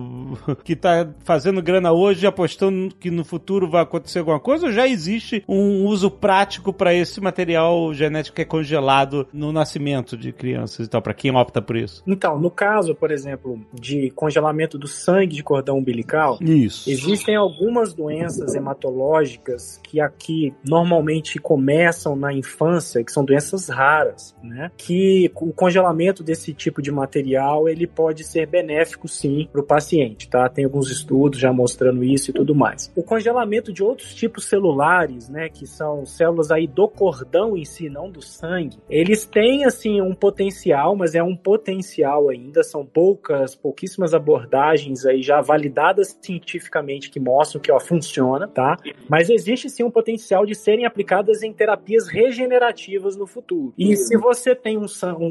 que 0.64 0.76
tá 0.76 1.08
fazendo 1.24 1.62
grana 1.62 1.92
hoje 1.92 2.26
apostando 2.26 2.94
que 2.96 3.12
no 3.12 3.24
futuro 3.24 3.70
vai 3.70 3.84
acontecer 3.84 4.20
alguma 4.20 4.40
coisa 4.40 4.68
ou 4.68 4.72
já 4.72 4.88
existe 4.88 5.44
um 5.48 5.86
uso 5.86 6.10
prático 6.10 6.74
para 6.74 6.94
esse 6.94 7.20
material 7.22 7.94
genético 7.94 8.36
que 8.36 8.42
é 8.42 8.46
congelado 8.46 9.28
no 9.32 9.52
nascimento 9.52 10.18
de 10.18 10.32
crianças 10.32 10.88
e 10.88 10.90
tal, 10.90 11.02
para 11.02 11.14
quem 11.14 11.36
opta 11.36 11.62
por 11.62 11.76
isso? 11.76 12.04
Então, 12.08 12.40
no 12.40 12.52
caso, 12.52 12.96
por 12.96 13.12
exemplo, 13.12 13.60
de 13.74 14.12
congelamento 14.12 14.78
do 14.78 14.88
sangue 14.88 15.36
de 15.36 15.44
cordão 15.44 15.78
umbilical, 15.78 16.38
Isso. 16.42 16.90
existem 16.90 17.36
algumas 17.36 17.94
doenças 17.94 18.56
hematológicas 18.56 19.80
que 19.84 20.00
aqui 20.00 20.54
normalmente 20.68 21.40
começam 21.40 22.16
na 22.16 22.34
infância, 22.34 23.04
que 23.04 23.12
são 23.12 23.24
doenças 23.24 23.70
raras, 23.70 24.36
né? 24.44 24.72
Que 24.78 25.32
o 25.36 25.54
congelamento 25.54 26.24
desse 26.24 26.54
tipo 26.54 26.82
de 26.82 26.92
material 26.92 27.68
ele 27.68 27.88
pode 27.88 28.24
ser 28.24 28.48
benéfico 28.48 29.08
sim 29.08 29.48
para 29.52 29.62
o 29.62 29.64
paciente, 29.76 30.30
tá? 30.30 30.48
Tem 30.48 30.64
alguns 30.64 30.90
estudos 30.90 31.38
já 31.38 31.52
mostrando 31.52 32.02
isso 32.02 32.32
e 32.32 32.34
tudo 32.34 32.56
mais. 32.56 32.90
O 32.96 33.04
congelamento 33.04 33.74
de 33.74 33.84
outros 33.84 34.16
tipos 34.16 34.46
celulares, 34.46 35.28
né, 35.28 35.50
que 35.50 35.68
são 35.68 36.06
células 36.06 36.50
aí 36.50 36.66
do 36.66 36.88
cordão 36.88 37.58
em 37.58 37.66
si, 37.66 37.90
não 37.90 38.10
do 38.10 38.22
sangue, 38.22 38.78
eles 38.90 39.26
têm 39.26 39.66
assim 39.66 40.02
um 40.02 40.16
potencial, 40.16 40.96
mas 40.96 41.14
é 41.14 41.22
um 41.22 41.36
potencial 41.36 42.30
ainda, 42.30 42.64
são 42.64 42.86
poucas, 42.86 43.54
pouquíssimas 43.54 44.14
abordagens 44.14 45.06
aí 45.06 45.22
já 45.22 45.42
validadas 45.42 46.18
cientificamente 46.22 47.10
que 47.10 47.20
mostram 47.20 47.62
que 47.62 47.70
ó, 47.70 47.80
funciona, 47.80 48.48
tá? 48.48 48.78
Mas 49.10 49.30
existe 49.30 49.70
sim 49.70 49.84
um 49.84 49.92
potencial 49.92 50.46
de 50.46 50.56
serem 50.56 50.86
aplicadas 50.86 51.44
em 51.44 51.52
terapias 51.52 52.08
regenerativas 52.08 53.18
no 53.18 53.28
futuro. 53.28 53.74
E 53.78 53.94
se 53.98 54.18
você 54.18 54.56
tem 54.56 54.78
um, 54.78 54.86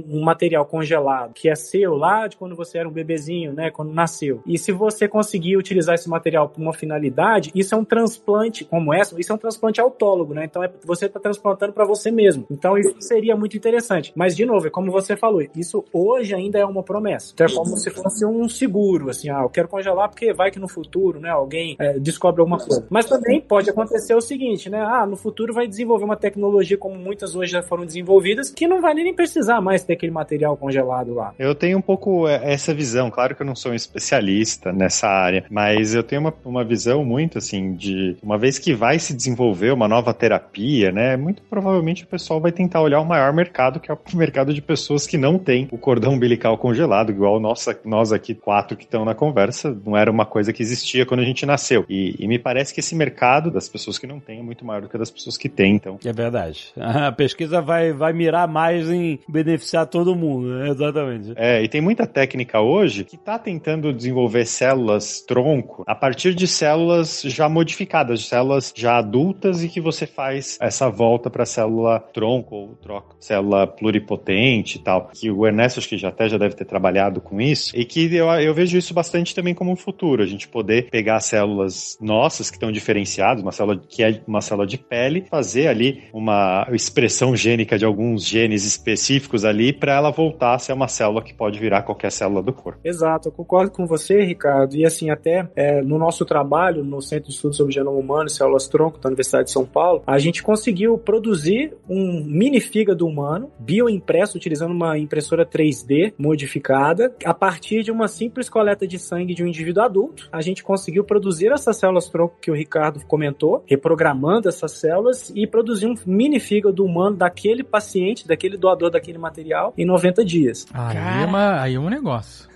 um 0.07 0.22
material 0.22 0.66
congelado 0.66 1.32
que 1.32 1.49
é 1.49 1.55
seu 1.55 1.95
lá 1.95 2.28
de 2.28 2.36
quando 2.36 2.55
você 2.55 2.76
era 2.76 2.88
um 2.88 2.92
bebezinho, 2.92 3.55
né, 3.55 3.70
quando 3.70 3.92
nasceu, 3.92 4.34
e 4.47 4.59
se 4.59 4.72
você 4.72 5.09
conseguir 5.09 5.57
utilizar 5.57 5.95
esse 5.95 6.09
material 6.09 6.49
para 6.49 6.62
uma 6.62 6.72
finalidade, 6.72 7.51
isso 7.55 7.74
é 7.74 7.78
um 7.78 7.85
transplante, 7.85 8.64
como 8.64 8.93
essa, 8.93 9.18
isso 9.20 9.32
é 9.32 9.35
um 9.35 9.39
transplante 9.39 9.80
autólogo, 9.80 10.35
né? 10.35 10.45
Então 10.45 10.62
é, 10.62 10.70
você 10.85 11.07
está 11.07 11.20
transplantando 11.20 11.72
para 11.72 11.85
você 11.85 12.11
mesmo. 12.11 12.47
Então 12.51 12.76
isso 12.76 12.95
seria 13.01 13.37
muito 13.37 13.57
interessante. 13.57 14.12
Mas 14.14 14.37
de 14.37 14.45
novo, 14.45 14.66
é 14.66 14.70
como 14.70 14.91
você 14.91 15.16
falou, 15.16 15.43
isso 15.55 15.85
hoje 15.93 16.35
ainda 16.35 16.59
é 16.59 16.64
uma 16.64 16.82
promessa. 16.82 17.32
Então 17.35 17.47
é 17.47 17.53
como 17.53 17.76
se 17.76 17.91
fosse 17.91 18.24
um 18.24 18.49
seguro, 18.49 19.11
assim, 19.11 19.28
ah, 19.28 19.43
eu 19.43 19.49
quero 19.49 19.68
congelar 19.68 20.09
porque 20.09 20.32
vai 20.32 20.51
que 20.51 20.59
no 20.59 20.68
futuro, 20.68 21.20
né, 21.20 21.30
alguém 21.30 21.76
é, 21.78 21.99
descobre 21.99 22.41
alguma 22.41 22.59
coisa. 22.59 22.87
Mas 22.91 23.07
também 23.07 23.41
pode 23.41 23.70
acontecer 23.70 24.14
o 24.14 24.20
seguinte, 24.20 24.68
né? 24.70 24.80
Ah, 24.80 25.07
no 25.07 25.16
futuro 25.16 25.53
vai 25.53 25.66
desenvolver 25.66 26.05
uma 26.05 26.16
tecnologia 26.16 26.76
como 26.76 26.97
muitas 26.97 27.35
hoje 27.35 27.53
já 27.53 27.62
foram 27.62 27.85
desenvolvidas 27.85 28.51
que 28.51 28.66
não 28.66 28.80
vai 28.80 28.95
nem 28.95 29.14
precisar 29.14 29.61
mais 29.61 29.85
ter 29.85 29.95
aquele 29.95 30.12
material 30.12 30.57
congelado 30.57 31.14
lá. 31.14 31.35
Eu 31.39 31.55
tenho 31.55 31.78
um 31.78 31.82
pouco 31.82 32.26
é, 32.28 32.53
essa 32.53 32.72
visão. 32.74 33.11
Claro 33.11 33.35
que 33.35 33.43
eu 33.43 33.47
não 33.47 33.55
sou 33.55 33.72
um 33.72 33.74
especialista 33.74 34.24
nessa 34.72 35.09
área, 35.09 35.45
mas 35.51 35.95
eu 35.95 36.03
tenho 36.03 36.20
uma, 36.20 36.35
uma 36.45 36.64
visão 36.64 37.05
muito 37.05 37.39
assim 37.39 37.75
de 37.75 38.16
uma 38.22 38.39
vez 38.39 38.59
que 38.59 38.75
vai 38.75 38.99
se 38.99 39.14
desenvolver 39.14 39.72
uma 39.72 39.89
nova 39.89 40.12
terapia, 40.14 40.91
né? 40.91 41.16
Muito 41.16 41.43
provavelmente 41.43 42.05
o 42.05 42.07
pessoal 42.07 42.41
vai 42.41 42.53
tentar 42.53 42.81
olhar 42.81 43.01
o 43.01 43.05
maior 43.05 43.33
mercado, 43.33 43.81
que 43.81 43.91
é 43.91 43.95
o 43.95 43.99
mercado 44.16 44.53
de 44.53 44.62
pessoas 44.62 45.07
que 45.07 45.18
não 45.18 45.39
têm 45.39 45.68
o 45.70 45.79
cordão 45.79 46.14
umbilical 46.14 46.57
congelado, 46.59 47.11
igual 47.11 47.39
nossa, 47.41 47.79
nós 47.85 48.12
aqui 48.12 48.35
quatro 48.35 48.77
que 48.77 48.85
estão 48.85 49.05
na 49.05 49.14
conversa, 49.14 49.77
não 49.85 49.97
era 49.97 50.11
uma 50.11 50.27
coisa 50.27 50.53
que 50.53 50.62
existia 50.62 51.05
quando 51.07 51.20
a 51.20 51.25
gente 51.25 51.45
nasceu. 51.45 51.85
E, 51.89 52.16
e 52.18 52.27
me 52.27 52.39
parece 52.39 52.72
que 52.72 52.81
esse 52.81 52.95
mercado 52.95 53.51
das 53.51 53.68
pessoas 53.68 53.99
que 53.99 54.07
não 54.07 54.20
têm 54.20 54.41
é 54.41 54.43
muito 54.43 54.64
maior 54.64 54.83
do 54.83 54.89
que 54.89 54.99
das 54.99 55.11
pessoas 55.11 55.37
que 55.37 55.49
têm, 55.49 55.75
então. 55.77 55.99
É 56.05 56.12
verdade. 56.12 56.72
A 56.77 57.12
pesquisa 57.12 57.61
vai, 57.61 57.93
vai 57.93 58.12
mirar 58.12 58.49
mais 58.49 58.89
em 58.91 59.18
beneficiar 59.29 59.87
todo 59.87 60.14
mundo, 60.14 60.49
né? 60.49 60.70
Exatamente. 60.70 61.33
É, 61.37 61.62
e 61.62 61.68
tem 61.68 61.81
muita 61.81 62.07
técnica 62.07 62.61
hoje 62.61 63.05
que 63.05 63.16
está 63.16 63.39
tentando 63.39 63.93
desenvolver 63.93 64.14
células 64.47 65.21
tronco 65.21 65.85
a 65.87 65.95
partir 65.95 66.35
de 66.35 66.47
células 66.47 67.23
já 67.23 67.49
modificadas, 67.49 68.27
células 68.27 68.73
já 68.75 68.99
adultas 68.99 69.62
e 69.62 69.69
que 69.69 69.81
você 69.81 70.07
faz 70.07 70.59
essa 70.61 70.89
volta 70.89 71.31
para 71.31 71.47
célula 71.47 72.01
tronco 72.01 72.55
ou 72.55 72.69
troca 72.77 73.17
célula 73.21 73.67
pluripotente 73.67 74.79
e 74.79 74.81
tal. 74.81 75.11
Que 75.12 75.31
o 75.31 75.47
Ernesto 75.47 75.81
acho 75.81 75.89
que 75.89 75.97
já 75.97 76.09
até 76.09 76.29
já 76.29 76.37
deve 76.37 76.55
ter 76.55 76.65
trabalhado 76.65 77.21
com 77.21 77.41
isso 77.41 77.77
e 77.77 77.85
que 77.85 78.15
eu, 78.15 78.27
eu 78.27 78.55
vejo 78.55 78.77
isso 78.77 78.93
bastante 78.93 79.35
também 79.35 79.55
como 79.55 79.73
um 79.73 79.77
futuro, 79.77 80.23
a 80.23 80.27
gente 80.27 80.47
poder 80.49 80.91
pegar 80.91 81.21
células 81.21 81.97
nossas 82.01 82.51
que 82.51 82.57
estão 82.57 82.71
diferenciadas, 82.71 83.43
uma 83.43 83.53
célula 83.53 83.81
que 83.89 84.03
é 84.03 84.21
uma 84.27 84.41
célula 84.41 84.67
de 84.67 84.77
pele, 84.77 85.27
fazer 85.31 85.69
ali 85.69 86.05
uma 86.12 86.67
expressão 86.73 87.35
gênica 87.35 87.79
de 87.79 87.85
alguns 87.85 88.27
genes 88.27 88.65
específicos 88.65 89.45
ali 89.45 89.73
para 89.73 89.95
ela 89.95 90.11
voltar 90.11 90.55
a 90.55 90.59
ser 90.59 90.73
uma 90.73 90.89
célula 90.89 91.23
que 91.23 91.33
pode 91.33 91.59
virar 91.59 91.83
qualquer 91.83 92.12
célula 92.12 92.43
do 92.43 92.53
corpo. 92.53 92.81
Exato, 92.85 93.29
eu 93.29 93.33
concordo 93.33 93.71
com 93.71 93.87
você, 93.87 94.04
Ricardo. 94.13 94.75
E 94.75 94.85
assim, 94.85 95.11
até 95.11 95.49
é, 95.55 95.83
no 95.83 95.99
nosso 95.99 96.25
trabalho 96.25 96.85
no 96.85 97.01
Centro 97.01 97.29
de 97.29 97.35
Estudos 97.35 97.57
sobre 97.57 97.73
Genoma 97.73 97.99
Humano 97.99 98.27
e 98.27 98.31
Células 98.31 98.69
Tronco 98.69 98.99
da 98.99 99.09
Universidade 99.09 99.45
de 99.47 99.51
São 99.51 99.65
Paulo, 99.65 100.03
a 100.07 100.19
gente 100.19 100.43
conseguiu 100.43 100.97
produzir 100.99 101.73
um 101.89 102.23
mini 102.27 102.61
fígado 102.61 103.07
humano, 103.07 103.51
bioimpresso, 103.59 104.37
utilizando 104.37 104.73
uma 104.73 104.99
impressora 104.99 105.47
3D 105.47 106.13
modificada, 106.19 107.15
a 107.25 107.33
partir 107.35 107.83
de 107.83 107.91
uma 107.91 108.09
simples 108.09 108.49
coleta 108.49 108.87
de 108.87 108.99
sangue 108.99 109.35
de 109.35 109.43
um 109.43 109.47
indivíduo 109.47 109.83
adulto. 109.83 110.29
A 110.33 110.41
gente 110.43 110.63
conseguiu 110.63 111.05
produzir 111.05 111.53
essas 111.53 111.77
células 111.77 112.09
tronco 112.09 112.37
que 112.41 112.51
o 112.51 112.55
Ricardo 112.55 113.01
comentou, 113.07 113.63
reprogramando 113.67 114.49
essas 114.49 114.73
células 114.73 115.33
e 115.35 115.47
produzir 115.47 115.87
um 115.87 115.95
mini 116.07 116.41
fígado 116.41 116.85
humano 116.85 117.17
daquele 117.17 117.63
paciente, 117.63 118.27
daquele 118.27 118.57
doador 118.57 118.91
daquele 118.91 119.19
material, 119.19 119.73
em 119.79 119.85
90 119.87 120.25
dias. 120.25 120.67
Aí, 120.73 120.97
é 120.97 121.27
uma- 121.27 121.61
aí 121.63 121.75
é 121.75 121.79
um 121.81 121.89
negócio. 121.89 122.49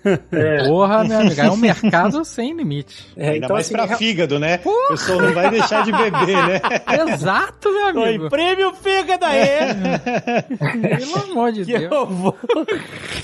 Porra, 0.67 1.05
meu 1.05 1.19
amigo, 1.21 1.41
é 1.41 1.51
um 1.51 1.57
mercado 1.57 2.25
sem 2.25 2.55
limite. 2.55 3.07
É, 3.17 3.31
Ainda 3.31 3.49
mais 3.49 3.67
assim, 3.67 3.75
pra 3.75 3.97
fígado, 3.97 4.39
né? 4.39 4.61
O 4.65 4.89
pessoal 4.89 5.21
não 5.23 5.33
vai 5.33 5.51
deixar 5.51 5.85
de 5.85 5.93
beber, 5.93 6.37
né? 6.47 6.61
Exato, 7.15 7.71
meu 7.71 8.03
Oi, 8.03 8.09
amigo. 8.09 8.29
prêmio 8.31 8.73
fígado 8.75 9.25
aí! 9.25 9.39
Pelo 10.99 11.31
amor 11.33 11.53
de 11.53 11.65
que 11.67 11.79
Deus. 11.79 11.93
eu 11.93 12.07
vou... 12.07 12.37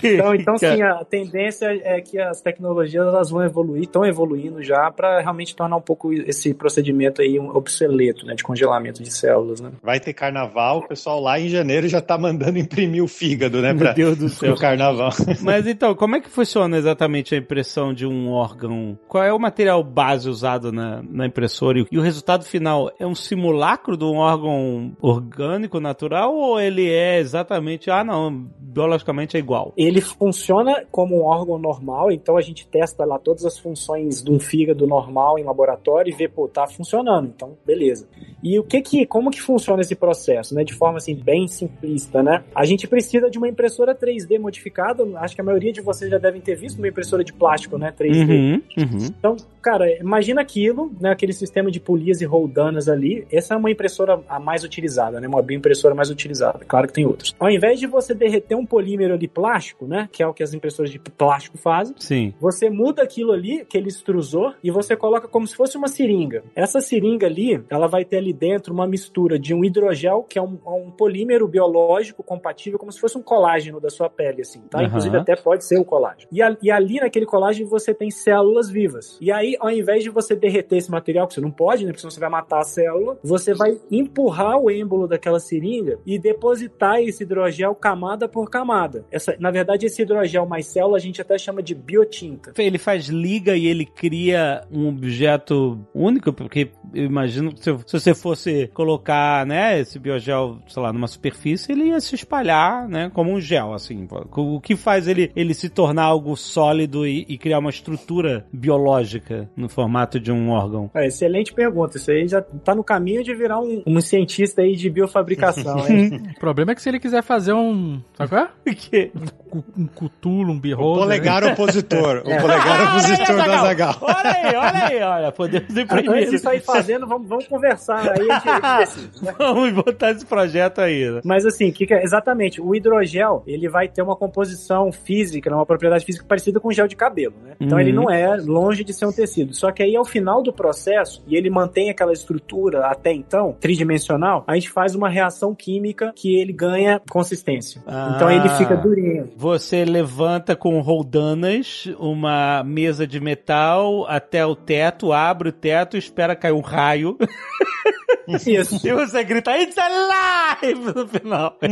Então, 0.03 0.35
então 0.35 0.59
sim, 0.59 0.83
a 0.83 1.05
tendência 1.05 1.67
é 1.85 2.01
que 2.01 2.19
as 2.21 2.41
tecnologias 2.41 3.07
elas 3.07 3.31
vão 3.31 3.43
evoluir, 3.45 3.83
estão 3.83 4.05
evoluindo 4.05 4.63
já 4.63 4.91
para 4.91 5.21
realmente 5.21 5.55
tornar 5.55 5.77
um 5.77 5.81
pouco 5.81 6.13
esse 6.13 6.53
procedimento 6.55 7.23
aí 7.23 7.39
um 7.39 7.49
obsoleto, 7.55 8.27
né, 8.27 8.35
de 8.35 8.43
congelamento 8.43 9.03
de 9.03 9.13
células, 9.13 9.61
né? 9.61 9.71
Vai 9.83 10.01
ter 10.01 10.13
carnaval, 10.13 10.79
o 10.79 10.89
pessoal 10.89 11.21
lá 11.21 11.39
em 11.39 11.49
janeiro 11.49 11.89
já 11.89 12.01
tá 12.01 12.17
mandando 12.19 12.59
imprimir 12.59 13.03
o 13.03 13.09
fígado, 13.09 13.61
né? 13.61 13.73
Meu 13.73 13.85
Pra, 13.85 13.93
Deus 13.93 14.17
do 14.17 14.29
céu. 14.29 14.53
pro 14.53 14.61
carnaval. 14.61 15.11
Mas 15.43 15.67
então, 15.67 15.95
como 15.95 16.17
é 16.17 16.21
que 16.21 16.29
funciona 16.29 16.74
exatamente 16.77 17.35
a 17.35 17.39
impressão 17.39 17.93
de 17.93 18.07
um 18.07 18.31
órgão? 18.31 18.99
Qual 19.09 19.23
é 19.23 19.33
o 19.33 19.39
material 19.39 19.83
base 19.83 20.29
usado 20.29 20.73
na, 20.73 21.03
na 21.03 21.27
impressora? 21.27 21.85
E 21.91 21.99
o 21.99 22.03
resultado 22.03 22.45
final 22.45 22.91
é 22.99 23.07
um 23.07 23.15
simulacro 23.15 23.97
de 23.97 24.05
um 24.05 24.17
órgão 24.17 24.97
orgânico, 25.01 25.81
natural? 25.81 26.35
Ou 26.35 26.61
ele 26.61 26.91
é 26.91 27.19
exatamente, 27.19 27.91
ah 27.91 28.05
não, 28.05 28.47
biologicamente 28.59 29.37
é 29.37 29.41
igual? 29.41 29.73
Ele 29.77 30.01
funciona 30.01 30.85
como 30.91 31.17
um 31.17 31.25
órgão 31.25 31.59
normal, 31.59 32.11
então 32.11 32.37
a 32.37 32.41
gente 32.41 32.67
testa 32.67 33.05
lá 33.05 33.19
todas 33.19 33.45
as 33.45 33.59
funções 33.59 34.23
de 34.23 34.31
um 34.31 34.39
fígado 34.39 34.87
normal 34.87 35.39
em 35.39 35.45
laboratório 35.45 36.13
e 36.13 36.17
vê, 36.17 36.29
pô, 36.29 36.49
tá 36.49 36.67
funcionando, 36.67 37.33
então 37.35 37.57
beleza. 37.65 38.09
E 38.43 38.59
o 38.59 38.65
que 38.65 38.81
que, 38.83 39.07
como 39.07 39.31
que 39.31 39.41
funciona 39.41 39.81
esse 39.81 39.95
processo, 39.95 40.55
né, 40.55 40.65
de 40.65 40.75
forma 40.75 40.99
assim 40.99 41.15
bem 41.15 41.47
simplista, 41.47 42.23
né? 42.23 42.45
A 42.55 42.65
gente 42.65 42.87
precisa 42.87 43.31
de 43.31 43.39
uma 43.39 43.49
impressora 43.49 43.95
3D 43.95 44.39
modificada, 44.39 45.05
acho 45.19 45.35
que 45.35 45.41
a 45.41 45.45
maioria 45.45 45.73
de 45.73 45.81
vocês 45.81 46.11
já 46.11 46.19
devem 46.19 46.41
ter 46.41 46.57
visto 46.57 46.64
uma 46.73 46.89
impressora 46.89 47.25
de 47.25 47.33
plástico, 47.33 47.79
né, 47.79 47.93
3D. 47.93 48.29
Uhum, 48.29 48.63
uhum. 48.79 49.07
Então, 49.07 49.37
cara, 49.61 49.91
imagina 49.99 50.41
aquilo, 50.41 50.93
né, 51.01 51.11
aquele 51.11 51.33
sistema 51.33 51.71
de 51.71 51.81
polias 51.81 52.21
e 52.21 52.25
roldanas 52.25 52.89
ali. 52.89 53.27
Essa 53.31 53.55
é 53.55 53.57
uma 53.57 53.71
impressora 53.71 54.21
a 54.29 54.39
mais 54.39 54.65
utilizada, 54.65 55.21
né, 55.21 55.29
uma 55.29 55.43
bioimpressora 55.43 55.95
mais 55.95 56.11
utilizada. 56.11 56.65
Claro 56.67 56.87
que 56.87 56.93
tem 56.93 57.07
outras. 57.07 57.35
Ao 57.39 57.51
invés 57.51 57.79
de 57.79 57.87
você 57.87 58.15
derreter 58.15 58.55
um 58.55 58.67
polímero 58.67 59.15
ali 59.15 59.29
plástico, 59.29 59.87
né, 59.87 60.09
que 60.13 60.23
é 60.23 60.27
o 60.27 60.35
que 60.35 60.43
as 60.43 60.55
impressoras 60.55 60.91
de 60.91 60.99
plástico 60.99 61.59
fazem, 61.59 61.95
Sim. 61.99 62.35
você 62.41 62.71
muda 62.71 63.03
aquilo 63.03 63.33
ali, 63.33 63.61
aquele 63.61 63.89
extrusor, 63.89 64.55
e 64.63 64.71
você 64.71 64.97
coloca 64.97 65.29
como 65.29 65.47
se 65.47 65.57
fosse 65.57 65.77
uma 65.77 65.89
seringa. 65.89 66.43
Essa 66.55 66.81
seringa 66.81 67.27
ali, 67.27 67.63
ela 67.69 67.87
vai 67.87 68.05
ter 68.05 68.19
ali 68.19 68.33
dentro 68.33 68.73
uma 68.73 68.87
mistura 68.87 69.39
de 69.39 69.55
um 69.55 69.65
hidrogel, 69.65 70.23
que 70.23 70.39
é 70.39 70.43
um, 70.43 70.59
um 70.67 70.91
polímero 70.91 71.47
biológico 71.49 72.23
compatível, 72.23 72.79
como 72.79 72.93
se 72.93 73.01
fosse 73.01 73.17
um 73.19 73.23
colágeno 73.23 73.81
da 73.81 73.91
sua 73.91 74.09
pele, 74.09 74.43
assim, 74.43 74.61
tá? 74.71 74.79
Aham. 74.79 74.87
Inclusive 74.87 75.17
até 75.17 75.37
pode 75.37 75.65
ser 75.65 75.79
o 75.79 75.85
colágeno. 75.85 76.29
E, 76.31 76.43
a- 76.45 76.57
e 76.63 76.71
ali 76.71 77.01
naquele 77.01 77.27
colágeno 77.27 77.69
você 77.69 77.95
tem 77.95 78.11
células 78.11 78.71
vivas. 78.71 79.19
E 79.21 79.31
aí, 79.33 79.57
ao 79.61 79.71
invés 79.71 80.03
de 80.03 80.11
você 80.11 80.35
derreter 80.35 80.77
esse 80.77 80.91
material, 80.91 81.27
que 81.27 81.35
você 81.35 81.41
não 81.41 81.51
pode, 81.51 81.85
né? 81.85 81.91
Porque 81.91 82.01
senão 82.01 82.11
você 82.11 82.21
vai 82.21 82.31
matar 82.31 82.61
a 82.61 82.65
célula, 82.65 83.19
você 83.23 83.55
vai 83.55 83.79
empurrar 83.91 84.59
o 84.59 84.71
êmbolo 84.71 85.07
daquela 85.09 85.41
seringa 85.41 85.99
e 86.07 86.19
depositar 86.19 87.01
esse 87.01 87.23
hidrogel 87.23 87.75
camada 87.75 88.29
por 88.29 88.51
camada. 88.51 89.05
Essa, 89.11 89.37
na 89.39 89.51
verdade, 89.51 89.87
esse 89.87 90.03
hidrogel 90.03 90.47
mais 90.47 90.67
célula 90.67 90.97
a 90.97 91.01
gente 91.01 91.21
até 91.21 91.37
chama 91.39 91.63
de 91.63 91.75
biotinta. 91.75 92.53
Ele 92.59 92.79
faz 92.79 93.07
liga 93.07 93.57
e 93.57 93.67
ele 93.67 93.85
cria 93.87 94.63
um 94.71 94.89
objeto 94.89 95.79
único, 95.95 96.33
porque 96.33 96.71
eu 96.93 97.05
imagino 97.05 97.53
que 97.53 97.63
se, 97.63 97.77
se 97.87 97.99
você 98.01 98.15
fosse 98.15 98.69
colocar, 98.69 99.47
né, 99.47 99.81
esse 99.81 99.99
biogel, 99.99 100.59
sei 100.69 100.83
lá, 100.83 100.93
numa 100.93 101.07
superfície, 101.09 101.73
ele 101.73 101.85
ia 101.85 102.01
se 102.01 102.15
espalhar, 102.15 102.89
né, 102.89 103.11
como 103.13 103.33
um 103.33 103.41
gel, 103.41 103.73
assim. 103.73 104.07
O 104.37 104.61
que 104.61 104.77
faz 104.77 105.09
ele, 105.09 105.31
ele 105.35 105.55
se 105.55 105.69
tornar 105.69 106.05
algo 106.05 106.34
sólido 106.37 107.07
e, 107.07 107.25
e 107.29 107.39
criar 107.39 107.59
uma 107.59 107.71
estrutura 107.71 108.45
biológica 108.53 109.49
no 109.57 109.69
formato 109.69 110.19
de 110.21 110.31
um 110.33 110.51
órgão? 110.51 110.91
É, 110.95 111.07
excelente 111.07 111.53
pergunta. 111.53 111.97
Isso 111.97 112.11
aí 112.11 112.27
já 112.29 112.41
tá 112.43 112.75
no 112.75 112.85
caminho 112.85 113.23
de 113.23 113.35
virar 113.35 113.61
um, 113.61 113.83
um 113.87 114.01
cientista 114.01 114.63
aí 114.63 114.75
de 114.77 114.89
biofabricação? 114.91 115.77
O 116.37 116.41
problema 116.41 116.73
é 116.73 116.75
que 116.75 116.83
se 116.83 116.89
ele 116.89 116.99
quiser 117.01 117.23
fazer 117.23 117.53
um. 117.53 118.01
Sabe 118.17 118.29
qual 118.31 118.45
é? 118.45 118.49
Que? 118.75 119.11
Cu- 119.49 119.65
Um 119.77 119.87
cutulo, 119.87 120.53
um 120.53 120.57
O 120.57 120.61
birroso. 120.61 121.01
polegar 121.01 121.45
opositor. 121.45 122.23
O 122.25 122.31
É. 122.35 122.41
polegar 122.41 122.81
Ah, 122.81 122.91
opositor 122.97 123.41
aí, 123.41 123.51
Azagal. 123.51 123.97
Olha 124.01 124.31
aí, 124.33 124.57
olha 124.57 124.85
aí, 124.87 125.03
olha. 125.03 125.33
Podemos 125.33 125.77
imprimir. 125.77 126.11
Antes 126.11 126.31
de 126.33 126.39
sair 126.39 126.61
fazendo, 126.61 127.07
vamos, 127.07 127.29
vamos 127.29 127.47
conversar 127.47 128.01
aí. 128.01 128.09
A 128.31 128.35
gente, 128.35 128.49
a 128.49 128.79
gente 128.85 128.97
decide, 128.97 129.25
né? 129.25 129.35
Vamos 129.39 129.73
botar 129.73 130.11
esse 130.11 130.27
projeto 130.27 130.81
aí. 130.81 131.09
né? 131.11 131.21
Mas 131.25 131.47
assim, 131.47 131.71
que 131.73 131.87
que 131.87 131.95
é- 131.95 132.03
exatamente, 132.03 132.61
o 132.61 132.75
hidrogel, 132.75 133.43
ele 133.47 133.69
vai 133.69 133.89
ter 133.89 134.03
uma 134.03 134.17
composição 134.17 134.91
física, 134.93 135.49
né, 135.51 135.57
uma 135.57 135.67
propriedade 135.67 136.05
física 136.05 136.24
parecida 136.27 136.59
com 136.61 136.71
gel 136.73 136.87
de 136.89 136.97
cabelo, 136.97 137.35
né? 137.43 137.55
Então 137.61 137.77
Uhum. 137.79 137.83
ele 137.83 137.93
não 137.93 138.11
é 138.11 138.37
longe 138.37 138.83
de 138.85 138.93
ser 138.93 139.07
um 139.07 139.13
tecido. 139.13 139.55
Só 139.55 139.71
que 139.71 139.83
aí 139.83 139.95
ao 139.97 140.05
final 140.05 140.43
do 140.43 140.53
processo, 140.53 141.23
e 141.27 141.37
ele 141.37 141.49
mantém 141.51 141.91
aquela 141.91 142.13
estrutura 142.13 142.87
até 142.87 143.13
então, 143.13 143.57
tridimensional, 143.61 144.45
a 144.47 144.55
gente 144.55 144.71
faz 144.71 144.95
uma 144.95 145.09
reação 145.09 145.55
química 145.55 146.13
que 146.15 146.35
ele 146.37 146.53
ganha 146.53 147.01
consistência. 147.11 147.83
Então 148.17 148.31
ele 148.31 148.49
Ah. 148.49 148.57
fica 148.57 148.77
durinho. 148.77 149.31
Você 149.37 149.85
levanta 149.85 150.57
com 150.57 150.81
roldanas 150.81 151.89
uma 151.99 152.63
mesa 152.65 153.07
de 153.07 153.21
metal 153.21 154.07
até 154.09 154.45
o 154.45 154.55
teto, 154.57 155.13
abre 155.13 155.49
o 155.49 155.53
teto, 155.53 155.97
espera 155.97 156.35
cair 156.35 156.53
um 156.53 156.61
raio 156.61 157.17
Isso. 158.47 158.87
e 158.87 158.93
você 158.93 159.23
grita 159.23 159.57
It's 159.59 159.77
alive 159.77 160.93
no 160.95 161.07
final. 161.09 161.57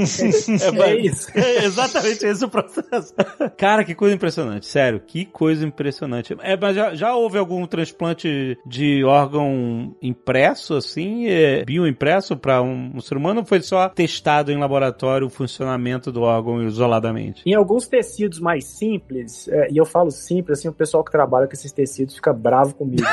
É 0.83 0.95
isso. 0.97 1.29
É 1.35 1.65
exatamente 1.65 2.25
esse 2.27 2.45
o 2.45 2.49
processo. 2.49 3.15
Cara, 3.57 3.85
que 3.85 3.95
coisa 3.95 4.15
impressionante. 4.15 4.41
Sério, 4.62 5.01
que 5.01 5.24
coisa 5.24 5.64
impressionante. 5.64 6.36
É, 6.40 6.57
mas 6.57 6.74
já, 6.74 6.95
já 6.95 7.14
houve 7.14 7.38
algum 7.38 7.66
transplante 7.66 8.59
de 8.66 9.05
órgão 9.05 9.95
impresso, 10.03 10.74
assim, 10.74 11.26
é, 11.26 11.64
bioimpresso 11.64 12.36
para 12.36 12.62
um, 12.62 12.93
um 12.95 13.01
ser 13.01 13.16
humano 13.16 13.40
ou 13.40 13.47
foi 13.47 13.61
só 13.61 13.88
testado 13.88 14.51
em 14.51 14.59
laboratório 14.59 15.26
o 15.26 15.30
funcionamento 15.30 16.11
do 16.11 16.22
órgão 16.22 16.62
isoladamente? 16.62 17.43
Em 17.47 17.55
alguns 17.55 17.86
tecidos 17.86 18.40
mais 18.40 18.64
simples, 18.64 19.49
é, 19.49 19.70
e 19.70 19.76
eu 19.76 19.84
falo 19.84 20.11
simples, 20.11 20.59
assim, 20.59 20.68
o 20.68 20.72
pessoal 20.72 21.05
que 21.05 21.11
trabalha 21.11 21.47
com 21.47 21.53
esses 21.53 21.72
tecidos 21.72 22.16
fica 22.16 22.32
bravo 22.32 22.74
comigo. 22.74 23.03
né? 23.03 23.12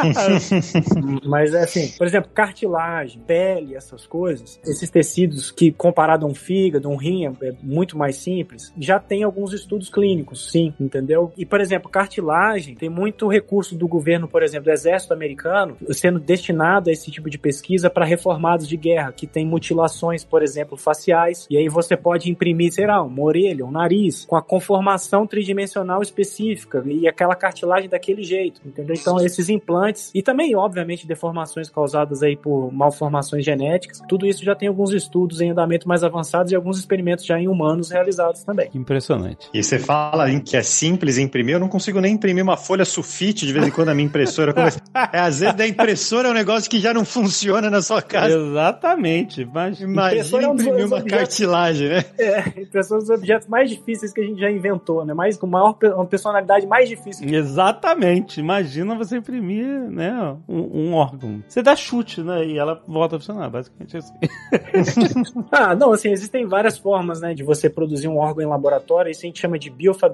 Mas 1.26 1.54
é 1.54 1.64
assim, 1.64 1.88
por 1.98 2.06
exemplo, 2.06 2.30
cartilagem, 2.32 3.20
pele, 3.26 3.74
essas 3.74 4.06
coisas, 4.06 4.60
esses 4.64 4.88
tecidos 4.90 5.50
que 5.50 5.72
comparado 5.72 6.26
a 6.26 6.28
um 6.28 6.34
fígado, 6.34 6.88
um 6.88 6.96
rim, 6.96 7.26
é 7.26 7.50
é 7.50 7.54
muito 7.62 7.98
mais 7.98 8.16
simples, 8.16 8.72
já 8.78 8.98
tem 8.98 9.22
alguns 9.22 9.52
estudos 9.52 9.90
clínicos, 9.90 10.29
sim, 10.34 10.72
entendeu? 10.80 11.32
E, 11.36 11.44
por 11.44 11.60
exemplo, 11.60 11.90
cartilagem, 11.90 12.74
tem 12.74 12.88
muito 12.88 13.28
recurso 13.28 13.76
do 13.76 13.86
governo, 13.86 14.28
por 14.28 14.42
exemplo, 14.42 14.64
do 14.64 14.70
exército 14.70 15.12
americano, 15.12 15.76
sendo 15.90 16.18
destinado 16.18 16.90
a 16.90 16.92
esse 16.92 17.10
tipo 17.10 17.28
de 17.28 17.38
pesquisa 17.38 17.90
para 17.90 18.04
reformados 18.04 18.68
de 18.68 18.76
guerra, 18.76 19.12
que 19.12 19.26
tem 19.26 19.46
mutilações, 19.46 20.24
por 20.24 20.42
exemplo, 20.42 20.76
faciais, 20.76 21.46
e 21.50 21.56
aí 21.56 21.68
você 21.68 21.96
pode 21.96 22.30
imprimir, 22.30 22.72
sei 22.72 22.86
lá, 22.86 23.02
uma 23.02 23.22
orelha, 23.22 23.64
um 23.64 23.70
nariz, 23.70 24.24
com 24.24 24.36
a 24.36 24.42
conformação 24.42 25.26
tridimensional 25.26 26.02
específica, 26.02 26.82
e 26.86 27.08
aquela 27.08 27.34
cartilagem 27.34 27.88
daquele 27.88 28.22
jeito, 28.22 28.60
entendeu? 28.64 28.94
Então, 28.98 29.18
esses 29.20 29.48
implantes, 29.48 30.10
e 30.14 30.22
também, 30.22 30.54
obviamente, 30.54 31.06
deformações 31.06 31.68
causadas 31.68 32.22
aí 32.22 32.36
por 32.36 32.72
malformações 32.72 33.44
genéticas, 33.44 34.00
tudo 34.08 34.26
isso 34.26 34.44
já 34.44 34.54
tem 34.54 34.68
alguns 34.68 34.92
estudos 34.92 35.40
em 35.40 35.50
andamento 35.50 35.88
mais 35.88 36.02
avançados 36.02 36.52
e 36.52 36.56
alguns 36.56 36.78
experimentos 36.78 37.24
já 37.24 37.38
em 37.38 37.48
humanos 37.48 37.90
realizados 37.90 38.44
também. 38.44 38.70
Impressionante. 38.74 39.48
E 39.52 39.62
você 39.62 39.78
fala 39.78 40.19
em 40.28 40.40
que 40.40 40.56
é 40.56 40.62
simples 40.62 41.18
imprimir, 41.18 41.54
eu 41.54 41.60
não 41.60 41.68
consigo 41.68 42.00
nem 42.00 42.14
imprimir 42.14 42.42
uma 42.42 42.56
folha 42.56 42.84
sulfite 42.84 43.46
de 43.46 43.52
vez 43.52 43.66
em 43.66 43.70
quando 43.70 43.88
a 43.90 43.94
minha 43.94 44.06
impressora 44.06 44.52
começa. 44.52 44.80
É, 45.12 45.20
às 45.20 45.40
vezes 45.40 45.54
da 45.54 45.66
impressora 45.66 46.28
é 46.28 46.30
um 46.30 46.34
negócio 46.34 46.68
que 46.70 46.80
já 46.80 46.92
não 46.92 47.04
funciona 47.04 47.70
na 47.70 47.80
sua 47.82 48.02
casa. 48.02 48.36
Exatamente. 48.36 49.44
Mas... 49.44 49.80
Imagina 49.80 50.10
Impressora 50.10 50.44
é 50.44 50.48
um 50.48 50.54
dos 50.56 50.66
imprimir 50.66 50.86
uma 50.86 50.96
objetos- 50.96 51.18
cartilagem, 51.18 51.88
né? 51.88 52.04
É, 52.18 52.82
são 52.82 52.98
os 52.98 53.08
objetos 53.10 53.48
mais 53.48 53.70
difíceis 53.70 54.12
que 54.12 54.20
a 54.20 54.24
gente 54.24 54.40
já 54.40 54.50
inventou, 54.50 55.04
né? 55.04 55.14
Mais, 55.14 55.36
com 55.36 55.46
maior, 55.46 55.76
uma 55.82 56.06
personalidade 56.06 56.66
mais 56.66 56.88
difícil. 56.88 57.28
Exatamente. 57.28 58.40
Imagina 58.40 58.94
você 58.94 59.16
imprimir, 59.16 59.66
né, 59.90 60.36
um, 60.48 60.88
um 60.88 60.94
órgão. 60.94 61.42
Você 61.48 61.62
dá 61.62 61.76
chute, 61.76 62.20
né, 62.22 62.44
e 62.44 62.58
ela 62.58 62.82
volta 62.86 63.16
a 63.16 63.18
funcionar, 63.18 63.48
basicamente 63.50 63.96
assim. 63.96 64.14
Ah, 65.50 65.74
não, 65.74 65.92
assim, 65.92 66.10
existem 66.10 66.46
várias 66.46 66.78
formas, 66.78 67.20
né, 67.20 67.34
de 67.34 67.42
você 67.42 67.68
produzir 67.68 68.08
um 68.08 68.18
órgão 68.18 68.44
em 68.44 68.48
laboratório, 68.48 69.10
isso 69.10 69.20
a 69.24 69.26
gente 69.26 69.40
chama 69.40 69.58
de 69.58 69.70
biofabricação, 69.70 70.09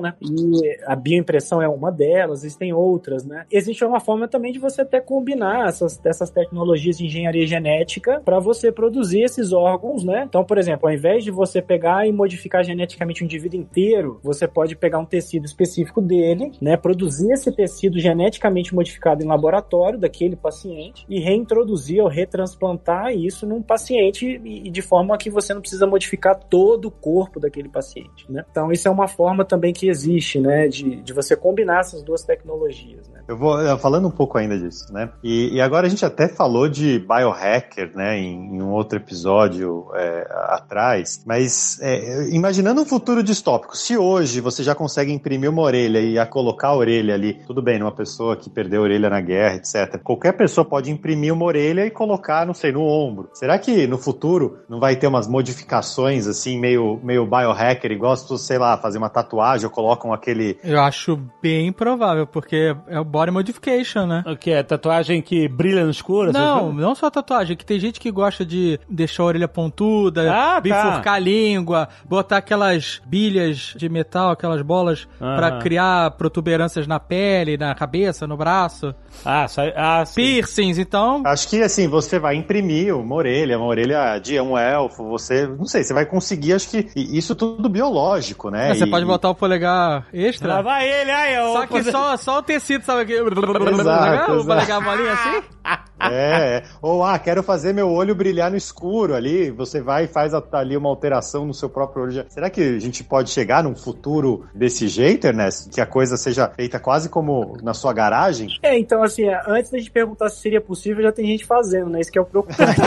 né, 0.00 0.14
e 0.20 0.78
a 0.86 0.94
bioimpressão 0.94 1.60
é 1.62 1.68
uma 1.68 1.90
delas, 1.90 2.44
existem 2.44 2.72
outras, 2.72 3.24
né. 3.24 3.46
Existe 3.50 3.84
uma 3.84 4.00
forma 4.00 4.28
também 4.28 4.52
de 4.52 4.58
você 4.58 4.82
até 4.82 5.00
combinar 5.00 5.68
essas, 5.68 6.00
essas 6.04 6.30
tecnologias 6.30 6.98
de 6.98 7.06
engenharia 7.06 7.46
genética 7.46 8.20
para 8.24 8.38
você 8.38 8.70
produzir 8.70 9.22
esses 9.22 9.52
órgãos, 9.52 10.04
né. 10.04 10.24
Então, 10.28 10.44
por 10.44 10.58
exemplo, 10.58 10.88
ao 10.88 10.94
invés 10.94 11.24
de 11.24 11.30
você 11.30 11.60
pegar 11.60 12.06
e 12.06 12.12
modificar 12.12 12.64
geneticamente 12.64 13.22
o 13.22 13.24
indivíduo 13.24 13.60
inteiro, 13.60 14.20
você 14.22 14.46
pode 14.46 14.76
pegar 14.76 14.98
um 14.98 15.04
tecido 15.04 15.44
específico 15.44 16.00
dele, 16.00 16.52
né, 16.60 16.76
produzir 16.76 17.32
esse 17.32 17.50
tecido 17.52 17.98
geneticamente 17.98 18.74
modificado 18.74 19.22
em 19.22 19.26
laboratório 19.26 19.98
daquele 19.98 20.36
paciente 20.36 21.04
e 21.08 21.20
reintroduzir 21.20 22.02
ou 22.02 22.08
retransplantar 22.08 23.12
isso 23.12 23.46
num 23.46 23.62
paciente 23.62 24.40
e 24.44 24.70
de 24.70 24.82
forma 24.82 25.16
que 25.16 25.30
você 25.30 25.54
não 25.54 25.60
precisa 25.60 25.86
modificar 25.86 26.38
todo 26.38 26.86
o 26.86 26.90
corpo 26.90 27.40
daquele 27.40 27.68
paciente, 27.68 28.30
né? 28.30 28.44
Então 28.50 28.70
isso 28.72 28.88
é 28.88 28.90
uma 28.90 29.08
forma 29.08 29.31
também 29.44 29.72
que 29.72 29.88
existe, 29.88 30.38
né, 30.38 30.68
de, 30.68 30.96
de 30.96 31.12
você 31.12 31.34
combinar 31.34 31.80
essas 31.80 32.02
duas 32.02 32.22
tecnologias, 32.22 33.08
né? 33.08 33.21
Eu 33.28 33.36
vou 33.36 33.60
eh, 33.60 33.76
falando 33.78 34.08
um 34.08 34.10
pouco 34.10 34.38
ainda 34.38 34.58
disso, 34.58 34.92
né? 34.92 35.10
E, 35.22 35.54
e 35.54 35.60
agora 35.60 35.86
a 35.86 35.90
gente 35.90 36.04
até 36.04 36.28
falou 36.28 36.68
de 36.68 36.98
biohacker, 36.98 37.92
né? 37.94 38.18
Em, 38.18 38.56
em 38.56 38.62
um 38.62 38.70
outro 38.70 38.98
episódio 38.98 39.88
é, 39.94 40.26
atrás. 40.48 41.22
Mas 41.26 41.78
é, 41.80 42.28
imaginando 42.30 42.80
um 42.80 42.84
futuro 42.84 43.22
distópico, 43.22 43.76
se 43.76 43.96
hoje 43.96 44.40
você 44.40 44.62
já 44.62 44.74
consegue 44.74 45.12
imprimir 45.12 45.50
uma 45.50 45.62
orelha 45.62 46.00
e 46.00 46.18
a 46.18 46.26
colocar 46.26 46.68
a 46.68 46.76
orelha 46.76 47.14
ali, 47.14 47.34
tudo 47.46 47.62
bem, 47.62 47.78
numa 47.78 47.92
pessoa 47.92 48.36
que 48.36 48.50
perdeu 48.50 48.80
a 48.80 48.84
orelha 48.84 49.08
na 49.08 49.20
guerra, 49.20 49.56
etc. 49.56 50.00
Qualquer 50.02 50.32
pessoa 50.32 50.64
pode 50.64 50.90
imprimir 50.90 51.32
uma 51.32 51.44
orelha 51.44 51.86
e 51.86 51.90
colocar, 51.90 52.46
não 52.46 52.54
sei, 52.54 52.72
no 52.72 52.82
ombro. 52.82 53.30
Será 53.34 53.58
que 53.58 53.86
no 53.86 53.98
futuro 53.98 54.58
não 54.68 54.80
vai 54.80 54.96
ter 54.96 55.06
umas 55.06 55.28
modificações 55.28 56.26
assim, 56.26 56.58
meio, 56.58 57.00
meio 57.02 57.26
biohacker, 57.26 57.92
igual 57.92 58.16
se 58.16 58.26
fosse, 58.26 58.46
sei 58.46 58.58
lá, 58.58 58.76
fazer 58.76 58.98
uma 58.98 59.08
tatuagem 59.08 59.66
ou 59.66 59.70
colocam 59.70 60.12
aquele 60.12 60.58
Eu 60.62 60.80
acho 60.80 61.18
bem 61.40 61.72
provável, 61.72 62.26
porque 62.26 62.74
é 62.88 62.98
o 62.98 63.04
body 63.12 63.30
modification, 63.30 64.06
né? 64.06 64.24
O 64.26 64.36
que 64.36 64.50
é? 64.50 64.62
Tatuagem 64.62 65.20
que 65.20 65.46
brilha 65.46 65.84
no 65.84 65.90
escuro? 65.90 66.32
Não, 66.32 66.72
não 66.72 66.94
só 66.94 67.10
tatuagem, 67.10 67.56
que 67.56 67.64
tem 67.64 67.78
gente 67.78 68.00
que 68.00 68.10
gosta 68.10 68.44
de 68.44 68.80
deixar 68.88 69.22
a 69.22 69.26
orelha 69.26 69.46
pontuda, 69.48 70.32
Ah, 70.32 70.54
tá. 70.54 70.60
bifurcar 70.60 71.14
a 71.14 71.18
língua, 71.18 71.88
botar 72.04 72.38
aquelas 72.38 73.00
bilhas 73.06 73.74
de 73.76 73.88
metal, 73.88 74.30
aquelas 74.30 74.62
bolas, 74.62 75.06
Aham. 75.20 75.36
pra 75.36 75.58
criar 75.58 76.10
protuberâncias 76.12 76.86
na 76.86 76.98
pele, 76.98 77.56
na 77.56 77.74
cabeça, 77.74 78.26
no 78.26 78.36
braço. 78.36 78.94
Ah, 79.24 79.46
sai... 79.46 79.72
ah 79.76 80.04
sim. 80.06 80.14
Piercings, 80.22 80.78
então. 80.78 81.22
Acho 81.26 81.48
que 81.48 81.62
assim, 81.62 81.86
você 81.88 82.18
vai 82.18 82.34
imprimir 82.36 82.96
uma 82.96 83.14
orelha, 83.14 83.58
uma 83.58 83.66
orelha 83.66 84.18
de 84.18 84.40
um 84.40 84.56
elfo, 84.56 85.04
você, 85.08 85.46
não 85.46 85.66
sei, 85.66 85.84
você 85.84 85.92
vai 85.92 86.06
conseguir, 86.06 86.54
acho 86.54 86.70
que 86.70 86.88
isso 86.96 87.34
tudo 87.34 87.68
biológico, 87.68 88.50
né? 88.50 88.70
É, 88.70 88.74
você 88.74 88.84
E- 88.84 88.90
pode 88.90 89.04
botar 89.04 89.28
o 89.30 89.34
polegar 89.34 90.06
extra. 90.12 90.54
Lá 90.54 90.62
vai 90.62 90.88
ele, 90.88 91.10
aí, 91.10 91.38
ó. 91.38 91.52
Só 91.52 91.66
que 91.66 91.82
só, 91.84 92.16
só 92.16 92.38
o 92.38 92.42
tecido, 92.42 92.84
sabe? 92.84 93.01
Aqui? 93.02 93.12
Exato, 93.14 94.44
polegar 94.46 94.82
bolinha 94.82 95.12
assim? 95.12 95.42
É, 96.10 96.56
é. 96.56 96.62
ou 96.82 97.04
ah, 97.04 97.16
quero 97.16 97.44
fazer 97.44 97.72
meu 97.72 97.88
olho 97.88 98.12
brilhar 98.12 98.50
no 98.50 98.56
escuro 98.56 99.14
ali, 99.14 99.52
você 99.52 99.80
vai 99.80 100.04
e 100.04 100.08
faz 100.08 100.34
a- 100.34 100.42
ali 100.54 100.76
uma 100.76 100.88
alteração 100.88 101.46
no 101.46 101.54
seu 101.54 101.68
próprio 101.70 102.02
olho. 102.02 102.24
Será 102.28 102.50
que 102.50 102.60
a 102.60 102.78
gente 102.80 103.04
pode 103.04 103.30
chegar 103.30 103.62
num 103.62 103.76
futuro 103.76 104.44
desse 104.52 104.88
jeito, 104.88 105.28
Ernesto? 105.28 105.70
Que 105.70 105.80
a 105.80 105.86
coisa 105.86 106.16
seja 106.16 106.48
feita 106.48 106.80
quase 106.80 107.08
como 107.08 107.56
na 107.62 107.72
sua 107.72 107.92
garagem? 107.92 108.48
É, 108.64 108.76
então 108.76 109.00
assim, 109.00 109.28
antes 109.46 109.70
da 109.70 109.78
gente 109.78 109.92
perguntar 109.92 110.28
se 110.28 110.40
seria 110.40 110.60
possível, 110.60 111.04
já 111.04 111.12
tem 111.12 111.24
gente 111.24 111.46
fazendo, 111.46 111.88
né? 111.88 112.00
Isso 112.00 112.10
que 112.10 112.18
é 112.18 112.22
o 112.22 112.24
preocupante. 112.24 112.80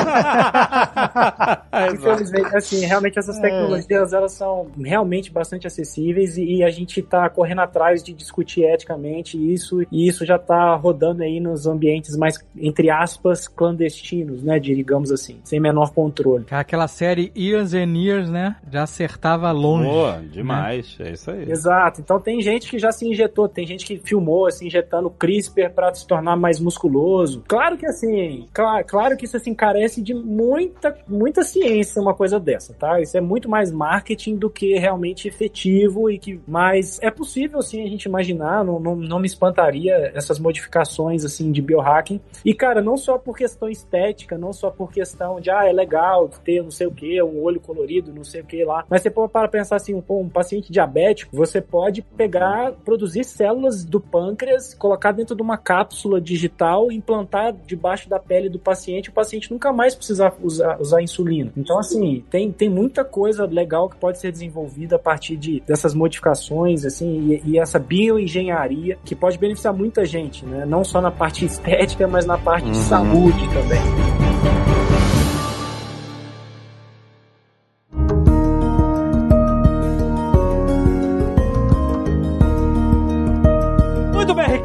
Infelizmente, 1.94 2.56
assim, 2.56 2.86
realmente 2.86 3.18
essas 3.20 3.40
tecnologias, 3.40 4.14
elas 4.14 4.34
são 4.34 4.68
realmente 4.84 5.32
bastante 5.32 5.66
acessíveis 5.68 6.38
e, 6.38 6.58
e 6.58 6.64
a 6.64 6.70
gente 6.70 7.02
tá 7.02 7.30
correndo 7.30 7.62
atrás 7.62 8.04
de 8.04 8.14
discutir 8.14 8.64
eticamente 8.64 9.38
isso, 9.38 9.82
e 9.92 10.05
isso 10.08 10.26
já 10.26 10.38
tá 10.38 10.76
rodando 10.76 11.24
aí 11.24 11.40
nos 11.40 11.66
ambientes 11.68 12.16
mais 12.18 12.36
entre 12.58 12.90
aspas, 12.90 13.48
clandestinos, 13.48 14.44
né? 14.44 14.60
Digamos 14.60 15.12
assim, 15.12 15.40
sem 15.44 15.60
menor 15.60 15.94
controle. 15.94 16.46
Aquela 16.50 16.88
série 16.88 17.32
Years 17.36 17.74
and 17.74 17.96
Years, 17.96 18.30
né? 18.30 18.56
Já 18.72 18.84
acertava 18.84 19.52
longe. 19.52 19.90
Boa, 19.90 20.22
demais. 20.32 20.98
Né? 20.98 21.10
É 21.10 21.14
isso 21.14 21.32
aí. 21.32 21.50
Exato. 21.50 22.02
Então 22.02 22.20
tem 22.20 22.42
gente 22.42 22.70
que 22.70 22.80
já 22.80 22.92
se 22.92 23.08
injetou, 23.08 23.48
tem 23.48 23.66
gente 23.66 23.86
que 23.86 23.98
filmou 23.98 24.50
se 24.52 24.66
injetando 24.66 25.10
CRISPR 25.10 25.70
para 25.74 25.94
se 25.94 26.08
tornar 26.08 26.36
mais 26.36 26.60
musculoso. 26.60 27.44
Claro 27.48 27.78
que 27.78 27.86
assim, 27.86 28.48
claro, 28.54 28.86
claro 28.86 29.18
que 29.18 29.26
isso 29.26 29.38
assim 29.38 29.54
carece 29.54 30.02
de 30.02 30.14
muita, 30.14 30.98
muita 31.08 31.44
ciência 31.44 32.02
uma 32.02 32.14
coisa 32.14 32.40
dessa, 32.40 32.74
tá? 32.74 33.00
Isso 33.02 33.18
é 33.18 33.22
muito 33.22 33.50
mais 33.50 33.72
marketing 33.72 34.38
do 34.38 34.50
que 34.50 34.78
realmente 34.78 35.28
efetivo 35.28 36.10
e 36.10 36.18
que 36.18 36.40
mas 36.48 37.00
é 37.02 37.12
possível 37.12 37.62
sim 37.62 37.84
a 37.84 37.88
gente 37.88 38.06
imaginar, 38.06 38.64
não, 38.64 38.80
não, 38.80 38.96
não 38.96 39.20
me 39.20 39.28
espantaria 39.28 39.95
essas 40.14 40.40
modificações 40.40 41.24
assim 41.26 41.52
de 41.52 41.62
biohacking. 41.62 42.20
E 42.44 42.54
cara, 42.54 42.82
não 42.82 42.98
só 42.98 43.18
por 43.18 43.38
questão 43.38 43.70
estética, 43.70 44.38
não 44.38 44.54
só 44.54 44.70
por 44.70 44.92
questão 44.92 45.40
de 45.40 45.50
ah, 45.50 45.66
é 45.68 45.74
legal 45.74 46.30
ter 46.44 46.62
não 46.62 46.72
sei 46.72 46.88
o 46.88 46.92
que, 46.92 47.22
um 47.22 47.42
olho 47.42 47.60
colorido, 47.60 48.14
não 48.14 48.24
sei 48.24 48.42
o 48.42 48.46
que 48.46 48.64
lá, 48.64 48.86
mas 48.90 49.02
você 49.02 49.10
pode 49.10 49.32
para 49.32 49.48
pensar 49.48 49.78
assim, 49.78 49.94
um, 49.94 50.04
um 50.10 50.30
paciente 50.30 50.72
diabético, 50.72 51.36
você 51.36 51.62
pode 51.62 52.02
pegar, 52.02 52.72
produzir 52.84 53.24
células 53.24 53.84
do 53.84 54.00
pâncreas, 54.00 54.74
colocar 54.74 55.12
dentro 55.12 55.36
de 55.36 55.42
uma 55.42 55.58
cápsula 55.58 56.22
digital, 56.22 56.92
implantar 56.92 57.54
debaixo 57.66 58.10
da 58.10 58.20
pele 58.20 58.50
do 58.50 58.60
paciente, 58.60 59.10
o 59.10 59.14
paciente 59.14 59.52
nunca 59.52 59.72
mais 59.72 59.96
precisar 59.96 60.34
usar, 60.42 60.80
usar 60.80 61.02
insulina. 61.02 61.52
Então, 61.58 61.78
assim, 61.80 62.24
tem, 62.30 62.52
tem 62.52 62.70
muita 62.70 63.04
coisa 63.04 63.46
legal 63.46 63.90
que 63.90 63.98
pode 63.98 64.20
ser 64.20 64.32
desenvolvida 64.32 64.96
a 64.96 65.00
partir 65.00 65.36
de, 65.38 65.62
dessas 65.62 65.94
modificações, 65.94 66.86
assim, 66.86 67.42
e, 67.46 67.52
e 67.52 67.60
essa 67.60 67.80
bioengenharia 67.80 68.98
que 69.04 69.16
pode 69.16 69.38
beneficiar 69.38 69.74
muita 69.86 70.06
gente, 70.06 70.46
né? 70.46 70.66
Não 70.66 70.84
só 70.84 71.00
na 71.00 71.12
parte 71.12 71.46
estética, 71.46 72.08
mas 72.08 72.26
na 72.26 72.38
parte 72.38 72.66
uhum. 72.66 72.72
de 72.72 72.78
saúde 72.78 73.48
também. 73.50 74.25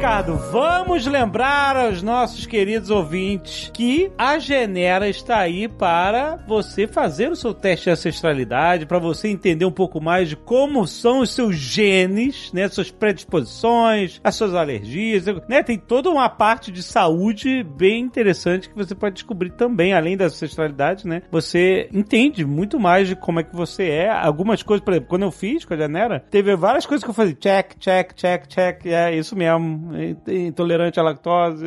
Ricardo, 0.01 0.35
vamos 0.51 1.05
lembrar 1.05 1.77
aos 1.77 2.01
nossos 2.01 2.47
queridos 2.47 2.89
ouvintes 2.89 3.69
que 3.71 4.11
a 4.17 4.39
Genera 4.39 5.07
está 5.07 5.37
aí 5.37 5.67
para 5.67 6.37
você 6.47 6.87
fazer 6.87 7.31
o 7.31 7.35
seu 7.35 7.53
teste 7.53 7.83
de 7.83 7.91
ancestralidade, 7.91 8.87
para 8.87 8.97
você 8.97 9.27
entender 9.27 9.63
um 9.63 9.71
pouco 9.71 10.01
mais 10.01 10.27
de 10.27 10.35
como 10.35 10.87
são 10.87 11.19
os 11.19 11.29
seus 11.29 11.55
genes, 11.55 12.51
né, 12.51 12.67
suas 12.67 12.89
predisposições, 12.89 14.19
as 14.23 14.33
suas 14.33 14.55
alergias, 14.55 15.25
né? 15.47 15.61
Tem 15.61 15.77
toda 15.77 16.09
uma 16.09 16.27
parte 16.27 16.71
de 16.71 16.81
saúde 16.81 17.63
bem 17.63 18.01
interessante 18.01 18.69
que 18.69 18.75
você 18.75 18.95
pode 18.95 19.13
descobrir 19.13 19.51
também, 19.51 19.93
além 19.93 20.17
da 20.17 20.25
ancestralidade, 20.25 21.05
né? 21.05 21.21
Você 21.29 21.87
entende 21.93 22.43
muito 22.43 22.79
mais 22.79 23.07
de 23.07 23.15
como 23.15 23.39
é 23.39 23.43
que 23.43 23.55
você 23.55 23.83
é. 23.83 24.09
Algumas 24.09 24.63
coisas, 24.63 24.83
por 24.83 24.93
exemplo, 24.93 25.09
quando 25.09 25.25
eu 25.25 25.31
fiz 25.31 25.63
com 25.63 25.75
a 25.75 25.77
Genera, 25.77 26.25
teve 26.31 26.55
várias 26.55 26.87
coisas 26.87 27.03
que 27.03 27.09
eu 27.11 27.13
fazia 27.13 27.37
check, 27.39 27.75
check, 27.79 28.13
check, 28.15 28.47
check, 28.47 28.85
é 28.87 29.15
isso 29.15 29.35
mesmo 29.35 29.90
intolerante 30.27 30.99
à 30.99 31.03
lactose, 31.03 31.65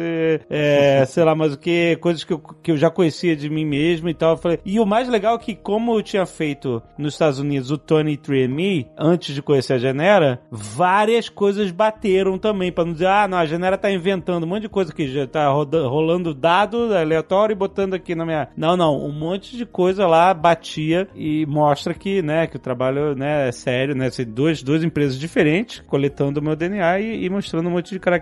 é, 0.50 1.04
sei 1.06 1.24
lá 1.24 1.34
mais 1.34 1.54
o 1.54 1.58
que, 1.58 1.96
coisas 1.96 2.24
que 2.24 2.32
eu, 2.32 2.38
que 2.38 2.72
eu 2.72 2.76
já 2.76 2.90
conhecia 2.90 3.36
de 3.36 3.48
mim 3.48 3.64
mesmo 3.64 4.08
e 4.08 4.14
tal. 4.14 4.32
Eu 4.32 4.36
falei, 4.36 4.58
e 4.64 4.78
o 4.80 4.86
mais 4.86 5.08
legal 5.08 5.36
é 5.36 5.38
que, 5.38 5.54
como 5.54 5.94
eu 5.94 6.02
tinha 6.02 6.26
feito 6.26 6.82
nos 6.98 7.14
Estados 7.14 7.38
Unidos 7.38 7.70
o 7.70 7.78
Tony 7.78 8.16
3Me, 8.16 8.86
antes 8.98 9.34
de 9.34 9.42
conhecer 9.42 9.74
a 9.74 9.78
Genera, 9.78 10.40
várias 10.50 11.28
coisas 11.28 11.70
bateram 11.70 12.38
também, 12.38 12.72
para 12.72 12.84
não 12.84 12.92
dizer, 12.92 13.06
ah, 13.06 13.28
não, 13.28 13.38
a 13.38 13.46
Genera 13.46 13.78
tá 13.78 13.90
inventando 13.90 14.44
um 14.44 14.48
monte 14.48 14.62
de 14.62 14.68
coisa 14.68 14.92
que 14.92 15.06
já 15.08 15.26
tá 15.26 15.48
rolando 15.50 16.34
dado 16.34 16.94
aleatório 16.94 17.52
e 17.52 17.56
botando 17.56 17.94
aqui 17.94 18.14
na 18.14 18.24
minha. 18.24 18.48
Não, 18.56 18.76
não, 18.76 19.04
um 19.04 19.12
monte 19.12 19.56
de 19.56 19.66
coisa 19.66 20.06
lá 20.06 20.32
batia 20.32 21.08
e 21.14 21.46
mostra 21.46 21.94
que, 21.94 22.22
né, 22.22 22.46
que 22.46 22.56
o 22.56 22.60
trabalho, 22.60 23.14
né, 23.14 23.48
é 23.48 23.52
sério, 23.52 23.94
né, 23.94 24.06
assim, 24.06 24.24
duas, 24.24 24.62
duas 24.62 24.82
empresas 24.82 25.18
diferentes 25.18 25.82
coletando 25.86 26.40
o 26.40 26.42
meu 26.42 26.56
DNA 26.56 27.00
e, 27.00 27.24
e 27.24 27.30
mostrando 27.30 27.68
um 27.68 27.72
monte 27.72 27.90
de 27.90 28.00
características 28.00 28.13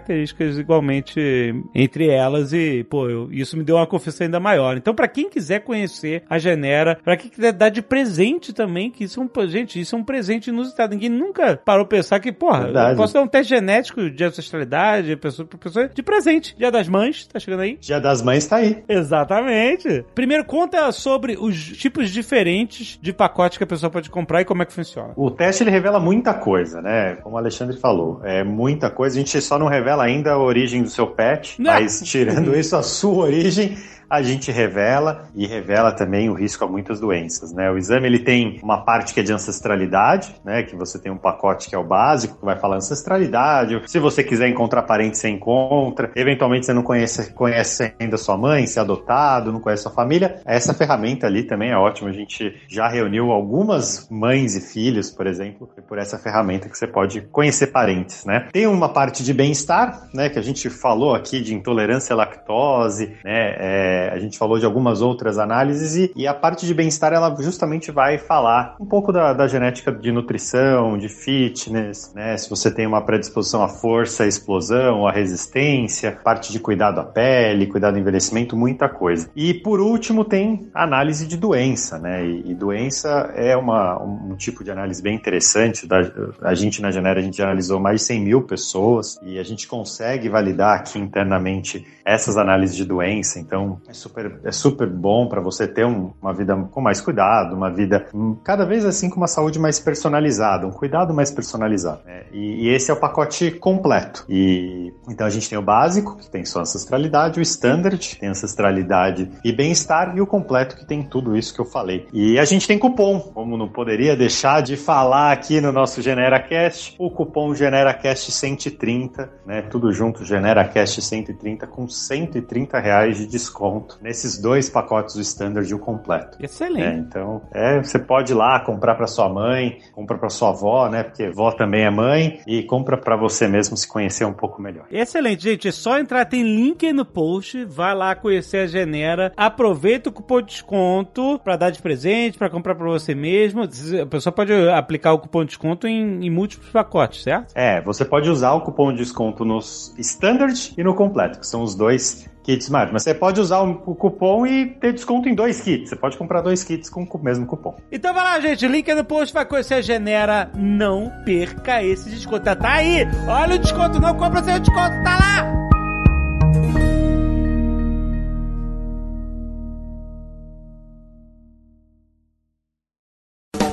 igualmente 0.59 1.55
entre 1.75 2.09
elas 2.09 2.53
e, 2.53 2.85
pô, 2.85 3.09
eu, 3.09 3.33
isso 3.33 3.57
me 3.57 3.65
deu 3.65 3.77
uma 3.77 3.87
confiança 3.87 4.25
ainda 4.25 4.41
maior. 4.41 4.77
Então, 4.77 4.95
para 4.95 5.09
quem 5.09 5.29
quiser 5.29 5.61
conhecer 5.61 6.23
a 6.29 6.39
Genera, 6.39 6.99
para 7.03 7.17
quem 7.17 7.31
quiser 7.31 7.53
dar 7.53 7.69
de 7.69 7.83
presente 7.83 8.53
também, 8.53 8.91
que 8.91 9.05
isso 9.05 9.21
é 9.21 9.23
um, 9.25 9.49
gente, 9.49 9.81
isso 9.81 9.95
é 9.95 9.99
um 9.99 10.05
presente 10.05 10.49
inusitado. 10.49 10.95
Ninguém 10.95 11.11
nunca 11.11 11.61
parou 11.65 11.87
pensar 11.87 12.21
que, 12.21 12.33
porra, 12.33 12.65
Verdade. 12.65 12.91
eu 12.93 12.97
posso 12.97 13.15
dar 13.15 13.23
um 13.23 13.27
teste 13.27 13.51
genético 13.51 14.11
de 14.11 14.25
ancestralidade, 14.25 15.17
pessoa 15.17 15.47
pra 15.47 15.59
pessoa, 15.59 15.89
de 15.89 16.03
presente. 16.03 16.57
Dia 16.57 16.71
das 16.71 16.89
Mães, 16.89 17.27
tá 17.27 17.39
chegando 17.39 17.61
aí? 17.61 17.77
Dia 17.81 18.01
das 18.01 18.23
Mães 18.23 18.47
tá 18.47 18.57
aí. 18.57 18.83
Exatamente. 18.89 20.05
Primeiro, 20.15 20.45
conta 20.45 20.91
sobre 20.93 21.37
os 21.39 21.57
tipos 21.79 22.11
diferentes 22.11 22.99
de 23.01 23.13
pacote 23.13 23.59
que 23.59 23.65
a 23.65 23.67
pessoa 23.67 23.91
pode 23.91 24.11
comprar 24.11 24.41
e 24.41 24.45
como 24.45 24.63
é 24.63 24.67
que 24.67 24.73
funciona. 24.73 25.13
O 25.17 25.31
teste, 25.31 25.63
ele 25.63 25.71
revela 25.71 26.01
muita 26.01 26.35
coisa, 26.35 26.81
né? 26.81 27.17
Como 27.17 27.37
o 27.37 27.39
Alexandre 27.39 27.77
falou, 27.77 28.21
é 28.25 28.43
muita 28.43 28.91
coisa. 28.91 29.17
A 29.17 29.19
gente 29.19 29.41
só 29.41 29.59
não 29.59 29.67
revela 29.67 29.82
ainda 30.03 30.33
a 30.33 30.39
origem 30.39 30.83
do 30.83 30.91
seu 30.91 31.07
pet, 31.07 31.61
Não. 31.61 31.73
mas 31.73 32.01
tirando 32.03 32.55
isso, 32.59 32.77
a 32.77 32.83
sua 32.83 33.25
origem 33.25 33.77
a 34.13 34.21
gente 34.21 34.53
revela 34.53 35.31
e 35.35 35.47
revela 35.47 35.91
também 35.91 36.29
o 36.29 36.35
risco 36.35 36.63
a 36.63 36.69
muitas 36.69 37.01
doenças, 37.01 37.51
né? 37.51 37.71
O 37.71 37.79
exame 37.79 38.07
ele 38.07 38.19
tem 38.19 38.61
uma 38.63 38.85
parte 38.85 39.15
que 39.15 39.21
é 39.21 39.23
de 39.23 39.33
ancestralidade, 39.33 40.37
né? 40.45 40.63
Que 40.63 40.77
você 40.77 40.99
tem 40.99 41.11
um 41.11 41.17
pacote 41.17 41.71
que 41.71 41.75
é 41.75 41.79
o 41.79 41.83
básico, 41.83 42.39
que 42.39 42.45
vai 42.45 42.59
falar 42.59 42.77
ancestralidade. 42.77 43.81
Se 43.87 43.99
você 43.99 44.23
quiser 44.23 44.51
encontrar 44.51 44.83
parente, 44.83 45.17
você 45.17 45.31
encontra. 45.31 46.11
Eventualmente 46.15 46.67
você 46.67 46.75
não 46.75 46.83
conhece, 46.83 47.33
conhece 47.33 47.95
ainda 47.99 48.19
sua 48.19 48.37
mãe, 48.37 48.67
se 48.67 48.79
é 48.79 48.83
adotado, 48.83 49.51
não 49.51 49.61
conhece 49.61 49.85
sua 49.85 49.93
família. 49.93 50.43
Essa 50.45 50.75
ferramenta 50.75 51.27
ali 51.27 51.45
também 51.45 51.71
é 51.71 51.77
ótima. 51.77 52.11
A 52.11 52.13
gente 52.13 52.55
já 52.69 52.89
reuniu 52.89 53.33
algumas 53.33 54.11
mães 54.11 54.55
e 54.55 54.61
filhos, 54.61 55.11
por 55.11 55.27
exemplo, 55.27 55.67
por 55.89 55.97
essa 55.97 56.19
ferramenta 56.19 56.69
que 56.69 56.77
você 56.77 56.87
pode 56.87 57.23
conhecer 57.33 57.69
parentes, 57.69 58.27
né? 58.27 58.49
Tem 58.53 58.67
uma 58.67 58.91
parte 58.91 59.25
de 59.25 59.33
bem-estar, 59.33 60.07
né? 60.13 60.29
Que 60.29 60.39
a 60.39 60.43
gente 60.43 60.69
falou 60.69 61.15
aqui 61.15 61.41
de 61.41 61.55
intolerância 61.55 62.13
à 62.13 62.17
lactose, 62.19 63.17
né? 63.25 63.57
É, 63.59 64.02
a 64.11 64.19
gente 64.19 64.39
falou 64.39 64.59
de 64.59 64.65
algumas 64.65 65.03
outras 65.03 65.39
análises 65.39 65.97
e, 65.97 66.13
e 66.15 66.27
a 66.27 66.35
parte 66.35 66.67
de 66.67 66.75
bem-estar 66.75 67.13
ela 67.13 67.35
justamente 67.41 67.91
vai 67.91 68.19
falar 68.19 68.77
um 68.81 68.87
pouco 68.87 69.13
da, 69.13 69.33
da, 69.33 69.47
genética 69.47 69.93
de 69.93 70.11
nutrição, 70.13 70.97
de 70.97 71.09
fitness, 71.09 72.13
né? 72.15 72.37
Se 72.37 72.49
você 72.49 72.71
tem 72.71 72.87
uma 72.87 73.03
predisposição 73.03 73.63
à 73.63 73.69
força, 73.69 74.25
à 74.25 74.27
explosão, 74.27 75.07
à 75.07 75.13
resistência, 75.13 76.19
parte 76.25 76.53
de 76.53 76.59
cuidado 76.59 77.01
à 77.01 77.05
pele, 77.05 77.67
cuidado 77.67 77.95
do 77.95 78.01
envelhecimento, 78.01 78.57
muita 78.57 78.89
coisa. 78.89 79.31
E 79.35 79.55
por 79.55 79.81
último 79.81 80.25
tem 80.25 80.71
análise 80.75 81.27
de 81.27 81.37
doença, 81.37 81.99
né? 81.99 82.25
E, 82.25 82.51
e 82.51 82.55
doença 82.55 83.33
é 83.35 83.57
uma, 83.57 84.03
um, 84.03 84.35
tipo 84.37 84.65
de 84.65 84.71
análise 84.71 85.03
bem 85.03 85.15
interessante. 85.15 85.87
Da, 85.87 86.01
a 86.43 86.55
gente 86.55 86.81
na 86.81 86.91
Genera 86.91 87.21
a 87.21 87.23
gente 87.23 87.43
analisou 87.43 87.79
mais 87.79 88.01
de 88.01 88.07
100 88.07 88.21
mil 88.21 88.43
pessoas 88.43 89.19
e 89.23 89.39
a 89.39 89.43
gente 89.43 89.67
consegue 89.67 90.29
validar 90.29 90.77
aqui 90.77 90.99
internamente 90.99 91.87
essas 92.05 92.37
análises 92.37 92.77
de 92.77 92.85
doença. 92.85 93.39
Então 93.39 93.81
é 93.93 93.95
super, 93.95 94.41
é 94.43 94.51
super 94.51 94.89
bom 94.89 95.29
para 95.29 95.41
você 95.41 95.69
ter 95.69 95.85
um, 95.85 96.13
uma 96.21 96.33
vida 96.33 96.57
com 96.71 96.81
mais 96.81 97.01
cuidado, 97.01 97.55
uma 97.55 97.71
vida 97.71 98.07
cada 98.43 98.65
vez 98.65 98.87
assim 98.87 99.11
com 99.11 99.17
uma 99.17 99.27
saúde 99.27 99.59
mais 99.59 99.79
personalizada, 99.79 100.67
um 100.67 100.71
cuidado 100.71 101.13
mais 101.13 101.31
personalizado. 101.31 102.01
Né? 102.07 102.25
E, 102.33 102.65
e, 102.65 102.69
esse 102.71 102.91
é 102.91 102.95
o 102.95 102.97
pacote 102.97 103.51
completo. 103.51 104.25
E 104.29 104.93
então 105.09 105.27
a 105.27 105.31
gente 105.31 105.49
tem 105.49 105.59
o 105.59 105.63
básico, 105.63 106.17
que 106.17 106.31
tem 106.31 106.45
sua 106.45 106.63
ancestralidade, 106.63 107.39
o 107.39 107.43
standard, 107.43 107.99
que 107.99 108.17
tem 108.17 108.31
ancestralidade 108.31 109.31
e 109.45 109.53
bem-estar, 109.53 110.17
e 110.17 110.21
o 110.21 110.27
completo, 110.27 110.77
que 110.77 110.87
tem 110.87 111.03
tudo 111.03 111.37
isso 111.37 111.53
que 111.53 111.61
eu 111.61 111.67
falei. 111.67 112.07
E 112.13 112.39
a 112.39 112.45
gente 112.47 112.67
tem 112.67 112.79
cupom, 112.79 113.21
como 113.21 113.59
não 113.59 113.69
poderia 113.69 114.17
deixar 114.17 114.63
de 114.63 114.77
falar 114.77 115.33
aqui 115.33 115.61
no 115.61 115.71
nosso 115.71 116.01
GeneraCast, 116.01 116.95
o 116.99 117.11
cupom 117.11 117.55
GeneraCast 117.55 118.33
130, 118.33 119.31
né? 119.45 119.63
Tudo 119.63 119.93
junto, 119.93 120.25
GeneraCast 120.25 121.03
130 121.03 121.67
com 121.67 121.87
130 121.87 122.79
reais 122.79 123.19
de 123.19 123.27
desconto 123.27 123.82
desconto 123.83 123.99
nesses 124.01 124.39
dois 124.39 124.71
pacotes, 124.71 125.15
o 125.17 125.21
standard 125.21 125.69
e 125.69 125.75
o 125.75 125.79
completo. 125.79 126.39
Excelente. 126.41 126.83
É, 126.83 126.95
então, 126.95 127.43
é, 127.53 127.83
você 127.83 127.99
pode 127.99 128.33
ir 128.33 128.35
lá 128.35 128.61
comprar 128.61 128.95
para 128.95 129.07
sua 129.07 129.29
mãe, 129.29 129.79
compra 129.93 130.17
para 130.17 130.29
sua 130.29 130.51
avó, 130.51 130.89
né? 130.89 131.03
Porque 131.03 131.31
vó 131.31 131.53
também 131.53 131.85
é 131.85 131.91
mãe 131.91 132.41
e 132.47 132.63
compra 132.63 132.97
para 132.97 133.17
você 133.17 133.49
mesmo 133.49 133.77
se 133.77 133.87
conhecer 133.87 134.25
um 134.25 134.33
pouco 134.33 134.61
melhor. 134.61 134.87
Excelente, 134.91 135.43
gente. 135.43 135.69
É 135.69 135.73
só 135.73 135.99
entrar, 135.99 136.25
tem 136.25 136.43
link 136.43 136.87
aí 136.87 136.93
no 136.93 137.05
post, 137.05 137.65
vai 137.65 137.95
lá 137.95 138.15
conhecer 138.15 138.59
a 138.59 138.67
Genera, 138.67 139.33
aproveita 139.37 140.11
o 140.11 140.13
cupom 140.13 140.41
de 140.41 140.49
desconto 140.49 141.39
para 141.43 141.57
dar 141.57 141.71
de 141.71 141.81
presente, 141.81 142.39
para 142.39 142.51
comprar 142.51 142.75
para 142.75 142.87
você 142.87 143.15
mesmo. 143.15 143.63
A 143.63 144.07
pessoa 144.07 144.33
pode 144.33 144.53
aplicar 144.71 145.13
o 145.13 145.19
cupom 145.19 145.41
de 145.41 145.49
desconto 145.49 145.87
em, 145.87 146.25
em 146.25 146.31
múltiplos 146.31 146.71
pacotes, 146.71 147.23
certo? 147.23 147.53
É, 147.55 147.81
você 147.83 148.05
pode 148.05 148.29
usar 148.31 148.53
o 148.53 148.61
cupom 148.61 148.93
de 148.93 148.99
desconto 148.99 149.45
nos 149.45 149.95
standard 149.99 150.75
e 150.77 150.85
no 150.85 150.95
completo, 150.95 151.41
que 151.41 151.47
são 151.47 151.63
os 151.63 151.75
dois 151.75 152.31
Kit 152.43 152.63
Smart. 152.63 152.93
Mas 152.93 153.03
você 153.03 153.15
pode 153.15 153.41
usar 153.41 153.61
o 153.61 153.95
cupom 153.95 154.47
e 154.47 154.67
ter 154.67 154.93
desconto 154.93 155.29
em 155.29 155.35
dois 155.35 155.61
kits. 155.61 155.91
Você 155.91 155.97
pode 155.97 156.17
comprar 156.17 156.41
dois 156.41 156.65
kits 156.65 156.89
com 156.89 157.05
o 157.05 157.19
mesmo 157.23 157.47
cupom. 157.47 157.77
Então 157.91 158.13
vai 158.13 158.25
lá, 158.25 158.41
gente. 158.41 158.67
Link 158.67 158.89
é 158.89 158.95
no 158.95 159.05
post, 159.05 159.33
vai 159.33 159.45
conhecer 159.45 159.75
a 159.75 159.81
Genera. 159.81 160.51
Não 160.55 161.13
perca 161.25 161.83
esse 161.83 162.11
desconto. 162.11 162.43
Tá 162.43 162.57
aí! 162.63 163.07
Olha 163.29 163.57
o 163.57 163.59
desconto, 163.59 164.01
não 164.01 164.15
compra 164.17 164.43
sem 164.43 164.57
o 164.57 164.61
desconto, 164.61 165.03
tá 165.05 165.19
lá! 165.19 165.63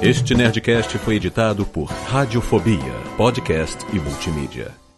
Este 0.01 0.33
Nerdcast 0.33 0.97
foi 0.99 1.15
editado 1.15 1.65
por 1.65 1.83
Radiofobia, 1.83 2.93
podcast 3.17 3.85
e 3.91 3.99
multimídia. 3.99 4.88